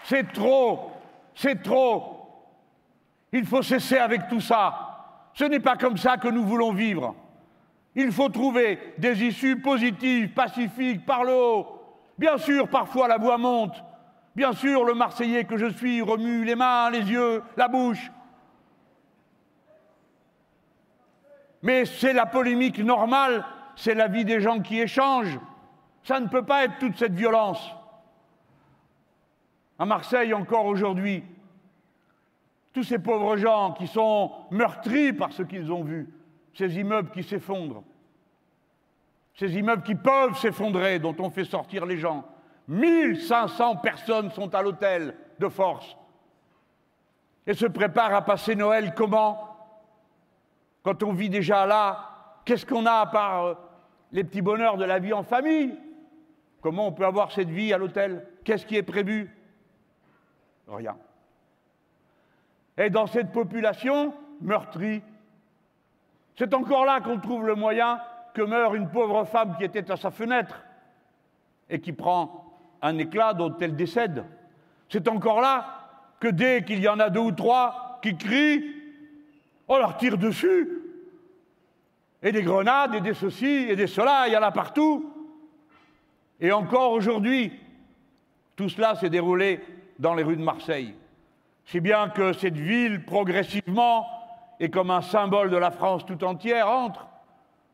C'est 0.05 0.31
trop, 0.33 0.91
c'est 1.33 1.63
trop. 1.63 2.19
Il 3.31 3.45
faut 3.45 3.63
cesser 3.63 3.97
avec 3.97 4.27
tout 4.27 4.41
ça. 4.41 5.29
Ce 5.33 5.43
n'est 5.45 5.59
pas 5.59 5.75
comme 5.75 5.97
ça 5.97 6.17
que 6.17 6.27
nous 6.27 6.43
voulons 6.43 6.73
vivre. 6.73 7.15
Il 7.95 8.11
faut 8.11 8.29
trouver 8.29 8.93
des 8.97 9.23
issues 9.23 9.59
positives, 9.59 10.33
pacifiques, 10.33 11.05
par 11.05 11.23
le 11.23 11.33
haut. 11.33 11.67
Bien 12.17 12.37
sûr, 12.37 12.67
parfois 12.67 13.07
la 13.07 13.17
voix 13.17 13.37
monte. 13.37 13.83
Bien 14.35 14.53
sûr, 14.53 14.83
le 14.83 14.93
Marseillais 14.93 15.45
que 15.45 15.57
je 15.57 15.67
suis 15.67 16.01
remue 16.01 16.43
les 16.43 16.55
mains, 16.55 16.89
les 16.89 17.09
yeux, 17.09 17.41
la 17.55 17.67
bouche. 17.67 18.11
Mais 21.63 21.85
c'est 21.85 22.13
la 22.13 22.25
polémique 22.25 22.79
normale, 22.79 23.45
c'est 23.75 23.95
la 23.95 24.09
vie 24.09 24.25
des 24.25 24.41
gens 24.41 24.59
qui 24.59 24.79
échangent. 24.79 25.39
Ça 26.03 26.19
ne 26.19 26.27
peut 26.27 26.43
pas 26.43 26.65
être 26.65 26.77
toute 26.77 26.97
cette 26.97 27.13
violence. 27.13 27.65
À 29.79 29.85
Marseille, 29.85 30.33
encore 30.33 30.65
aujourd'hui, 30.65 31.23
tous 32.73 32.83
ces 32.83 32.99
pauvres 32.99 33.37
gens 33.37 33.71
qui 33.71 33.87
sont 33.87 34.31
meurtris 34.51 35.13
par 35.13 35.31
ce 35.31 35.41
qu'ils 35.41 35.71
ont 35.71 35.83
vu, 35.83 36.13
ces 36.53 36.77
immeubles 36.77 37.11
qui 37.11 37.23
s'effondrent, 37.23 37.83
ces 39.35 39.55
immeubles 39.55 39.83
qui 39.83 39.95
peuvent 39.95 40.37
s'effondrer, 40.37 40.99
dont 40.99 41.15
on 41.19 41.29
fait 41.29 41.45
sortir 41.45 41.85
les 41.85 41.97
gens. 41.97 42.25
1500 42.67 43.77
personnes 43.77 44.31
sont 44.31 44.53
à 44.53 44.61
l'hôtel 44.61 45.15
de 45.39 45.47
force 45.47 45.95
et 47.47 47.53
se 47.53 47.65
préparent 47.65 48.13
à 48.13 48.21
passer 48.21 48.55
Noël 48.55 48.93
comment? 48.95 49.52
Quand 50.83 51.01
on 51.03 51.13
vit 51.13 51.29
déjà 51.29 51.65
là, 51.65 52.09
qu'est-ce 52.45 52.65
qu'on 52.65 52.85
a 52.85 52.93
à 52.93 53.05
part 53.05 53.45
euh, 53.45 53.53
les 54.11 54.23
petits 54.23 54.41
bonheurs 54.41 54.77
de 54.77 54.83
la 54.83 54.99
vie 54.99 55.13
en 55.13 55.23
famille? 55.23 55.73
Comment 56.61 56.87
on 56.87 56.91
peut 56.91 57.05
avoir 57.05 57.31
cette 57.31 57.49
vie 57.49 57.73
à 57.73 57.77
l'hôtel? 57.77 58.27
Qu'est-ce 58.43 58.65
qui 58.65 58.75
est 58.75 58.83
prévu? 58.83 59.33
Rien. 60.67 60.97
Et 62.77 62.89
dans 62.89 63.07
cette 63.07 63.31
population 63.31 64.13
meurtrie, 64.41 65.01
c'est 66.35 66.53
encore 66.53 66.85
là 66.85 66.99
qu'on 66.99 67.19
trouve 67.19 67.45
le 67.45 67.55
moyen 67.55 68.01
que 68.33 68.41
meurt 68.41 68.75
une 68.75 68.89
pauvre 68.89 69.23
femme 69.25 69.55
qui 69.57 69.63
était 69.63 69.89
à 69.91 69.95
sa 69.95 70.11
fenêtre 70.11 70.63
et 71.69 71.79
qui 71.79 71.93
prend 71.93 72.57
un 72.81 72.97
éclat 72.97 73.33
dont 73.33 73.55
elle 73.59 73.75
décède. 73.75 74.25
C'est 74.89 75.07
encore 75.07 75.39
là 75.39 75.65
que 76.19 76.27
dès 76.27 76.63
qu'il 76.63 76.79
y 76.79 76.87
en 76.87 76.99
a 76.99 77.09
deux 77.09 77.19
ou 77.19 77.31
trois 77.31 77.99
qui 78.01 78.17
crient, 78.17 78.82
on 79.67 79.77
leur 79.77 79.97
tire 79.97 80.17
dessus. 80.17 80.79
Et 82.21 82.31
des 82.31 82.43
grenades, 82.43 82.95
et 82.95 83.01
des 83.01 83.13
ceci, 83.13 83.45
et 83.45 83.75
des 83.75 83.87
cela, 83.87 84.27
il 84.27 84.33
y 84.33 84.37
en 84.37 84.41
a 84.41 84.51
partout. 84.51 85.11
Et 86.39 86.51
encore 86.51 86.91
aujourd'hui, 86.91 87.51
tout 88.55 88.69
cela 88.69 88.95
s'est 88.95 89.09
déroulé 89.09 89.59
dans 89.99 90.13
les 90.13 90.23
rues 90.23 90.37
de 90.37 90.43
Marseille. 90.43 90.95
Si 91.65 91.79
bien 91.79 92.09
que 92.09 92.33
cette 92.33 92.57
ville, 92.57 93.05
progressivement, 93.05 94.07
et 94.59 94.69
comme 94.69 94.91
un 94.91 95.01
symbole 95.01 95.49
de 95.49 95.57
la 95.57 95.71
France 95.71 96.05
tout 96.05 96.23
entière, 96.23 96.69
entre 96.69 97.07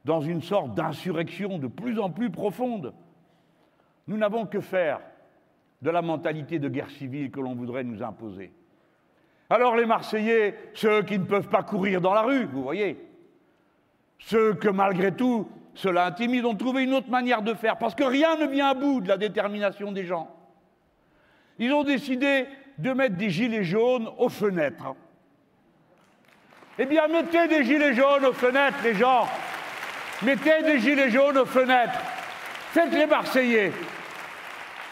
dans 0.06 0.22
une 0.22 0.42
sorte 0.42 0.74
d'insurrection 0.74 1.60
de 1.60 1.68
plus 1.68 2.00
en 2.00 2.10
plus 2.10 2.30
profonde. 2.30 2.94
Nous 4.08 4.18
n'avons 4.18 4.46
que 4.46 4.60
faire 4.60 5.02
de 5.82 5.90
la 5.90 6.02
mentalité 6.02 6.60
de 6.60 6.70
guerre 6.70 6.90
civile 6.90 7.32
que 7.32 7.40
l'on 7.40 7.54
voudrait 7.54 7.84
nous 7.84 8.02
imposer. 8.02 8.52
Alors 9.50 9.76
les 9.76 9.86
Marseillais, 9.86 10.56
ceux 10.74 11.02
qui 11.04 11.18
ne 11.18 11.26
peuvent 11.26 11.50
pas 11.50 11.64
courir 11.64 12.02
dans 12.02 12.14
la 12.14 12.22
rue, 12.22 12.45
vous 12.45 12.62
voyez, 12.62 12.97
ceux 14.20 14.54
que 14.54 14.70
malgré 14.70 15.12
tout 15.12 15.50
cela 15.74 16.06
intimide, 16.06 16.45
ont 16.45 16.56
trouvé 16.56 16.84
une 16.84 16.93
autre 16.93 17.10
manière 17.10 17.41
de 17.41 17.54
faire, 17.54 17.78
parce 17.78 17.95
que 17.95 18.04
rien 18.04 18.36
ne 18.36 18.47
vient 18.47 18.70
à 18.70 18.74
bout 18.74 19.02
de 19.02 19.08
la 19.08 19.18
détermination 19.18 19.91
des 19.91 20.06
gens. 20.06 20.30
Ils 21.58 21.74
ont 21.74 21.84
décidé 21.84 22.47
de 22.78 22.91
mettre 22.91 23.16
des 23.16 23.30
gilets 23.30 23.64
jaunes 23.64 24.10
aux 24.18 24.30
fenêtres. 24.30 24.95
Eh 26.78 26.86
bien, 26.86 27.08
mettez 27.08 27.47
des 27.47 27.64
gilets 27.64 27.93
jaunes 27.93 28.26
aux 28.26 28.34
fenêtres, 28.34 28.78
les 28.84 28.93
gens. 28.93 29.28
Mettez 30.22 30.64
des 30.64 30.80
gilets 30.80 31.10
jaunes 31.10 31.38
aux 31.38 31.45
fenêtres. 31.45 32.00
Faites 32.72 32.93
les 32.93 33.06
Marseillais. 33.06 33.72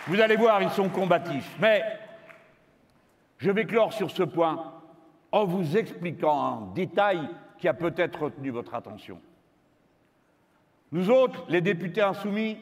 Vous 0.08 0.20
allez 0.20 0.36
voir, 0.36 0.62
ils 0.62 0.70
sont 0.70 0.89
combatifs. 0.89 1.49
Mais 1.60 1.84
je 3.38 3.52
vais 3.52 3.66
clore 3.66 3.94
sur 3.94 4.12
ce 4.12 4.24
point 4.24 4.74
en 5.32 5.46
vous 5.46 5.78
expliquant 5.78 6.42
un 6.42 6.74
détail 6.74 7.30
qui 7.58 7.68
a 7.68 7.74
peut-être 7.74 8.24
retenu 8.24 8.50
votre 8.50 8.74
attention. 8.74 9.20
Nous 10.92 11.10
autres, 11.10 11.46
les 11.50 11.62
députés 11.62 12.02
insoumis, 12.02 12.58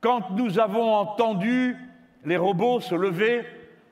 quand 0.00 0.30
nous 0.30 0.58
avons 0.58 0.94
entendu 0.94 1.76
les 2.24 2.36
robots 2.36 2.80
se 2.80 2.94
lever 2.94 3.44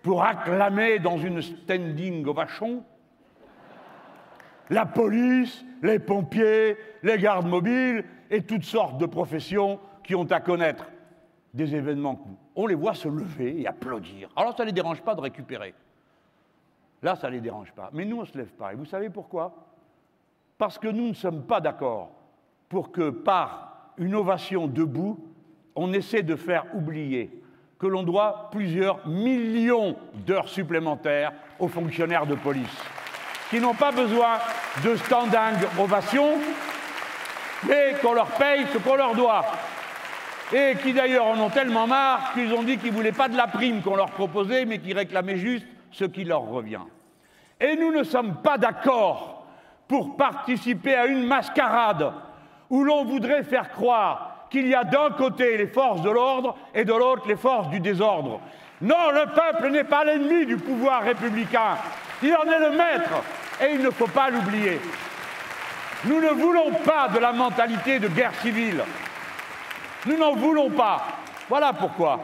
pour 0.02 0.22
acclamer 0.22 0.98
dans 0.98 1.16
une 1.16 1.42
standing 1.42 2.26
ovation, 2.26 2.84
la 4.70 4.86
police, 4.86 5.64
les 5.82 5.98
pompiers, 5.98 6.76
les 7.02 7.18
gardes 7.18 7.46
mobiles 7.46 8.04
et 8.30 8.42
toutes 8.42 8.64
sortes 8.64 8.98
de 8.98 9.06
professions 9.06 9.80
qui 10.04 10.14
ont 10.14 10.30
à 10.30 10.40
connaître 10.40 10.86
des 11.54 11.74
événements. 11.74 12.20
On 12.56 12.66
les 12.66 12.74
voit 12.74 12.94
se 12.94 13.06
lever 13.06 13.60
et 13.60 13.66
applaudir. 13.66 14.28
Alors 14.34 14.56
ça 14.56 14.64
ne 14.64 14.68
les 14.68 14.72
dérange 14.72 15.02
pas 15.02 15.14
de 15.14 15.20
récupérer. 15.20 15.74
Là, 17.02 17.14
ça 17.14 17.28
ne 17.28 17.34
les 17.34 17.40
dérange 17.40 17.70
pas. 17.72 17.90
Mais 17.92 18.04
nous, 18.04 18.16
on 18.16 18.22
ne 18.22 18.26
se 18.26 18.36
lève 18.36 18.52
pas. 18.52 18.72
Et 18.72 18.76
vous 18.76 18.86
savez 18.86 19.10
pourquoi? 19.10 19.54
Parce 20.58 20.78
que 20.78 20.88
nous 20.88 21.08
ne 21.08 21.14
sommes 21.14 21.42
pas 21.42 21.60
d'accord 21.60 22.10
pour 22.68 22.90
que 22.90 23.10
par 23.10 23.92
une 23.98 24.14
ovation 24.14 24.66
debout, 24.66 25.18
on 25.74 25.92
essaie 25.92 26.22
de 26.22 26.34
faire 26.34 26.64
oublier 26.74 27.42
que 27.78 27.86
l'on 27.86 28.02
doit 28.02 28.48
plusieurs 28.50 29.06
millions 29.06 29.96
d'heures 30.14 30.48
supplémentaires 30.48 31.32
aux 31.58 31.68
fonctionnaires 31.68 32.26
de 32.26 32.34
police, 32.34 32.82
qui 33.50 33.60
n'ont 33.60 33.74
pas 33.74 33.92
besoin 33.92 34.38
de 34.82 34.96
standing 34.96 35.60
ovation, 35.78 36.38
mais 37.68 37.94
qu'on 38.00 38.14
leur 38.14 38.28
paye 38.28 38.66
ce 38.72 38.78
qu'on 38.78 38.96
leur 38.96 39.14
doit. 39.14 39.44
Et 40.52 40.76
qui 40.82 40.92
d'ailleurs 40.92 41.26
en 41.26 41.38
ont 41.40 41.50
tellement 41.50 41.86
marre 41.86 42.32
qu'ils 42.32 42.52
ont 42.54 42.62
dit 42.62 42.78
qu'ils 42.78 42.92
ne 42.92 42.96
voulaient 42.96 43.12
pas 43.12 43.28
de 43.28 43.36
la 43.36 43.48
prime 43.48 43.82
qu'on 43.82 43.96
leur 43.96 44.10
proposait, 44.10 44.64
mais 44.64 44.78
qu'ils 44.78 44.96
réclamaient 44.96 45.38
juste 45.38 45.66
ce 45.90 46.04
qui 46.04 46.24
leur 46.24 46.42
revient. 46.42 46.84
Et 47.60 47.74
nous 47.76 47.92
ne 47.92 48.04
sommes 48.04 48.36
pas 48.42 48.58
d'accord 48.58 49.46
pour 49.88 50.16
participer 50.16 50.94
à 50.94 51.06
une 51.06 51.26
mascarade 51.26 52.12
où 52.70 52.84
l'on 52.84 53.04
voudrait 53.04 53.44
faire 53.44 53.70
croire 53.70 54.46
qu'il 54.50 54.68
y 54.68 54.74
a 54.74 54.84
d'un 54.84 55.10
côté 55.10 55.56
les 55.56 55.66
forces 55.66 56.02
de 56.02 56.10
l'ordre 56.10 56.56
et 56.74 56.84
de 56.84 56.92
l'autre 56.92 57.26
les 57.26 57.36
forces 57.36 57.68
du 57.68 57.80
désordre. 57.80 58.40
Non, 58.80 59.10
le 59.10 59.26
peuple 59.32 59.70
n'est 59.70 59.84
pas 59.84 60.04
l'ennemi 60.04 60.46
du 60.46 60.56
pouvoir 60.56 61.02
républicain. 61.02 61.76
Il 62.22 62.34
en 62.34 62.44
est 62.44 62.58
le 62.58 62.76
maître 62.76 63.22
et 63.60 63.74
il 63.74 63.82
ne 63.82 63.90
faut 63.90 64.06
pas 64.06 64.30
l'oublier. 64.30 64.80
Nous 66.04 66.20
ne 66.20 66.28
voulons 66.28 66.72
pas 66.84 67.08
de 67.08 67.18
la 67.18 67.32
mentalité 67.32 67.98
de 67.98 68.08
guerre 68.08 68.34
civile. 68.40 68.82
Nous 70.06 70.16
n'en 70.16 70.34
voulons 70.34 70.70
pas. 70.70 71.02
Voilà 71.48 71.72
pourquoi 71.72 72.20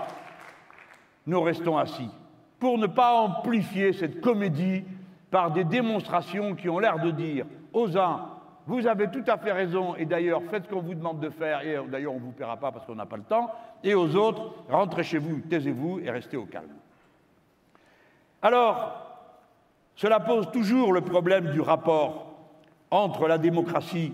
nous 1.27 1.41
restons 1.41 1.79
assis, 1.79 2.11
pour 2.59 2.79
ne 2.79 2.87
pas 2.87 3.13
amplifier 3.15 3.93
cette 3.93 4.21
comédie 4.21 4.85
par 5.31 5.51
des 5.51 5.65
démonstrations 5.65 6.55
qui 6.55 6.69
ont 6.69 6.79
l'air 6.79 6.99
de 6.99 7.11
dire 7.11 7.47
aux 7.73 7.97
uns 7.97 8.33
vous 8.67 8.87
avez 8.87 9.11
tout 9.11 9.25
à 9.27 9.37
fait 9.39 9.53
raison, 9.53 9.97
et 9.97 10.05
d'ailleurs, 10.05 10.43
faites 10.49 10.65
ce 10.65 10.71
qu'on 10.71 10.81
vous 10.81 10.95
demande 10.95 11.19
de 11.19 11.31
faire, 11.31 11.63
et 11.63 11.77
d'ailleurs, 11.89 12.13
on 12.13 12.21
ne 12.21 12.25
vous 12.25 12.31
paiera 12.31 12.57
pas 12.57 12.71
parce 12.71 12.87
qu'on 12.87 12.95
n'a 12.95 13.07
pas 13.07 13.17
le 13.17 13.25
temps, 13.25 13.51
et 13.83 13.95
aux 13.95 14.15
autres, 14.15 14.55
rentrez 14.71 15.03
chez 15.03 15.19
vous, 15.19 15.41
taisez-vous 15.41 15.99
et 15.99 16.11
restez 16.11 16.37
au 16.37 16.45
calme. 16.45 16.71
Alors, 18.41 18.93
cela 19.97 20.21
pose 20.21 20.51
toujours 20.53 20.93
le 20.93 21.01
problème 21.01 21.51
du 21.51 21.61
rapport 21.61 22.27
entre 22.91 23.27
la 23.27 23.39
démocratie 23.39 24.13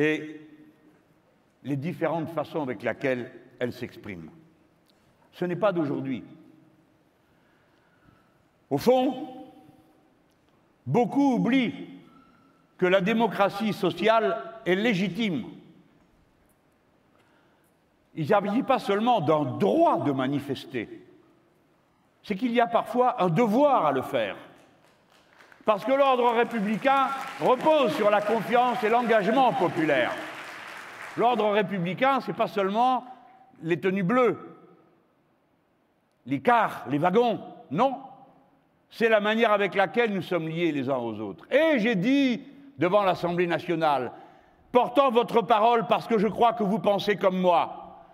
et 0.00 0.40
les 1.62 1.76
différentes 1.76 2.30
façons 2.30 2.62
avec 2.62 2.82
lesquelles 2.82 3.30
elle 3.58 3.72
s'exprime. 3.72 4.30
Ce 5.32 5.44
n'est 5.44 5.56
pas 5.56 5.72
d'aujourd'hui. 5.72 6.24
Au 8.70 8.78
fond, 8.78 9.40
Beaucoup 10.86 11.34
oublient 11.34 11.88
que 12.78 12.86
la 12.86 13.00
démocratie 13.00 13.72
sociale 13.72 14.42
est 14.66 14.74
légitime. 14.74 15.44
Il 18.16 18.26
n'y 18.26 18.62
pas 18.64 18.80
seulement 18.80 19.20
d'un 19.20 19.44
droit 19.44 20.02
de 20.02 20.10
manifester, 20.10 20.88
c'est 22.24 22.34
qu'il 22.34 22.50
y 22.50 22.60
a 22.60 22.66
parfois 22.66 23.22
un 23.22 23.28
devoir 23.28 23.86
à 23.86 23.92
le 23.92 24.02
faire. 24.02 24.36
Parce 25.70 25.84
que 25.84 25.92
l'ordre 25.92 26.32
républicain 26.32 27.06
repose 27.40 27.94
sur 27.94 28.10
la 28.10 28.20
confiance 28.20 28.82
et 28.82 28.88
l'engagement 28.88 29.52
populaire. 29.52 30.10
L'ordre 31.16 31.48
républicain, 31.50 32.18
ce 32.18 32.26
n'est 32.26 32.36
pas 32.36 32.48
seulement 32.48 33.04
les 33.62 33.78
tenues 33.78 34.02
bleues, 34.02 34.36
les 36.26 36.40
cars, 36.40 36.84
les 36.90 36.98
wagons, 36.98 37.38
non 37.70 37.98
c'est 38.90 39.08
la 39.08 39.20
manière 39.20 39.52
avec 39.52 39.76
laquelle 39.76 40.12
nous 40.12 40.22
sommes 40.22 40.48
liés 40.48 40.72
les 40.72 40.90
uns 40.90 40.96
aux 40.96 41.20
autres. 41.20 41.46
Et 41.52 41.78
j'ai 41.78 41.94
dit 41.94 42.42
devant 42.76 43.04
l'Assemblée 43.04 43.46
nationale, 43.46 44.10
portant 44.72 45.12
votre 45.12 45.40
parole 45.40 45.86
parce 45.86 46.08
que 46.08 46.18
je 46.18 46.26
crois 46.26 46.52
que 46.52 46.64
vous 46.64 46.80
pensez 46.80 47.14
comme 47.14 47.40
moi, 47.40 48.08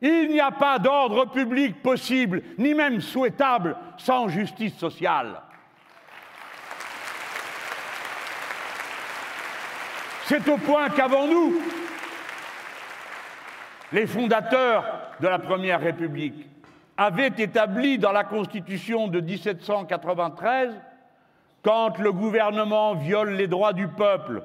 il 0.00 0.30
n'y 0.30 0.40
a 0.40 0.50
pas 0.50 0.78
d'ordre 0.78 1.26
public 1.26 1.82
possible, 1.82 2.42
ni 2.56 2.72
même 2.72 3.02
souhaitable, 3.02 3.76
sans 3.98 4.28
justice 4.28 4.78
sociale. 4.78 5.42
C'est 10.26 10.48
au 10.48 10.56
point 10.56 10.88
qu'avant 10.90 11.26
nous, 11.26 11.60
les 13.92 14.06
fondateurs 14.06 14.84
de 15.20 15.28
la 15.28 15.38
Première 15.38 15.80
République, 15.80 16.48
avait 16.96 17.32
établi 17.38 17.98
dans 17.98 18.12
la 18.12 18.24
Constitution 18.24 19.08
de 19.08 19.20
1793 19.20 20.72
quand 21.64 21.98
le 21.98 22.12
gouvernement 22.12 22.94
viole 22.94 23.34
les 23.34 23.48
droits 23.48 23.72
du 23.72 23.88
peuple, 23.88 24.42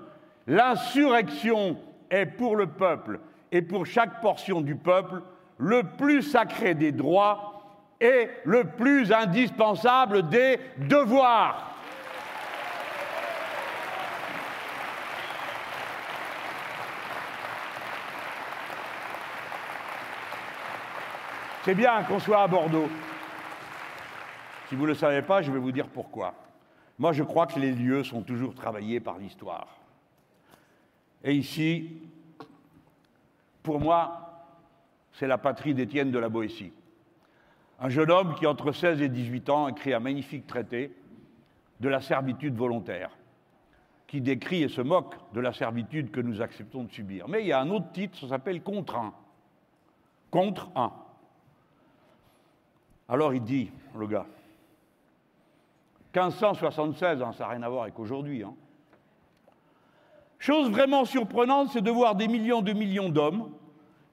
l'insurrection 0.48 1.78
est 2.10 2.26
pour 2.26 2.56
le 2.56 2.68
peuple 2.68 3.20
et 3.52 3.62
pour 3.62 3.86
chaque 3.86 4.22
portion 4.22 4.62
du 4.62 4.76
peuple 4.76 5.22
le 5.58 5.84
plus 5.84 6.22
sacré 6.22 6.74
des 6.74 6.92
droits 6.92 7.64
et 8.00 8.30
le 8.46 8.66
plus 8.66 9.12
indispensable 9.12 10.30
des 10.30 10.60
devoirs. 10.78 11.77
C'est 21.68 21.76
bien 21.76 22.01
qu'on 22.03 22.22
soit 22.22 22.43
à 22.43 22.47
Bordeaux. 22.47 22.88
Si 24.70 24.76
vous 24.76 24.84
ne 24.84 24.88
le 24.88 24.95
savez 24.95 25.22
pas, 25.22 25.41
je 25.41 25.51
vais 25.51 25.59
vous 25.59 25.74
dire 25.74 25.89
pourquoi. 25.89 26.34
Moi, 26.97 27.11
je 27.11 27.24
crois 27.24 27.45
que 27.45 27.59
les 27.59 27.74
lieux 27.74 28.05
sont 28.05 28.22
toujours 28.22 28.55
travaillés 28.55 29.01
par 29.01 29.18
l'histoire. 29.18 29.68
Et 31.26 31.34
ici, 31.34 31.89
pour 33.63 33.82
moi, 33.82 34.45
c'est 35.11 35.28
la 35.28 35.38
patrie 35.38 35.74
d'Étienne 35.74 36.09
de 36.09 36.18
la 36.18 36.30
Boétie. 36.30 36.72
Un 37.82 37.89
jeune 37.89 38.11
homme 38.11 38.36
qui, 38.36 38.47
entre 38.47 38.72
16 38.72 39.01
et 39.01 39.09
18 39.09 39.49
ans, 39.49 39.68
écrit 39.68 39.93
un 39.93 39.99
magnifique 39.99 40.47
traité 40.47 40.95
de 41.82 41.89
la 41.89 41.99
servitude 41.99 42.55
volontaire, 42.55 43.09
qui 44.07 44.22
décrit 44.22 44.63
et 44.63 44.70
se 44.70 44.80
moque 44.80 45.15
de 45.34 45.41
la 45.41 45.51
servitude 45.51 46.11
que 46.11 46.22
nous 46.22 46.41
acceptons 46.41 46.86
de 46.86 46.91
subir. 46.93 47.28
Mais 47.28 47.41
il 47.41 47.47
y 47.47 47.51
a 47.51 47.59
un 47.59 47.70
autre 47.72 47.91
titre, 47.91 48.18
ça 48.18 48.30
s'appelle 48.30 48.63
Contre 48.63 48.95
un. 48.95 49.13
Contre 50.32 50.70
un. 50.74 50.93
Alors 53.10 53.34
il 53.34 53.43
dit, 53.43 53.72
le 53.97 54.08
gars, 54.08 54.26
1576, 56.16 57.22
hein, 57.22 57.32
ça 57.34 57.45
n'a 57.45 57.49
rien 57.51 57.64
à 57.64 57.70
voir 57.70 57.84
avec 57.84 57.97
aujourd'hui. 57.99 58.43
Hein. 58.43 58.53
Chose 60.39 60.70
vraiment 60.70 61.05
surprenante, 61.05 61.70
c'est 61.72 61.82
de 61.82 61.91
voir 61.91 62.16
des 62.16 62.28
millions 62.28 62.62
de 62.62 62.74
millions 62.74 63.10
d'hommes 63.10 63.51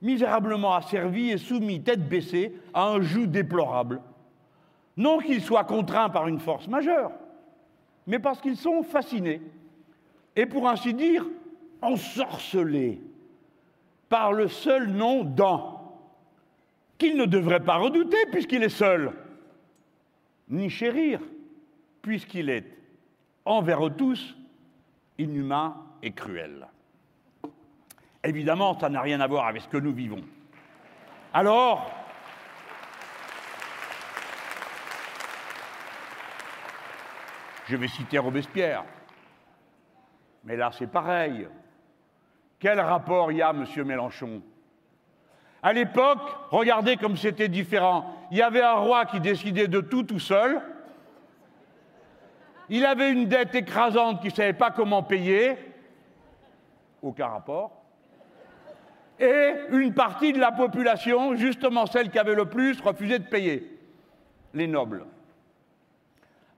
misérablement 0.04 0.74
asservis 0.74 1.30
et 1.30 1.38
soumis 1.38 1.80
tête 1.80 2.06
baissée 2.06 2.54
à 2.74 2.88
un 2.88 3.00
joug 3.00 3.26
déplorable. 3.26 4.02
Non 4.96 5.18
qu'ils 5.18 5.42
soient 5.42 5.64
contraints 5.64 6.10
par 6.10 6.28
une 6.28 6.38
force 6.38 6.68
majeure, 6.68 7.10
mais 8.06 8.18
parce 8.18 8.40
qu'ils 8.40 8.58
sont 8.58 8.82
fascinés 8.82 9.40
et 10.36 10.46
pour 10.46 10.68
ainsi 10.68 10.92
dire 10.92 11.26
ensorcelés 11.80 13.00
par 14.08 14.32
le 14.32 14.46
seul 14.46 14.88
nom 14.90 15.24
d'un 15.24 15.73
qu'il 16.98 17.16
ne 17.16 17.26
devrait 17.26 17.64
pas 17.64 17.76
redouter 17.76 18.26
puisqu'il 18.30 18.62
est 18.62 18.68
seul, 18.68 19.12
ni 20.48 20.70
chérir 20.70 21.20
puisqu'il 22.02 22.50
est 22.50 22.66
envers 23.44 23.86
eux 23.86 23.94
tous 23.94 24.36
inhumain 25.18 25.76
et 26.02 26.12
cruel. 26.12 26.66
Évidemment, 28.22 28.78
ça 28.78 28.88
n'a 28.88 29.00
rien 29.00 29.20
à 29.20 29.26
voir 29.26 29.46
avec 29.46 29.62
ce 29.62 29.68
que 29.68 29.76
nous 29.76 29.92
vivons. 29.92 30.22
Alors, 31.32 31.90
je 37.66 37.76
vais 37.76 37.88
citer 37.88 38.18
Robespierre, 38.18 38.84
mais 40.44 40.56
là 40.56 40.70
c'est 40.72 40.86
pareil. 40.86 41.48
Quel 42.58 42.80
rapport 42.80 43.30
y 43.32 43.42
a, 43.42 43.52
monsieur 43.52 43.84
Mélenchon? 43.84 44.40
À 45.64 45.72
l'époque, 45.72 46.20
regardez 46.50 46.98
comme 46.98 47.16
c'était 47.16 47.48
différent. 47.48 48.14
Il 48.30 48.36
y 48.36 48.42
avait 48.42 48.60
un 48.60 48.74
roi 48.74 49.06
qui 49.06 49.18
décidait 49.18 49.66
de 49.66 49.80
tout 49.80 50.02
tout 50.02 50.18
seul. 50.18 50.60
Il 52.68 52.84
avait 52.84 53.10
une 53.10 53.24
dette 53.28 53.54
écrasante 53.54 54.20
qu'il 54.20 54.30
ne 54.30 54.34
savait 54.34 54.52
pas 54.52 54.70
comment 54.70 55.02
payer. 55.02 55.56
Aucun 57.00 57.28
rapport. 57.28 57.82
Et 59.18 59.54
une 59.70 59.94
partie 59.94 60.34
de 60.34 60.38
la 60.38 60.52
population, 60.52 61.34
justement 61.34 61.86
celle 61.86 62.10
qui 62.10 62.18
avait 62.18 62.34
le 62.34 62.44
plus, 62.44 62.78
refusait 62.82 63.20
de 63.20 63.26
payer. 63.26 63.80
Les 64.52 64.66
nobles. 64.66 65.06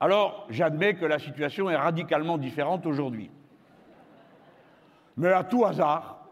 Alors, 0.01 0.47
j'admets 0.49 0.95
que 0.95 1.05
la 1.05 1.19
situation 1.19 1.69
est 1.69 1.77
radicalement 1.77 2.37
différente 2.37 2.85
aujourd'hui. 2.85 3.31
Mais 5.15 5.31
à 5.31 5.45
tout 5.45 5.63
hasard, 5.63 6.25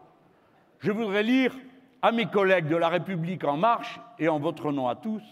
je 0.80 0.92
voudrais 0.92 1.22
lire 1.22 1.54
à 2.06 2.12
mes 2.12 2.26
collègues 2.26 2.68
de 2.68 2.76
La 2.76 2.88
République 2.88 3.42
en 3.42 3.56
marche 3.56 3.98
et 4.20 4.28
en 4.28 4.38
votre 4.38 4.70
nom 4.70 4.86
à 4.86 4.94
tous 4.94 5.24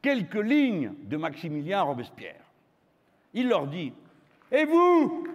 quelques 0.00 0.36
lignes 0.36 0.92
de 1.02 1.16
Maximilien 1.16 1.82
Robespierre. 1.82 2.44
Il 3.34 3.48
leur 3.48 3.66
dit 3.66 3.92
Et 4.52 4.64
vous, 4.64 5.26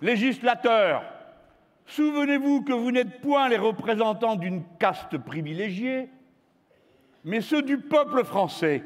législateurs, 0.00 1.02
souvenez-vous 1.86 2.62
que 2.62 2.72
vous 2.72 2.92
n'êtes 2.92 3.20
point 3.20 3.48
les 3.48 3.56
représentants 3.56 4.36
d'une 4.36 4.62
caste 4.78 5.18
privilégiée, 5.18 6.08
mais 7.24 7.40
ceux 7.40 7.62
du 7.62 7.78
peuple 7.78 8.22
français. 8.22 8.84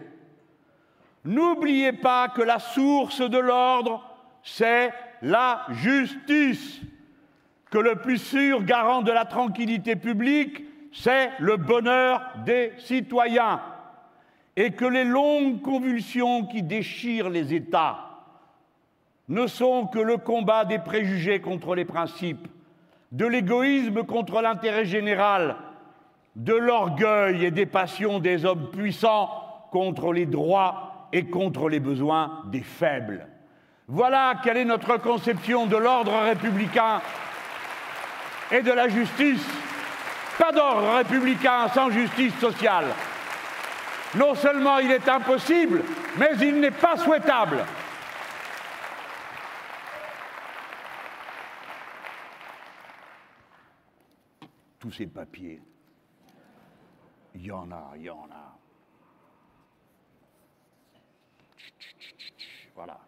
N'oubliez 1.27 1.93
pas 1.93 2.31
que 2.31 2.41
la 2.41 2.59
source 2.59 3.21
de 3.21 3.39
l'ordre, 3.39 4.03
c'est 4.43 4.91
la 5.21 5.67
justice 5.69 6.81
que 7.71 7.77
le 7.77 7.97
plus 7.97 8.17
sûr 8.17 8.63
garant 8.63 9.03
de 9.03 9.13
la 9.13 9.27
tranquillité 9.27 9.97
publique, 9.97 10.70
c'est 10.93 11.31
le 11.39 11.57
bonheur 11.57 12.23
des 12.45 12.73
citoyens, 12.79 13.61
et 14.57 14.73
que 14.73 14.85
les 14.85 15.05
longues 15.05 15.63
convulsions 15.63 16.47
qui 16.47 16.63
déchirent 16.63 17.31
les 17.31 17.55
États 17.55 18.11
ne 19.29 19.47
sont 19.47 19.87
que 19.87 20.01
le 20.01 20.17
combat 20.17 20.65
des 20.65 20.81
préjugés 20.81 21.41
contre 21.41 21.75
les 21.75 21.85
principes, 21.85 22.49
de 23.13 23.27
l'égoïsme 23.27 24.03
contre 24.03 24.43
l'intérêt 24.43 24.85
général, 24.85 25.57
de 26.37 26.55
l'orgueil 26.55 27.45
et 27.45 27.51
des 27.51 27.67
passions 27.67 28.19
des 28.19 28.45
hommes 28.45 28.71
puissants 28.71 29.31
contre 29.71 30.13
les 30.13 30.27
droits 30.27 31.09
et 31.13 31.27
contre 31.27 31.69
les 31.69 31.81
besoins 31.81 32.43
des 32.47 32.63
faibles. 32.63 33.27
Voilà 33.89 34.35
quelle 34.43 34.57
est 34.57 34.65
notre 34.65 34.97
conception 34.99 35.67
de 35.67 35.77
l'ordre 35.77 36.17
républicain 36.25 37.01
et 38.53 38.63
de 38.63 38.73
la 38.73 38.89
justice. 38.89 39.47
Pas 40.41 40.53
d'ordre 40.53 40.97
républicain 40.97 41.69
sans 41.69 41.91
justice 41.91 42.35
sociale. 42.39 42.87
Non 44.15 44.35
seulement 44.35 44.79
il 44.79 44.91
est 44.91 45.07
impossible, 45.07 45.85
mais 46.17 46.31
il 46.41 46.61
n'est 46.61 46.71
pas 46.71 46.97
souhaitable. 46.97 47.67
Tous 54.79 54.91
ces 54.91 55.07
papiers, 55.07 55.61
il 57.35 57.45
y 57.45 57.53
en 57.53 57.71
a, 57.71 57.93
il 57.97 58.05
y 58.05 58.11
en 58.11 58.27
a. 58.33 58.57
Voilà. 62.75 62.99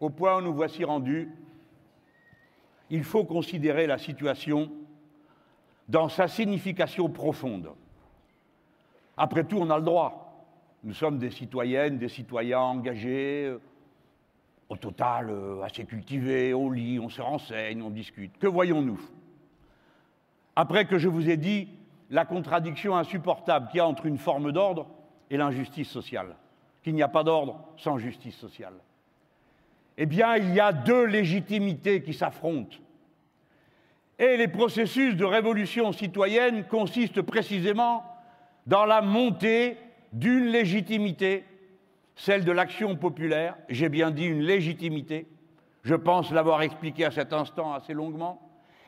Au 0.00 0.08
point 0.08 0.38
où 0.38 0.40
nous 0.40 0.54
voici 0.54 0.84
rendus, 0.84 1.28
il 2.88 3.04
faut 3.04 3.24
considérer 3.24 3.86
la 3.86 3.98
situation 3.98 4.72
dans 5.88 6.08
sa 6.08 6.28
signification 6.28 7.08
profonde. 7.08 7.70
Après 9.16 9.44
tout, 9.44 9.58
on 9.58 9.70
a 9.70 9.78
le 9.78 9.84
droit. 9.84 10.46
Nous 10.84 10.94
sommes 10.94 11.18
des 11.18 11.30
citoyennes, 11.30 11.98
des 11.98 12.08
citoyens 12.08 12.60
engagés, 12.60 13.46
euh, 13.46 13.60
au 14.68 14.76
total 14.76 15.30
euh, 15.30 15.62
assez 15.62 15.84
cultivés, 15.84 16.54
on 16.54 16.70
lit, 16.70 17.00
on 17.00 17.08
se 17.08 17.20
renseigne, 17.20 17.82
on 17.82 17.90
discute. 17.90 18.38
Que 18.38 18.46
voyons-nous? 18.46 19.00
Après 20.54 20.84
que 20.84 20.98
je 20.98 21.08
vous 21.08 21.28
ai 21.28 21.36
dit 21.36 21.68
la 22.10 22.24
contradiction 22.24 22.96
insupportable 22.96 23.68
qu'il 23.68 23.78
y 23.78 23.80
a 23.80 23.86
entre 23.86 24.06
une 24.06 24.18
forme 24.18 24.52
d'ordre 24.52 24.86
et 25.30 25.36
l'injustice 25.36 25.88
sociale, 25.88 26.36
qu'il 26.82 26.94
n'y 26.94 27.02
a 27.02 27.08
pas 27.08 27.24
d'ordre 27.24 27.60
sans 27.76 27.98
justice 27.98 28.36
sociale 28.36 28.74
eh 30.00 30.06
bien, 30.06 30.36
il 30.36 30.54
y 30.54 30.60
a 30.60 30.72
deux 30.72 31.04
légitimités 31.04 32.02
qui 32.02 32.14
s'affrontent. 32.14 32.76
Et 34.18 34.36
les 34.36 34.48
processus 34.48 35.14
de 35.14 35.24
révolution 35.24 35.92
citoyenne 35.92 36.64
consistent 36.64 37.22
précisément 37.22 38.04
dans 38.66 38.84
la 38.84 39.00
montée 39.00 39.76
d'une 40.12 40.46
légitimité, 40.46 41.44
celle 42.16 42.44
de 42.44 42.52
l'action 42.52 42.96
populaire, 42.96 43.56
j'ai 43.68 43.88
bien 43.88 44.10
dit 44.10 44.26
une 44.26 44.42
légitimité, 44.42 45.26
je 45.84 45.94
pense 45.94 46.32
l'avoir 46.32 46.62
expliqué 46.62 47.04
à 47.04 47.10
cet 47.10 47.32
instant 47.32 47.72
assez 47.72 47.94
longuement, 47.94 48.40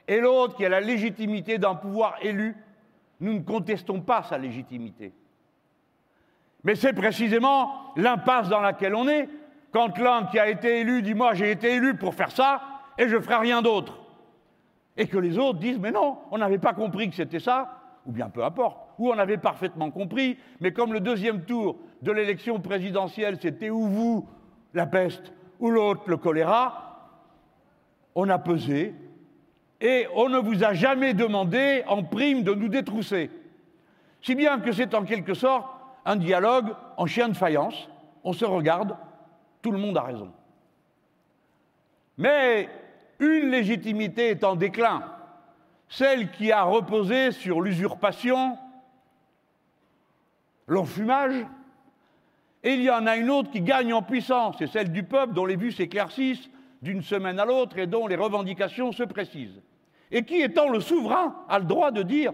et 0.08 0.18
l'autre 0.18 0.56
qui 0.56 0.64
est 0.64 0.68
la 0.68 0.80
légitimité 0.80 1.58
d'un 1.58 1.76
pouvoir 1.76 2.16
élu, 2.22 2.56
nous 3.20 3.34
ne 3.34 3.40
contestons 3.40 4.00
pas 4.00 4.24
sa 4.24 4.38
légitimité. 4.38 5.12
Mais 6.64 6.74
c'est 6.74 6.92
précisément 6.92 7.92
l'impasse 7.96 8.48
dans 8.48 8.60
laquelle 8.60 8.94
on 8.94 9.08
est, 9.08 9.28
quand 9.72 9.96
l'un 9.98 10.24
qui 10.26 10.38
a 10.38 10.48
été 10.48 10.80
élu 10.80 11.02
dit 11.02 11.14
Moi, 11.14 11.34
j'ai 11.34 11.50
été 11.50 11.74
élu 11.74 11.94
pour 11.94 12.14
faire 12.14 12.32
ça 12.32 12.60
et 12.98 13.08
je 13.08 13.16
ne 13.16 13.20
ferai 13.20 13.36
rien 13.36 13.62
d'autre. 13.62 13.99
Et 14.96 15.06
que 15.06 15.18
les 15.18 15.38
autres 15.38 15.58
disent 15.58 15.78
Mais 15.78 15.92
non, 15.92 16.18
on 16.30 16.38
n'avait 16.38 16.58
pas 16.58 16.74
compris 16.74 17.08
que 17.08 17.16
c'était 17.16 17.40
ça, 17.40 17.80
ou 18.06 18.12
bien 18.12 18.28
peu 18.28 18.44
importe, 18.44 18.78
ou 18.98 19.10
on 19.10 19.18
avait 19.18 19.38
parfaitement 19.38 19.90
compris, 19.90 20.38
mais 20.60 20.72
comme 20.72 20.92
le 20.92 21.00
deuxième 21.00 21.44
tour 21.44 21.76
de 22.02 22.12
l'élection 22.12 22.60
présidentielle, 22.60 23.38
c'était 23.40 23.70
ou 23.70 23.82
vous, 23.86 24.28
la 24.74 24.86
peste, 24.86 25.32
ou 25.58 25.70
l'autre, 25.70 26.02
le 26.06 26.16
choléra, 26.16 26.90
on 28.14 28.28
a 28.28 28.38
pesé 28.38 28.94
et 29.80 30.06
on 30.14 30.28
ne 30.28 30.38
vous 30.38 30.64
a 30.64 30.74
jamais 30.74 31.14
demandé 31.14 31.82
en 31.86 32.02
prime 32.02 32.42
de 32.42 32.54
nous 32.54 32.68
détrousser. 32.68 33.30
Si 34.22 34.34
bien 34.34 34.60
que 34.60 34.72
c'est 34.72 34.94
en 34.94 35.04
quelque 35.04 35.34
sorte 35.34 35.66
un 36.04 36.16
dialogue 36.16 36.74
en 36.96 37.06
chien 37.06 37.28
de 37.28 37.36
faïence, 37.36 37.88
on 38.24 38.32
se 38.32 38.44
regarde, 38.44 38.96
tout 39.62 39.72
le 39.72 39.78
monde 39.78 39.96
a 39.96 40.02
raison. 40.02 40.30
Mais 42.18 42.68
une 43.20 43.50
légitimité 43.50 44.30
est 44.30 44.44
en 44.44 44.56
déclin, 44.56 45.04
celle 45.88 46.30
qui 46.30 46.52
a 46.52 46.62
reposé 46.62 47.32
sur 47.32 47.60
l'usurpation, 47.60 48.58
l'enfumage, 50.66 51.46
et 52.62 52.74
il 52.74 52.82
y 52.82 52.90
en 52.90 53.06
a 53.06 53.16
une 53.16 53.30
autre 53.30 53.50
qui 53.50 53.62
gagne 53.62 53.92
en 53.92 54.02
puissance, 54.02 54.56
c'est 54.58 54.66
celle 54.66 54.92
du 54.92 55.02
peuple 55.02 55.34
dont 55.34 55.46
les 55.46 55.56
vues 55.56 55.72
s'éclaircissent 55.72 56.50
d'une 56.82 57.02
semaine 57.02 57.38
à 57.38 57.44
l'autre 57.44 57.78
et 57.78 57.86
dont 57.86 58.06
les 58.06 58.16
revendications 58.16 58.92
se 58.92 59.02
précisent. 59.02 59.60
Et 60.10 60.24
qui, 60.24 60.40
étant 60.40 60.68
le 60.68 60.80
souverain, 60.80 61.36
a 61.48 61.58
le 61.58 61.64
droit 61.64 61.90
de 61.90 62.02
dire 62.02 62.32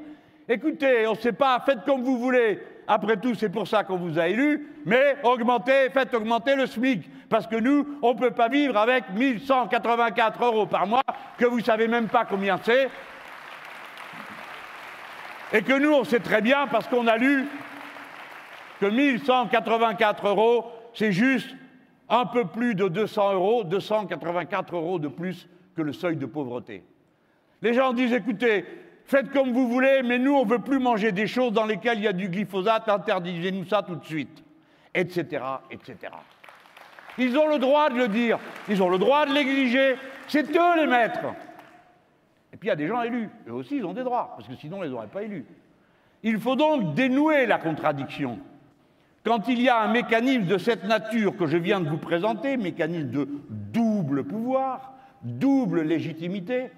écoutez, 0.49 1.07
on 1.07 1.13
ne 1.13 1.19
sait 1.19 1.33
pas, 1.33 1.61
faites 1.65 1.85
comme 1.85 2.03
vous 2.03 2.19
voulez, 2.19 2.61
après 2.89 3.17
tout, 3.17 3.35
c'est 3.35 3.49
pour 3.49 3.67
ça 3.67 3.85
qu'on 3.85 3.97
vous 3.97 4.19
a 4.19 4.29
élu, 4.29 4.69
mais 4.85 5.17
augmentez, 5.23 5.91
faites 5.91 6.15
augmenter 6.15 6.55
le 6.55 6.67
SMIC. 6.67 7.11
Parce 7.29 7.47
que 7.47 7.57
nous, 7.57 7.99
on 8.03 8.15
ne 8.15 8.19
peut 8.19 8.31
pas 8.31 8.49
vivre 8.49 8.77
avec 8.77 9.11
1184 9.15 10.45
euros 10.45 10.67
par 10.67 10.87
mois, 10.87 11.03
que 11.39 11.45
vous 11.45 11.59
ne 11.59 11.65
savez 11.65 11.89
même 11.89 12.09
pas 12.09 12.25
combien 12.25 12.59
c'est. 12.63 12.89
Et 15.53 15.63
que 15.63 15.79
nous, 15.79 15.93
on 15.93 16.05
sait 16.05 16.21
très 16.21 16.41
bien, 16.41 16.67
parce 16.67 16.87
qu'on 16.87 17.07
a 17.07 17.17
lu 17.17 17.47
que 18.81 18.87
1184 18.87 20.29
euros, 20.29 20.71
c'est 20.95 21.13
juste 21.13 21.55
un 22.09 22.27
peu 22.27 22.45
plus 22.45 22.75
de 22.75 22.89
200 22.89 23.35
euros, 23.35 23.65
284 23.65 24.77
euros 24.77 24.99
de 24.99 25.09
plus 25.09 25.49
que 25.77 25.83
le 25.83 25.93
seuil 25.93 26.17
de 26.17 26.27
pauvreté. 26.27 26.85
Les 27.63 27.75
gens 27.75 27.93
disent, 27.93 28.13
écoutez, 28.13 28.65
faites 29.07 29.31
comme 29.31 29.53
vous 29.53 29.69
voulez, 29.69 30.03
mais 30.05 30.19
nous, 30.19 30.35
on 30.35 30.45
ne 30.45 30.51
veut 30.51 30.59
plus 30.59 30.79
manger 30.79 31.13
des 31.13 31.27
choses 31.27 31.53
dans 31.53 31.65
lesquelles 31.65 31.99
il 31.99 32.05
y 32.05 32.09
a 32.09 32.13
du 32.13 32.29
glyphosate, 32.29 32.89
interdisez-nous 32.89 33.65
ça 33.67 33.83
tout 33.83 33.97
de 33.97 34.05
suite, 34.05 34.45
etc., 34.95 35.43
etc. 35.71 35.97
Ils 37.19 37.37
ont 37.39 37.49
le 37.49 37.59
droit 37.59 37.89
de 37.89 37.97
le 37.97 38.09
dire, 38.09 38.39
ils 38.69 38.83
ont 38.83 38.91
le 38.91 38.99
droit 38.99 39.25
de 39.27 39.33
l'exiger, 39.33 39.97
c'est 40.29 40.51
eux 40.55 40.77
les 40.77 40.87
maîtres. 40.87 41.27
Et 42.53 42.57
puis 42.57 42.67
il 42.67 42.71
y 42.71 42.73
a 42.73 42.77
des 42.77 42.89
gens 42.89 43.03
élus, 43.03 43.31
eux 43.49 43.53
aussi 43.53 43.77
ils 43.77 43.85
ont 43.85 43.95
des 43.95 44.05
droits, 44.05 44.35
parce 44.37 44.49
que 44.49 44.55
sinon 44.57 44.79
on 44.79 44.81
ne 44.81 44.87
les 44.87 44.93
aurait 44.93 45.07
pas 45.07 45.23
élus. 45.23 45.47
Il 46.23 46.39
faut 46.41 46.57
donc 46.57 46.95
dénouer 46.95 47.47
la 47.47 47.59
contradiction. 47.59 48.39
Quand 49.25 49.49
il 49.49 49.61
y 49.61 49.69
a 49.69 49.81
un 49.81 49.89
mécanisme 49.89 50.47
de 50.47 50.59
cette 50.59 50.85
nature 50.85 51.37
que 51.37 51.47
je 51.47 51.57
viens 51.57 51.81
de 51.81 51.89
vous 51.89 51.99
présenter, 51.99 52.57
mécanisme 52.57 53.11
de 53.11 53.29
double 53.49 54.25
pouvoir, 54.25 54.93
double 55.23 55.83
légitimité, 55.83 56.71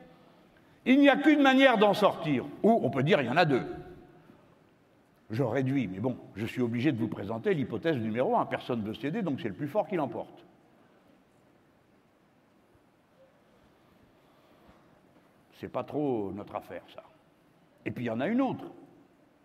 il 0.88 1.00
n'y 1.00 1.10
a 1.10 1.16
qu'une 1.16 1.42
manière 1.42 1.76
d'en 1.76 1.92
sortir, 1.92 2.46
ou 2.62 2.80
on 2.82 2.88
peut 2.88 3.02
dire 3.02 3.20
il 3.20 3.26
y 3.26 3.30
en 3.30 3.36
a 3.36 3.44
deux. 3.44 3.62
Je 5.28 5.42
réduis, 5.42 5.86
mais 5.86 6.00
bon, 6.00 6.16
je 6.34 6.46
suis 6.46 6.62
obligé 6.62 6.92
de 6.92 6.98
vous 6.98 7.08
présenter 7.08 7.52
l'hypothèse 7.52 7.98
numéro 7.98 8.34
un. 8.38 8.46
Personne 8.46 8.80
ne 8.80 8.86
veut 8.86 8.94
céder, 8.94 9.20
donc 9.20 9.40
c'est 9.42 9.48
le 9.48 9.54
plus 9.54 9.68
fort 9.68 9.86
qui 9.86 9.96
l'emporte. 9.96 10.42
C'est 15.60 15.68
pas 15.68 15.84
trop 15.84 16.32
notre 16.34 16.56
affaire, 16.56 16.82
ça. 16.94 17.02
Et 17.84 17.90
puis 17.90 18.04
il 18.04 18.06
y 18.06 18.10
en 18.10 18.20
a 18.20 18.26
une 18.26 18.40
autre, 18.40 18.64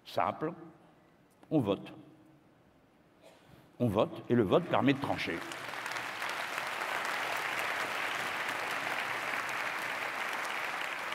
simple, 0.05 0.53
on 1.51 1.59
vote. 1.59 1.91
On 3.81 3.87
vote 3.87 4.23
et 4.29 4.35
le 4.35 4.43
vote 4.43 4.63
permet 4.63 4.93
de 4.93 5.01
trancher. 5.01 5.35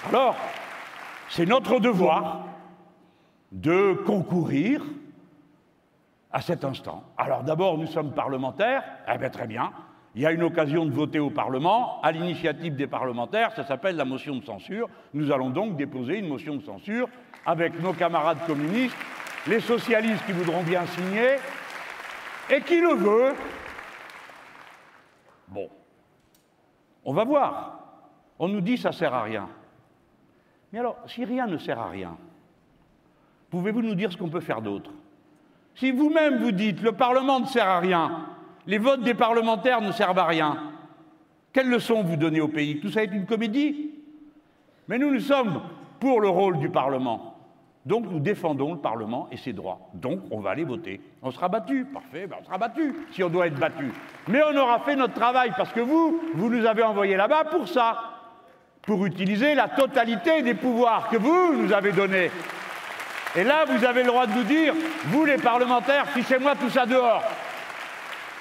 Alors, 0.09 0.37
c'est 1.29 1.45
notre 1.45 1.81
devoir 1.81 2.47
de 3.53 3.93
concourir 4.07 4.83
à 6.33 6.41
cet 6.41 6.65
instant. 6.65 7.05
Alors 7.19 7.43
d'abord, 7.43 7.77
nous 7.77 7.87
sommes 7.87 8.13
parlementaires, 8.13 8.83
eh 9.13 9.19
bien 9.19 9.29
très 9.29 9.47
bien, 9.47 9.71
il 10.15 10.23
y 10.23 10.27
a 10.27 10.33
une 10.33 10.43
occasion 10.43 10.87
de 10.87 10.91
voter 10.91 11.19
au 11.19 11.29
Parlement, 11.29 12.01
à 12.03 12.11
l'initiative 12.11 12.75
des 12.75 12.87
parlementaires, 12.87 13.53
ça 13.55 13.65
s'appelle 13.65 13.97
la 13.97 14.07
motion 14.07 14.37
de 14.37 14.45
censure. 14.45 14.89
Nous 15.13 15.31
allons 15.31 15.51
donc 15.51 15.77
déposer 15.77 16.19
une 16.19 16.29
motion 16.29 16.57
de 16.57 16.63
censure 16.63 17.09
avec 17.45 17.79
nos 17.81 17.93
camarades 17.93 18.45
communistes, 18.47 18.97
les 19.47 19.61
socialistes 19.61 20.25
qui 20.25 20.33
voudront 20.33 20.63
bien 20.63 20.87
signer, 20.87 21.37
et 22.51 22.63
qui 22.63 22.81
le 22.81 22.95
veut. 22.95 23.35
Bon, 25.49 25.69
on 27.05 27.13
va 27.13 27.25
voir. 27.25 27.79
On 28.39 28.49
nous 28.49 28.63
dit 28.63 28.79
ça 28.79 28.93
sert 28.93 29.13
à 29.13 29.23
rien. 29.23 29.49
Mais 30.73 30.79
alors, 30.79 30.97
si 31.07 31.25
rien 31.25 31.47
ne 31.47 31.57
sert 31.57 31.79
à 31.79 31.89
rien, 31.89 32.16
pouvez-vous 33.51 33.83
nous 33.83 33.95
dire 33.95 34.12
ce 34.12 34.16
qu'on 34.16 34.29
peut 34.29 34.41
faire 34.41 34.62
d'autre? 34.62 34.91
Si 35.75 35.91
vous-même 35.91 36.39
vous 36.39 36.53
dites 36.53 36.83
le 36.83 36.93
Parlement 36.93 37.41
ne 37.41 37.47
sert 37.47 37.69
à 37.69 37.81
rien, 37.81 38.27
les 38.66 38.79
votes 38.79 39.03
des 39.03 39.14
parlementaires 39.14 39.81
ne 39.81 39.93
servent 39.93 40.19
à 40.19 40.27
rien, 40.27 40.59
quelle 41.53 41.71
leçon 41.71 42.03
vous 42.03 42.16
donnez 42.16 42.41
au 42.41 42.49
pays? 42.49 42.81
Tout 42.81 42.91
ça 42.91 43.03
est 43.03 43.12
une 43.12 43.27
comédie 43.27 43.91
Mais 44.87 44.99
nous, 44.99 45.11
nous 45.11 45.21
sommes 45.21 45.62
pour 45.99 46.21
le 46.21 46.29
rôle 46.29 46.59
du 46.59 46.69
Parlement. 46.69 47.35
Donc 47.87 48.05
nous 48.11 48.21
défendons 48.21 48.75
le 48.75 48.81
Parlement 48.81 49.29
et 49.33 49.39
ses 49.39 49.55
droits. 49.55 49.89
Donc 49.95 50.21
on 50.31 50.41
va 50.41 50.51
aller 50.51 50.64
voter. 50.64 51.01
On 51.23 51.31
sera 51.31 51.49
battu, 51.49 51.87
parfait, 51.87 52.27
ben 52.27 52.37
on 52.41 52.45
sera 52.45 52.59
battu 52.59 52.95
si 53.12 53.23
on 53.23 53.31
doit 53.31 53.47
être 53.47 53.59
battu. 53.59 53.93
Mais 54.29 54.43
on 54.43 54.55
aura 54.57 54.81
fait 54.81 54.95
notre 54.95 55.14
travail 55.14 55.53
parce 55.57 55.73
que 55.73 55.81
vous, 55.81 56.21
vous 56.35 56.51
nous 56.51 56.66
avez 56.66 56.83
envoyés 56.83 57.16
là-bas 57.16 57.45
pour 57.45 57.66
ça, 57.66 58.18
pour 58.89 59.05
utiliser 59.05 59.55
la 59.55 59.68
totalité 59.68 60.41
des 60.41 60.55
pouvoirs 60.55 61.11
que 61.11 61.18
vous 61.18 61.53
nous 61.55 61.74
avez 61.74 61.93
donnés. 61.93 62.30
Et 63.36 63.45
là, 63.45 63.66
vous 63.66 63.84
avez 63.84 64.01
le 64.01 64.09
droit 64.09 64.26
de 64.26 64.32
nous 64.32 64.45
dire, 64.45 64.72
vous 65.09 65.26
les 65.26 65.36
parlementaires, 65.36 66.09
fichez-moi 66.09 66.55
tout 66.57 66.70
ça 66.70 66.86
dehors. 66.86 67.22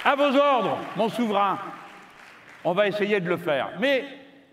À 0.06 0.16
vos 0.16 0.34
ordres, 0.38 0.78
mon 0.96 1.10
souverain. 1.10 1.60
On 2.64 2.72
va 2.72 2.88
essayer 2.88 3.20
de 3.20 3.28
le 3.28 3.36
faire. 3.36 3.72
Mais 3.82 4.06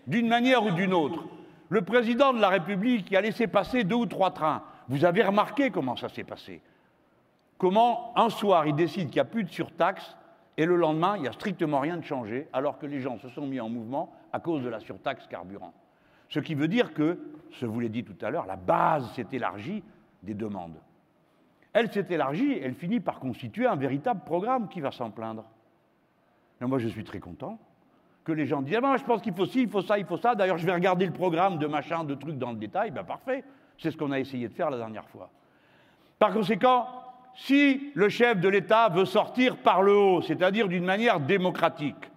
d'une 0.05 0.27
manière 0.27 0.65
ou 0.65 0.71
d'une 0.71 0.93
autre, 0.93 1.23
le 1.69 1.81
président 1.81 2.33
de 2.33 2.41
la 2.41 2.49
République 2.49 3.05
qui 3.05 3.15
a 3.15 3.21
laissé 3.21 3.47
passer 3.47 3.85
deux 3.85 3.95
ou 3.95 4.05
trois 4.05 4.31
trains, 4.31 4.63
vous 4.89 5.05
avez 5.05 5.23
remarqué 5.23 5.71
comment 5.71 5.95
ça 5.95 6.09
s'est 6.09 6.25
passé. 6.25 6.61
Comment 7.57 8.11
un 8.17 8.29
soir 8.29 8.67
il 8.67 8.75
décide 8.75 9.07
qu'il 9.07 9.15
n'y 9.15 9.21
a 9.21 9.31
plus 9.31 9.45
de 9.45 9.49
surtaxe 9.49 10.17
et 10.57 10.65
le 10.65 10.75
lendemain 10.75 11.15
il 11.15 11.21
n'y 11.21 11.29
a 11.29 11.31
strictement 11.31 11.79
rien 11.79 11.95
de 11.95 12.03
changé 12.03 12.49
alors 12.51 12.79
que 12.79 12.85
les 12.85 12.99
gens 12.99 13.17
se 13.17 13.29
sont 13.29 13.47
mis 13.47 13.61
en 13.61 13.69
mouvement 13.69 14.11
à 14.33 14.41
cause 14.41 14.61
de 14.61 14.67
la 14.67 14.81
surtaxe 14.81 15.25
carburant. 15.27 15.73
Ce 16.29 16.39
qui 16.39 16.55
veut 16.55 16.67
dire 16.67 16.93
que, 16.93 17.19
je 17.51 17.65
vous 17.65 17.79
l'ai 17.79 17.89
dit 17.89 18.03
tout 18.03 18.17
à 18.25 18.29
l'heure, 18.29 18.45
la 18.45 18.55
base 18.55 19.11
s'est 19.13 19.27
élargie 19.31 19.83
des 20.23 20.33
demandes. 20.33 20.79
Elle 21.73 21.91
s'est 21.91 22.07
élargie, 22.09 22.57
elle 22.61 22.73
finit 22.73 22.99
par 22.99 23.19
constituer 23.19 23.65
un 23.65 23.75
véritable 23.75 24.21
programme 24.25 24.67
qui 24.69 24.81
va 24.81 24.91
s'en 24.91 25.11
plaindre. 25.11 25.45
Et 26.61 26.65
moi 26.65 26.79
je 26.79 26.87
suis 26.87 27.03
très 27.03 27.19
content 27.19 27.59
que 28.23 28.31
les 28.31 28.45
gens 28.45 28.61
disent 28.61 28.75
ah 28.77 28.81
ben, 28.81 28.97
je 28.97 29.03
pense 29.03 29.21
qu'il 29.21 29.33
faut 29.33 29.45
ci, 29.45 29.61
il 29.61 29.69
faut 29.69 29.81
ça, 29.81 29.99
il 29.99 30.05
faut 30.05 30.17
ça. 30.17 30.35
D'ailleurs, 30.35 30.57
je 30.57 30.65
vais 30.65 30.73
regarder 30.73 31.05
le 31.05 31.13
programme 31.13 31.59
de 31.59 31.67
machin, 31.67 32.03
de 32.03 32.15
trucs 32.15 32.37
dans 32.37 32.51
le 32.51 32.57
détail. 32.57 32.91
Ben 32.91 33.03
parfait. 33.03 33.43
C'est 33.77 33.91
ce 33.91 33.97
qu'on 33.97 34.11
a 34.11 34.19
essayé 34.19 34.47
de 34.47 34.53
faire 34.53 34.69
la 34.69 34.77
dernière 34.77 35.07
fois. 35.09 35.29
Par 36.17 36.33
conséquent, 36.33 36.87
si 37.35 37.91
le 37.93 38.09
chef 38.09 38.39
de 38.39 38.49
l'État 38.49 38.89
veut 38.89 39.05
sortir 39.05 39.57
par 39.57 39.81
le 39.81 39.95
haut, 39.95 40.21
c'est-à-dire 40.21 40.67
d'une 40.67 40.85
manière 40.85 41.19
démocratique, 41.19 42.09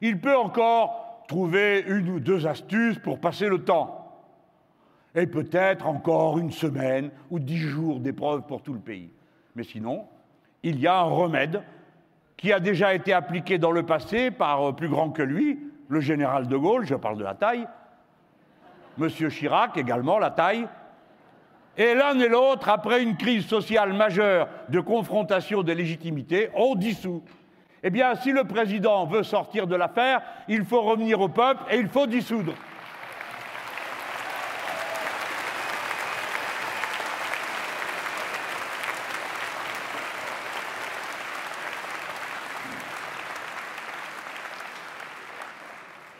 il 0.00 0.20
peut 0.20 0.36
encore 0.36 1.01
trouver 1.32 1.82
une 1.88 2.10
ou 2.10 2.20
deux 2.20 2.46
astuces 2.46 2.98
pour 2.98 3.18
passer 3.18 3.48
le 3.48 3.64
temps. 3.64 4.06
Et 5.14 5.26
peut-être 5.26 5.86
encore 5.86 6.38
une 6.38 6.50
semaine 6.50 7.10
ou 7.30 7.38
dix 7.38 7.56
jours 7.56 8.00
d'épreuve 8.00 8.42
pour 8.42 8.60
tout 8.62 8.74
le 8.74 8.80
pays. 8.80 9.10
Mais 9.56 9.62
sinon, 9.62 10.04
il 10.62 10.78
y 10.78 10.86
a 10.86 10.98
un 10.98 11.04
remède 11.04 11.62
qui 12.36 12.52
a 12.52 12.60
déjà 12.60 12.92
été 12.92 13.14
appliqué 13.14 13.56
dans 13.56 13.70
le 13.70 13.82
passé 13.82 14.30
par 14.30 14.68
euh, 14.68 14.72
plus 14.72 14.90
grand 14.90 15.08
que 15.08 15.22
lui, 15.22 15.58
le 15.88 16.00
général 16.00 16.48
de 16.48 16.56
Gaulle, 16.56 16.84
je 16.84 16.96
parle 16.96 17.16
de 17.16 17.24
la 17.24 17.34
taille, 17.34 17.66
Monsieur 18.98 19.30
Chirac 19.30 19.78
également, 19.78 20.18
la 20.18 20.30
taille. 20.30 20.68
Et 21.78 21.94
l'un 21.94 22.18
et 22.20 22.28
l'autre, 22.28 22.68
après 22.68 23.02
une 23.02 23.16
crise 23.16 23.46
sociale 23.46 23.94
majeure 23.94 24.48
de 24.68 24.80
confrontation 24.80 25.62
des 25.62 25.74
légitimités, 25.74 26.50
ont 26.54 26.74
dissous. 26.74 27.22
Eh 27.82 27.90
bien, 27.90 28.14
si 28.14 28.32
le 28.32 28.44
président 28.44 29.06
veut 29.06 29.24
sortir 29.24 29.66
de 29.66 29.74
l'affaire, 29.74 30.22
il 30.48 30.64
faut 30.64 30.82
revenir 30.82 31.20
au 31.20 31.28
peuple 31.28 31.64
et 31.70 31.78
il 31.78 31.88
faut 31.88 32.06
dissoudre. 32.06 32.54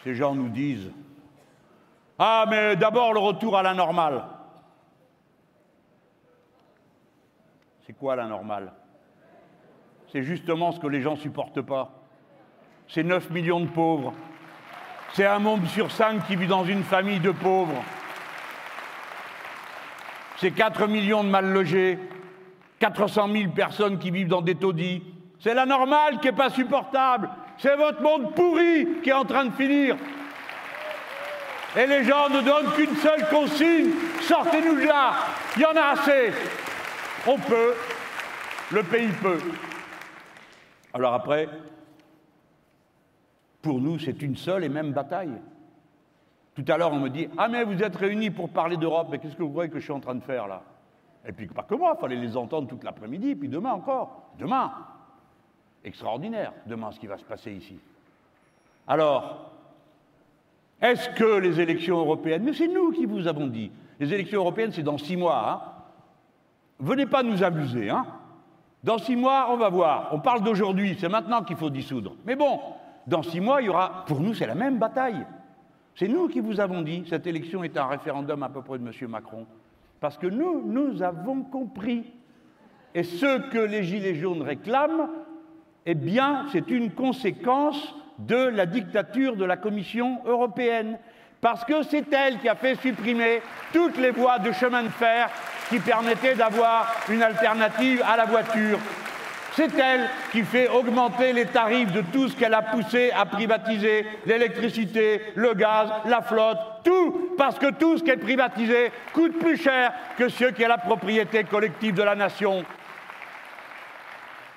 Ces 0.03 0.17
gens 0.17 0.35
nous 0.35 0.49
disent 0.49 0.91
ah, 2.19 2.45
mais 2.49 2.77
d'abord 2.77 3.13
le 3.13 3.19
retour 3.19 3.57
à 3.57 3.63
la 3.63 3.75
normale. 3.75 4.25
C'est 7.87 7.95
quoi 7.95 8.15
la 8.15 8.27
normale? 8.27 8.73
C'est 10.13 10.23
justement 10.23 10.73
ce 10.73 10.79
que 10.79 10.87
les 10.87 11.01
gens 11.01 11.13
ne 11.13 11.21
supportent 11.21 11.63
pas. 11.63 11.91
C'est 12.87 13.03
9 13.03 13.31
millions 13.31 13.61
de 13.61 13.67
pauvres. 13.67 14.13
C'est 15.15 15.25
un 15.25 15.39
monde 15.39 15.67
sur 15.69 15.91
cinq 15.91 16.27
qui 16.27 16.37
vit 16.37 16.47
dans 16.47 16.65
une 16.65 16.85
famille 16.85 17.21
de 17.21 17.31
pauvres. 17.31 17.83
C'est 20.37 20.51
4 20.51 20.87
millions 20.87 21.25
de 21.25 21.31
mal 21.31 21.51
logés, 21.51 21.99
400 22.79 23.29
000 23.33 23.53
personnes 23.53 23.99
qui 23.99 24.11
vivent 24.11 24.29
dans 24.29 24.43
des 24.43 24.55
taudis. 24.55 25.03
C'est 25.41 25.55
la 25.55 25.65
normale 25.65 26.21
qui 26.21 26.27
n'est 26.27 26.37
pas 26.37 26.51
supportable. 26.51 27.31
C'est 27.57 27.77
votre 27.77 28.03
monde 28.03 28.35
pourri 28.35 28.87
qui 29.03 29.09
est 29.09 29.15
en 29.15 29.25
train 29.25 29.47
de 29.47 29.53
finir. 29.53 29.97
Et 31.75 31.87
les 31.87 32.05
gens 32.05 32.29
ne 32.29 32.43
donnent 32.43 32.73
qu'une 32.73 32.97
seule 32.97 33.27
consigne, 33.31 33.93
sortez-nous 34.21 34.77
de 34.77 34.87
là, 34.87 35.15
il 35.57 35.63
y 35.63 35.65
en 35.65 35.75
a 35.75 35.93
assez. 35.93 36.33
On 37.27 37.39
peut, 37.39 37.75
le 38.73 38.83
pays 38.83 39.09
peut. 39.23 39.39
Alors 40.95 41.15
après, 41.15 41.49
pour 43.63 43.81
nous, 43.81 43.99
c'est 43.99 44.21
une 44.23 44.37
seule 44.37 44.65
et 44.65 44.69
même 44.69 44.93
bataille. 44.93 45.33
Tout 46.55 46.65
à 46.69 46.77
l'heure, 46.77 46.93
on 46.93 47.01
me 47.01 47.09
dit 47.09 47.29
Ah, 47.39 47.49
mais 47.49 47.65
vous 47.65 47.83
êtes 47.83 47.97
réunis 47.97 48.31
pour 48.31 48.51
parler 48.51 48.77
d'Europe, 48.77 49.09
mais 49.11 49.19
qu'est-ce 49.19 49.37
que 49.37 49.43
vous 49.43 49.51
croyez 49.51 49.71
que 49.71 49.79
je 49.79 49.85
suis 49.85 49.93
en 49.93 50.01
train 50.01 50.15
de 50.15 50.23
faire 50.23 50.47
là? 50.49 50.63
Et 51.27 51.33
puis, 51.33 51.47
pas 51.47 51.63
que 51.63 51.75
moi, 51.75 51.95
il 51.97 52.01
fallait 52.01 52.17
les 52.17 52.37
entendre 52.37 52.69
toute 52.69 52.83
l'après-midi, 52.83 53.35
puis 53.37 53.49
demain 53.49 53.73
encore. 53.73 54.33
Demain 54.39 54.73
Extraordinaire, 55.85 56.53
demain, 56.67 56.93
ce 56.93 57.01
qui 57.01 57.07
va 57.07 57.19
se 57.19 57.25
passer 57.25 57.53
ici. 57.53 57.79
Alors, 58.87 59.51
est-ce 60.81 61.11
que 61.11 61.39
les 61.39 61.61
élections 61.61 61.99
européennes, 61.99 62.43
mais 62.45 62.53
c'est 62.53 62.69
nous 62.69 62.93
qui 62.93 63.07
vous 63.07 63.27
avons 63.27 63.47
dit, 63.47 63.71
les 63.99 64.13
élections 64.13 64.41
européennes, 64.41 64.73
c'est 64.73 64.83
dans 64.83 64.99
six 64.99 65.17
mois. 65.17 65.49
Hein. 65.49 65.61
Venez 66.79 67.07
pas 67.07 67.23
nous 67.23 67.43
abuser. 67.43 67.89
Hein. 67.91 68.07
Dans 68.83 68.99
six 68.99 69.15
mois, 69.15 69.49
on 69.51 69.57
va 69.57 69.69
voir. 69.69 70.09
On 70.13 70.19
parle 70.19 70.43
d'aujourd'hui, 70.43 70.97
c'est 70.99 71.09
maintenant 71.09 71.43
qu'il 71.43 71.57
faut 71.57 71.71
dissoudre. 71.71 72.17
Mais 72.27 72.35
bon, 72.35 72.59
dans 73.07 73.23
six 73.23 73.41
mois, 73.41 73.63
il 73.63 73.67
y 73.67 73.69
aura. 73.69 74.05
Pour 74.07 74.21
nous, 74.21 74.35
c'est 74.35 74.47
la 74.47 74.57
même 74.57 74.79
bataille. 74.79 75.25
C'est 75.95 76.09
nous 76.09 76.29
qui 76.29 76.41
vous 76.41 76.59
avons 76.59 76.83
dit 76.83 77.05
cette 77.09 77.27
élection 77.27 77.63
est 77.63 77.77
un 77.77 77.87
référendum 77.87 78.43
à 78.43 78.49
peu 78.49 78.63
près 78.63 78.79
de 78.79 78.85
M. 78.87 79.09
Macron. 79.09 79.47
Parce 80.01 80.19
que 80.19 80.27
nous, 80.27 80.63
nous 80.65 81.03
avons 81.03 81.43
compris. 81.43 82.05
Et 82.95 83.05
ce 83.05 83.51
que 83.51 83.59
les 83.59 83.85
Gilets 83.85 84.17
jaunes 84.17 84.43
réclament, 84.43 85.09
eh 85.87 85.95
bien, 85.95 86.47
c'est 86.53 86.71
une 86.71 86.91
conséquence 86.91 87.95
de 88.19 88.37
la 88.37 88.67
dictature 88.67 89.37
de 89.37 89.45
la 89.45 89.57
Commission 89.57 90.21
européenne, 90.27 90.99
parce 91.41 91.65
que 91.65 91.83
c'est 91.83 92.13
elle 92.13 92.39
qui 92.39 92.49
a 92.49 92.55
fait 92.55 92.77
supprimer 92.77 93.41
toutes 93.73 93.97
les 93.97 94.11
voies 94.11 94.39
de 94.39 94.53
chemin 94.53 94.83
de 94.83 94.89
fer 94.89 95.31
qui 95.69 95.79
permettaient 95.79 96.35
d'avoir 96.35 96.95
une 97.09 97.23
alternative 97.23 98.03
à 98.07 98.17
la 98.17 98.25
voiture. 98.25 98.79
C'est 99.55 99.79
elle 99.79 100.09
qui 100.31 100.43
fait 100.43 100.69
augmenter 100.69 101.33
les 101.33 101.45
tarifs 101.45 101.93
de 101.93 102.01
tout 102.01 102.29
ce 102.29 102.37
qu'elle 102.37 102.55
a 102.55 102.63
poussé 102.63 103.11
à 103.11 103.27
privatiser, 103.27 104.07
l'électricité, 104.25 105.21
le 105.35 105.53
gaz, 105.53 105.91
la 106.07 106.23
flotte, 106.23 106.59
tout, 106.85 107.35
parce 107.37 107.59
que 107.59 107.71
tout 107.71 107.99
ce 107.99 108.03
qui 108.03 108.11
est 108.11 108.17
privatisé 108.17 108.91
coûte 109.13 109.39
plus 109.39 109.59
cher 109.59 109.93
que 110.17 110.29
ce 110.29 110.47
qui 110.47 110.63
est 110.63 110.69
la 110.69 110.79
propriété 110.79 111.45
collective 111.45 111.95
de 111.95 112.03
la 112.03 112.15
nation. 112.15 112.65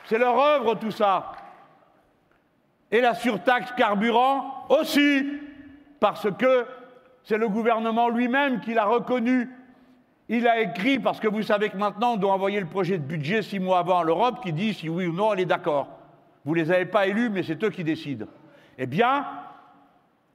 C'est 0.06 0.18
leur 0.18 0.40
œuvre 0.40 0.76
tout 0.76 0.92
ça. 0.92 1.34
Et 2.90 3.02
la 3.02 3.16
surtaxe 3.16 3.74
carburant 3.76 4.66
aussi, 4.70 5.28
parce 6.00 6.28
que 6.38 6.66
c'est 7.24 7.38
le 7.38 7.50
gouvernement 7.50 8.08
lui-même 8.08 8.62
qui 8.62 8.74
l'a 8.74 8.86
reconnu 8.86 9.50
il 10.28 10.48
a 10.48 10.62
écrit, 10.62 11.00
parce 11.00 11.20
que 11.20 11.28
vous 11.28 11.44
savez 11.44 11.70
que 11.70 11.78
maintenant 11.78 12.14
on 12.14 12.18
doit 12.18 12.34
envoyer 12.34 12.60
le 12.60 12.66
projet 12.66 12.98
de 12.98 13.04
budget 13.04 13.42
six 13.42 13.60
mois 13.60 13.80
avant 13.80 14.00
à 14.00 14.04
l'Europe, 14.04 14.42
qui 14.42 14.54
dit 14.54 14.74
si 14.74 14.90
oui 14.90 15.06
ou 15.06 15.14
non 15.14 15.34
elle 15.34 15.42
est 15.42 15.46
d'accord. 15.46 15.88
Vous 16.44 16.56
ne 16.56 16.62
les 16.62 16.72
avez 16.72 16.86
pas 16.86 17.08
élus, 17.08 17.30
mais 17.30 17.44
c'est 17.44 17.64
eux 17.64 17.70
qui 17.70 17.84
décident. 17.84 18.28
Eh 18.78 18.86
bien, 18.86 19.26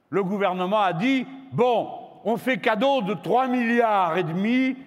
le 0.09 0.23
gouvernement 0.23 0.81
a 0.81 0.93
dit 0.93 1.25
bon, 1.51 1.89
on 2.23 2.37
fait 2.37 2.57
cadeau 2.57 3.01
de 3.01 3.13
3 3.13 3.47
milliards 3.47 4.17
et 4.17 4.23
demi 4.23 4.77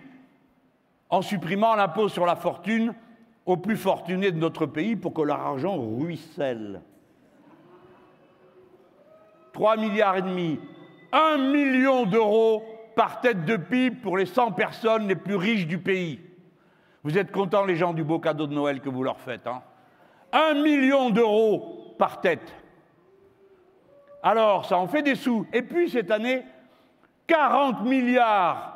en 1.11 1.23
supprimant 1.23 1.75
l'impôt 1.75 2.09
sur 2.09 2.27
la 2.27 2.37
fortune 2.37 2.95
aux 3.47 3.57
plus 3.57 3.77
fortunés 3.77 4.33
de 4.33 4.39
notre 4.39 4.67
pays 4.67 4.97
pour 4.97 5.13
que 5.13 5.23
leur 5.23 5.41
argent 5.41 5.77
ruisselle. 5.77 6.81
3 9.53 9.77
milliards 9.77 10.17
et 10.17 10.23
demi, 10.23 10.59
1 11.13 11.39
million 11.53 12.07
d'euros 12.07 12.65
par 12.95 13.20
tête 13.20 13.45
de 13.45 13.57
pipe 13.57 14.03
pour 14.03 14.16
les 14.16 14.26
100 14.26 14.53
personnes 14.53 15.09
les 15.09 15.16
plus 15.16 15.36
riches 15.36 15.66
du 15.66 15.78
pays. 15.78 16.20
Vous 17.03 17.18
êtes 17.18 17.32
contents, 17.32 17.64
les 17.64 17.76
gens, 17.76 17.92
du 17.92 18.05
beau 18.05 18.18
cadeau 18.18 18.47
de 18.47 18.55
Noël 18.55 18.80
que 18.80 18.88
vous 18.88 19.03
leur 19.03 19.20
faites. 19.20 19.47
Hein? 19.47 19.62
Un 20.32 20.55
million 20.55 21.11
d'euros 21.11 21.95
par 21.99 22.20
tête. 22.20 22.55
Alors, 24.22 24.64
ça 24.64 24.78
en 24.78 24.86
fait 24.86 25.03
des 25.03 25.14
sous. 25.14 25.47
Et 25.53 25.62
puis, 25.62 25.90
cette 25.90 26.11
année, 26.11 26.45
40 27.26 27.82
milliards 27.84 28.72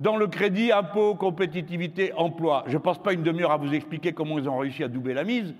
dans 0.00 0.16
le 0.16 0.26
crédit, 0.26 0.72
impôt, 0.72 1.14
compétitivité, 1.14 2.12
emploi. 2.14 2.64
Je 2.66 2.74
ne 2.74 2.82
passe 2.82 2.98
pas 2.98 3.12
une 3.12 3.22
demi-heure 3.22 3.52
à 3.52 3.56
vous 3.56 3.74
expliquer 3.74 4.12
comment 4.12 4.38
ils 4.38 4.48
ont 4.48 4.58
réussi 4.58 4.82
à 4.82 4.88
doubler 4.88 5.14
la 5.14 5.24
mise. 5.24 5.54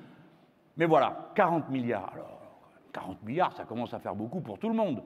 Mais 0.77 0.87
voilà, 0.87 1.31
40 1.35 1.69
milliards. 1.71 2.11
Alors, 2.13 2.41
40 2.93 3.23
milliards, 3.25 3.53
ça 3.53 3.65
commence 3.65 3.93
à 3.93 3.99
faire 3.99 4.15
beaucoup 4.15 4.41
pour 4.41 4.59
tout 4.59 4.69
le 4.69 4.75
monde 4.75 5.03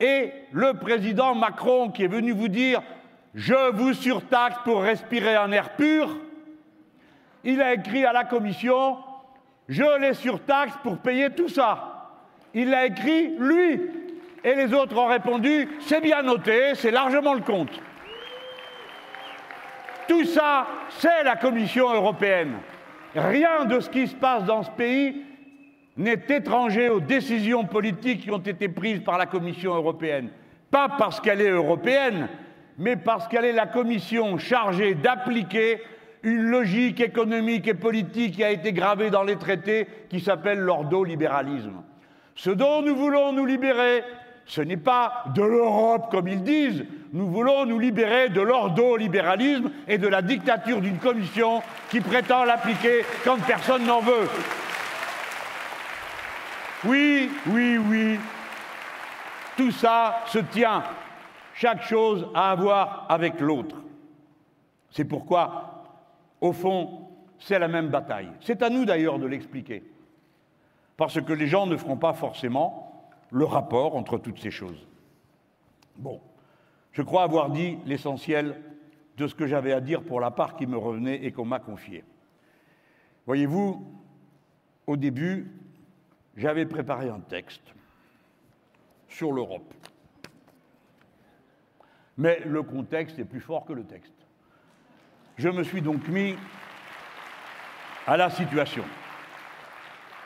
et 0.00 0.32
le 0.52 0.74
président 0.74 1.34
Macron 1.34 1.90
qui 1.90 2.04
est 2.04 2.08
venu 2.08 2.32
vous 2.32 2.48
dire 2.48 2.82
Je 3.34 3.70
vous 3.72 3.94
surtaxe 3.94 4.56
pour 4.64 4.82
respirer 4.82 5.36
un 5.36 5.52
air 5.52 5.70
pur, 5.76 6.16
il 7.44 7.60
a 7.60 7.74
écrit 7.74 8.04
à 8.04 8.12
la 8.12 8.24
commission 8.24 8.98
Je 9.68 10.00
les 10.00 10.14
surtaxe 10.14 10.74
pour 10.82 10.98
payer 10.98 11.30
tout 11.30 11.48
ça. 11.48 11.90
Il 12.54 12.70
l'a 12.70 12.86
écrit, 12.86 13.34
lui. 13.38 13.80
Et 14.44 14.54
les 14.54 14.72
autres 14.74 14.96
ont 14.96 15.06
répondu 15.06 15.68
C'est 15.80 16.00
bien 16.00 16.22
noté, 16.22 16.74
c'est 16.74 16.90
largement 16.90 17.34
le 17.34 17.40
compte. 17.40 17.80
Tout 20.06 20.24
ça, 20.24 20.66
c'est 20.98 21.22
la 21.24 21.36
Commission 21.36 21.92
européenne. 21.92 22.58
Rien 23.14 23.64
de 23.64 23.80
ce 23.80 23.88
qui 23.88 24.06
se 24.06 24.14
passe 24.14 24.44
dans 24.44 24.62
ce 24.62 24.70
pays 24.70 25.24
n'est 25.96 26.24
étranger 26.28 26.88
aux 26.88 27.00
décisions 27.00 27.64
politiques 27.64 28.22
qui 28.22 28.30
ont 28.30 28.38
été 28.38 28.68
prises 28.68 29.00
par 29.00 29.18
la 29.18 29.26
Commission 29.26 29.74
européenne. 29.74 30.30
Pas 30.70 30.88
parce 30.88 31.20
qu'elle 31.20 31.40
est 31.40 31.50
européenne, 31.50 32.28
mais 32.78 32.96
parce 32.96 33.28
qu'elle 33.28 33.44
est 33.44 33.52
la 33.52 33.66
Commission 33.66 34.38
chargée 34.38 34.94
d'appliquer 34.94 35.80
une 36.24 36.42
logique 36.42 37.00
économique 37.00 37.68
et 37.68 37.74
politique 37.74 38.36
qui 38.36 38.44
a 38.44 38.50
été 38.50 38.72
gravée 38.72 39.10
dans 39.10 39.22
les 39.22 39.36
traités 39.36 39.86
qui 40.08 40.20
s'appelle 40.20 40.58
l'ordolibéralisme. 40.58 41.82
Ce 42.34 42.50
dont 42.50 42.82
nous 42.82 42.96
voulons 42.96 43.32
nous 43.32 43.46
libérer, 43.46 44.02
ce 44.46 44.62
n'est 44.62 44.76
pas 44.78 45.24
de 45.34 45.42
l'Europe 45.42 46.10
comme 46.10 46.26
ils 46.26 46.42
disent, 46.42 46.84
nous 47.12 47.28
voulons 47.28 47.66
nous 47.66 47.78
libérer 47.78 48.30
de 48.30 48.40
l'ordolibéralisme 48.40 49.70
et 49.86 49.98
de 49.98 50.08
la 50.08 50.22
dictature 50.22 50.80
d'une 50.80 50.98
commission 50.98 51.62
qui 51.90 52.00
prétend 52.00 52.44
l'appliquer 52.44 53.04
quand 53.24 53.36
personne 53.46 53.86
n'en 53.86 54.00
veut. 54.00 54.28
Oui, 56.86 57.30
oui, 57.46 57.78
oui. 57.78 58.18
Tout 59.56 59.70
ça 59.70 60.22
se 60.26 60.38
tient. 60.38 60.84
Chaque 61.54 61.82
chose 61.82 62.28
a 62.34 62.50
à 62.50 62.54
voir 62.54 63.06
avec 63.08 63.40
l'autre. 63.40 63.76
C'est 64.90 65.04
pourquoi, 65.04 65.84
au 66.40 66.52
fond, 66.52 67.08
c'est 67.38 67.58
la 67.58 67.68
même 67.68 67.88
bataille. 67.88 68.30
C'est 68.40 68.62
à 68.62 68.70
nous 68.70 68.84
d'ailleurs 68.84 69.18
de 69.18 69.26
l'expliquer. 69.26 69.82
Parce 70.96 71.20
que 71.20 71.32
les 71.32 71.46
gens 71.46 71.66
ne 71.66 71.76
feront 71.76 71.96
pas 71.96 72.12
forcément 72.12 73.10
le 73.30 73.44
rapport 73.44 73.96
entre 73.96 74.18
toutes 74.18 74.38
ces 74.38 74.50
choses. 74.50 74.86
Bon, 75.96 76.20
je 76.92 77.02
crois 77.02 77.22
avoir 77.22 77.50
dit 77.50 77.78
l'essentiel 77.86 78.60
de 79.16 79.26
ce 79.26 79.34
que 79.34 79.46
j'avais 79.46 79.72
à 79.72 79.80
dire 79.80 80.02
pour 80.02 80.20
la 80.20 80.30
part 80.30 80.56
qui 80.56 80.66
me 80.66 80.76
revenait 80.76 81.24
et 81.24 81.32
qu'on 81.32 81.44
m'a 81.44 81.60
confiée. 81.60 82.04
Voyez-vous, 83.26 83.84
au 84.86 84.96
début, 84.96 85.50
j'avais 86.36 86.66
préparé 86.66 87.08
un 87.08 87.20
texte 87.20 87.74
sur 89.08 89.32
l'Europe. 89.32 89.72
Mais 92.16 92.40
le 92.44 92.62
contexte 92.62 93.18
est 93.18 93.24
plus 93.24 93.40
fort 93.40 93.64
que 93.64 93.72
le 93.72 93.84
texte. 93.84 94.14
Je 95.36 95.48
me 95.48 95.64
suis 95.64 95.82
donc 95.82 96.06
mis 96.08 96.36
à 98.06 98.16
la 98.16 98.30
situation. 98.30 98.84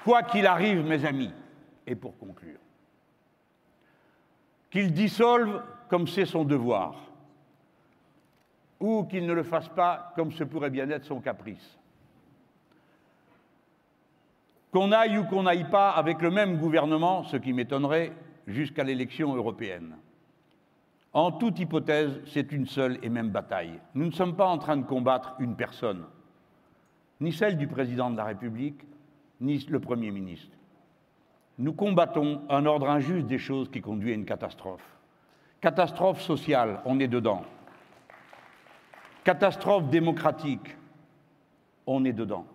Quoi 0.05 0.23
qu'il 0.23 0.47
arrive, 0.47 0.85
mes 0.85 1.05
amis, 1.05 1.33
et 1.87 1.95
pour 1.95 2.17
conclure, 2.19 2.59
qu'il 4.71 4.93
dissolve 4.93 5.63
comme 5.89 6.07
c'est 6.07 6.27
son 6.27 6.45
devoir, 6.45 6.97
ou 8.81 9.05
qu'il 9.05 9.27
ne 9.27 9.33
le 9.33 9.43
fasse 9.43 9.69
pas 9.69 10.13
comme 10.15 10.31
ce 10.33 10.45
pourrait 10.45 10.71
bien 10.71 10.89
être 10.91 11.05
son 11.05 11.21
caprice. 11.21 11.78
Qu'on 14.79 14.93
aille 14.93 15.19
ou 15.19 15.25
qu'on 15.25 15.43
n'aille 15.43 15.69
pas 15.69 15.91
avec 15.91 16.23
le 16.23 16.31
même 16.31 16.59
gouvernement, 16.59 17.25
ce 17.25 17.37
qui 17.37 17.53
m'étonnerait, 17.53 18.13
jusqu'à 18.47 18.85
l'élection 18.85 19.35
européenne. 19.35 19.97
En 21.13 21.33
toute 21.33 21.59
hypothèse, 21.59 22.21
c'est 22.27 22.53
une 22.53 22.67
seule 22.67 22.97
et 23.03 23.09
même 23.09 23.31
bataille. 23.31 23.81
Nous 23.97 24.07
ne 24.07 24.13
sommes 24.13 24.37
pas 24.37 24.47
en 24.47 24.57
train 24.59 24.77
de 24.77 24.85
combattre 24.85 25.35
une 25.41 25.57
personne, 25.57 26.05
ni 27.21 27.33
celle 27.33 27.59
du 27.59 27.67
président 27.67 28.09
de 28.09 28.17
la 28.17 28.23
République, 28.23 28.81
ni 29.41 29.59
le 29.69 29.81
Premier 29.81 30.13
ministre. 30.13 30.57
Nous 31.59 31.73
combattons 31.73 32.43
un 32.49 32.65
ordre 32.65 32.89
injuste 32.89 33.27
des 33.27 33.39
choses 33.39 33.69
qui 33.73 33.81
conduit 33.81 34.13
à 34.13 34.15
une 34.15 34.27
catastrophe. 34.27 34.97
Catastrophe 35.61 36.21
sociale, 36.21 36.83
on 36.85 37.01
est 37.01 37.09
dedans. 37.09 37.43
Catastrophe 39.25 39.91
démocratique, 39.91 40.77
on 41.85 42.05
est 42.05 42.13
dedans. 42.13 42.47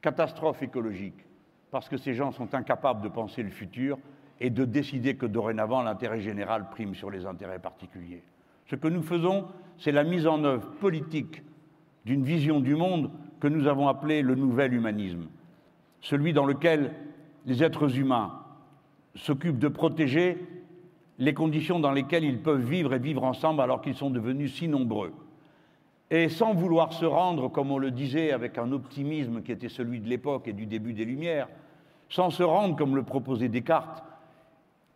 Catastrophe 0.00 0.62
écologique, 0.62 1.26
parce 1.70 1.88
que 1.88 1.96
ces 1.96 2.14
gens 2.14 2.32
sont 2.32 2.54
incapables 2.54 3.02
de 3.02 3.08
penser 3.08 3.42
le 3.42 3.50
futur 3.50 3.98
et 4.40 4.50
de 4.50 4.64
décider 4.64 5.16
que 5.16 5.26
dorénavant 5.26 5.82
l'intérêt 5.82 6.20
général 6.20 6.70
prime 6.70 6.94
sur 6.94 7.10
les 7.10 7.26
intérêts 7.26 7.58
particuliers. 7.58 8.22
Ce 8.66 8.76
que 8.76 8.88
nous 8.88 9.02
faisons, 9.02 9.46
c'est 9.78 9.92
la 9.92 10.04
mise 10.04 10.26
en 10.26 10.44
œuvre 10.44 10.70
politique 10.80 11.42
d'une 12.04 12.24
vision 12.24 12.60
du 12.60 12.74
monde 12.74 13.10
que 13.40 13.48
nous 13.48 13.66
avons 13.66 13.88
appelée 13.88 14.22
le 14.22 14.34
nouvel 14.34 14.74
humanisme, 14.74 15.26
celui 16.00 16.32
dans 16.32 16.46
lequel 16.46 16.92
les 17.46 17.62
êtres 17.62 17.98
humains 17.98 18.40
s'occupent 19.14 19.58
de 19.58 19.68
protéger 19.68 20.38
les 21.18 21.34
conditions 21.34 21.80
dans 21.80 21.92
lesquelles 21.92 22.24
ils 22.24 22.40
peuvent 22.40 22.64
vivre 22.64 22.94
et 22.94 22.98
vivre 22.98 23.24
ensemble 23.24 23.60
alors 23.60 23.82
qu'ils 23.82 23.94
sont 23.94 24.10
devenus 24.10 24.54
si 24.54 24.68
nombreux. 24.68 25.12
Et 26.10 26.28
sans 26.28 26.54
vouloir 26.54 26.92
se 26.92 27.04
rendre, 27.04 27.48
comme 27.48 27.70
on 27.70 27.78
le 27.78 27.90
disait, 27.90 28.32
avec 28.32 28.58
un 28.58 28.72
optimisme 28.72 29.42
qui 29.42 29.52
était 29.52 29.68
celui 29.68 30.00
de 30.00 30.08
l'époque 30.08 30.48
et 30.48 30.52
du 30.52 30.66
début 30.66 30.92
des 30.92 31.04
Lumières, 31.04 31.48
sans 32.10 32.30
se 32.30 32.42
rendre, 32.42 32.76
comme 32.76 32.96
le 32.96 33.02
proposait 33.02 33.48
Descartes, 33.48 34.02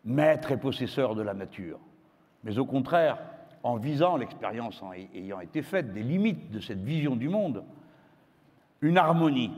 maître 0.05 0.53
et 0.53 0.59
possesseur 0.59 1.15
de 1.15 1.23
la 1.23 1.33
nature, 1.33 1.79
mais 2.43 2.59
au 2.59 2.67
contraire, 2.67 3.19
en 3.63 3.77
visant 3.77 4.19
l'expérience 4.19 4.83
ayant 5.15 5.41
été 5.41 5.63
faite 5.63 5.95
des 5.95 6.03
limites 6.03 6.51
de 6.51 6.61
cette 6.61 6.83
vision 6.85 7.17
du 7.17 7.31
monde, 7.31 7.65
une 8.83 8.99
harmonie, 8.99 9.53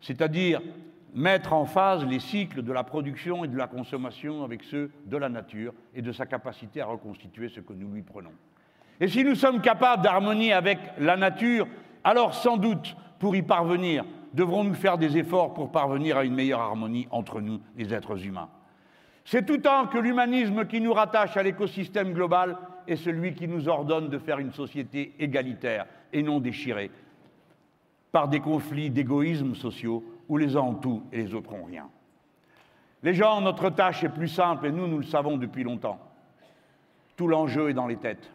c'est-à-dire 0.00 0.60
mettre 1.14 1.52
en 1.52 1.64
phase 1.64 2.04
les 2.04 2.20
cycles 2.20 2.62
de 2.62 2.72
la 2.72 2.84
production 2.84 3.44
et 3.44 3.48
de 3.48 3.56
la 3.56 3.66
consommation 3.66 4.44
avec 4.44 4.62
ceux 4.62 4.90
de 5.06 5.16
la 5.16 5.28
nature 5.28 5.72
et 5.94 6.02
de 6.02 6.12
sa 6.12 6.26
capacité 6.26 6.80
à 6.80 6.86
reconstituer 6.86 7.48
ce 7.48 7.60
que 7.60 7.72
nous 7.72 7.90
lui 7.90 8.02
prenons. 8.02 8.32
Et 9.00 9.08
si 9.08 9.24
nous 9.24 9.34
sommes 9.34 9.60
capables 9.60 10.02
d'harmonie 10.02 10.52
avec 10.52 10.78
la 10.98 11.16
nature, 11.16 11.66
alors 12.04 12.34
sans 12.34 12.56
doute, 12.56 12.96
pour 13.18 13.34
y 13.34 13.42
parvenir, 13.42 14.04
devrons-nous 14.34 14.74
faire 14.74 14.98
des 14.98 15.16
efforts 15.16 15.54
pour 15.54 15.70
parvenir 15.70 16.18
à 16.18 16.24
une 16.24 16.34
meilleure 16.34 16.60
harmonie 16.60 17.08
entre 17.10 17.40
nous, 17.40 17.60
les 17.76 17.94
êtres 17.94 18.26
humains. 18.26 18.50
C'est 19.24 19.46
tout 19.46 19.58
temps 19.58 19.86
que 19.86 19.96
l'humanisme 19.96 20.66
qui 20.66 20.80
nous 20.80 20.92
rattache 20.92 21.36
à 21.36 21.42
l'écosystème 21.42 22.12
global 22.12 22.58
est 22.86 22.96
celui 22.96 23.32
qui 23.34 23.48
nous 23.48 23.68
ordonne 23.68 24.10
de 24.10 24.18
faire 24.18 24.38
une 24.38 24.52
société 24.52 25.14
égalitaire 25.18 25.86
et 26.12 26.22
non 26.22 26.40
déchirée. 26.40 26.90
par 28.12 28.28
des 28.28 28.38
conflits 28.38 28.90
d'égoïsmes 28.90 29.56
sociaux 29.56 30.04
où 30.28 30.36
les 30.36 30.54
uns 30.56 30.60
ont 30.60 30.74
tout 30.74 31.02
et 31.10 31.16
les 31.16 31.34
autres 31.34 31.52
ont 31.52 31.64
rien. 31.64 31.88
Les 33.02 33.12
gens, 33.12 33.40
notre 33.40 33.70
tâche 33.70 34.04
est 34.04 34.08
plus 34.08 34.28
simple 34.28 34.66
et 34.66 34.70
nous, 34.70 34.86
nous 34.86 34.98
le 34.98 35.04
savons 35.04 35.36
depuis 35.36 35.64
longtemps. 35.64 35.98
Tout 37.16 37.26
l'enjeu 37.26 37.70
est 37.70 37.74
dans 37.74 37.88
les 37.88 37.96
têtes. 37.96 38.30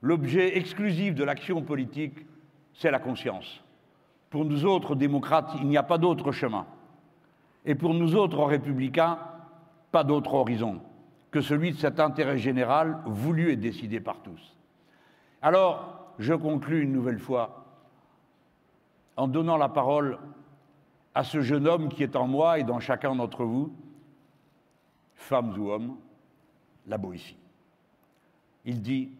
L'objet 0.00 0.56
exclusif 0.56 1.14
de 1.14 1.22
l'action 1.22 1.60
politique, 1.60 2.24
c'est 2.72 2.90
la 2.90 2.98
conscience. 2.98 3.61
Pour 4.32 4.46
nous 4.46 4.64
autres 4.64 4.94
démocrates, 4.94 5.50
il 5.60 5.68
n'y 5.68 5.76
a 5.76 5.82
pas 5.82 5.98
d'autre 5.98 6.32
chemin. 6.32 6.64
Et 7.66 7.74
pour 7.74 7.92
nous 7.92 8.16
autres 8.16 8.42
républicains, 8.42 9.18
pas 9.90 10.04
d'autre 10.04 10.32
horizon 10.32 10.80
que 11.30 11.42
celui 11.42 11.72
de 11.72 11.76
cet 11.76 12.00
intérêt 12.00 12.38
général 12.38 13.02
voulu 13.04 13.52
et 13.52 13.56
décidé 13.56 14.00
par 14.00 14.22
tous. 14.22 14.56
Alors, 15.42 16.14
je 16.18 16.32
conclus 16.32 16.82
une 16.82 16.92
nouvelle 16.92 17.18
fois 17.18 17.66
en 19.18 19.28
donnant 19.28 19.58
la 19.58 19.68
parole 19.68 20.18
à 21.14 21.24
ce 21.24 21.42
jeune 21.42 21.68
homme 21.68 21.90
qui 21.90 22.02
est 22.02 22.16
en 22.16 22.26
moi 22.26 22.58
et 22.58 22.64
dans 22.64 22.80
chacun 22.80 23.14
d'entre 23.14 23.44
vous, 23.44 23.70
femmes 25.14 25.58
ou 25.58 25.70
hommes, 25.70 25.96
la 26.86 26.96
Boétie. 26.96 27.36
Il 28.64 28.80
dit 28.80 29.10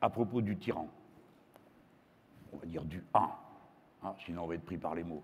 à 0.00 0.10
propos 0.10 0.40
du 0.40 0.56
tyran, 0.56 0.86
on 2.52 2.58
va 2.58 2.66
dire 2.66 2.84
du 2.84 3.02
1, 3.14 3.30
sinon 4.24 4.44
on 4.44 4.46
va 4.46 4.54
être 4.54 4.64
pris 4.64 4.78
par 4.78 4.94
les 4.94 5.04
mots. 5.04 5.22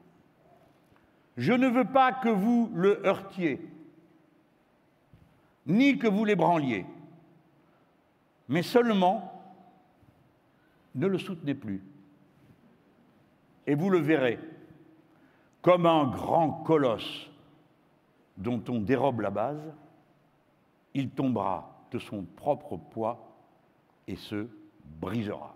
Je 1.37 1.53
ne 1.53 1.69
veux 1.69 1.85
pas 1.85 2.13
que 2.13 2.29
vous 2.29 2.71
le 2.75 3.05
heurtiez, 3.07 3.61
ni 5.67 5.99
que 5.99 6.07
vous 6.07 6.25
l'ébranliez, 6.25 6.87
mais 8.49 8.63
seulement 8.63 9.33
ne 10.95 11.07
le 11.07 11.19
soutenez 11.19 11.55
plus. 11.55 11.83
Et 13.67 13.75
vous 13.75 13.91
le 13.91 13.99
verrez, 13.99 14.39
comme 15.61 15.87
un 15.87 16.07
grand 16.07 16.51
colosse 16.63 17.29
dont 18.37 18.63
on 18.69 18.79
dérobe 18.79 19.21
la 19.21 19.31
base, 19.31 19.75
il 20.95 21.11
tombera 21.11 21.85
de 21.91 21.99
son 21.99 22.23
propre 22.23 22.77
poids 22.77 23.37
et 24.07 24.17
se 24.17 24.49
brisera. 25.01 25.56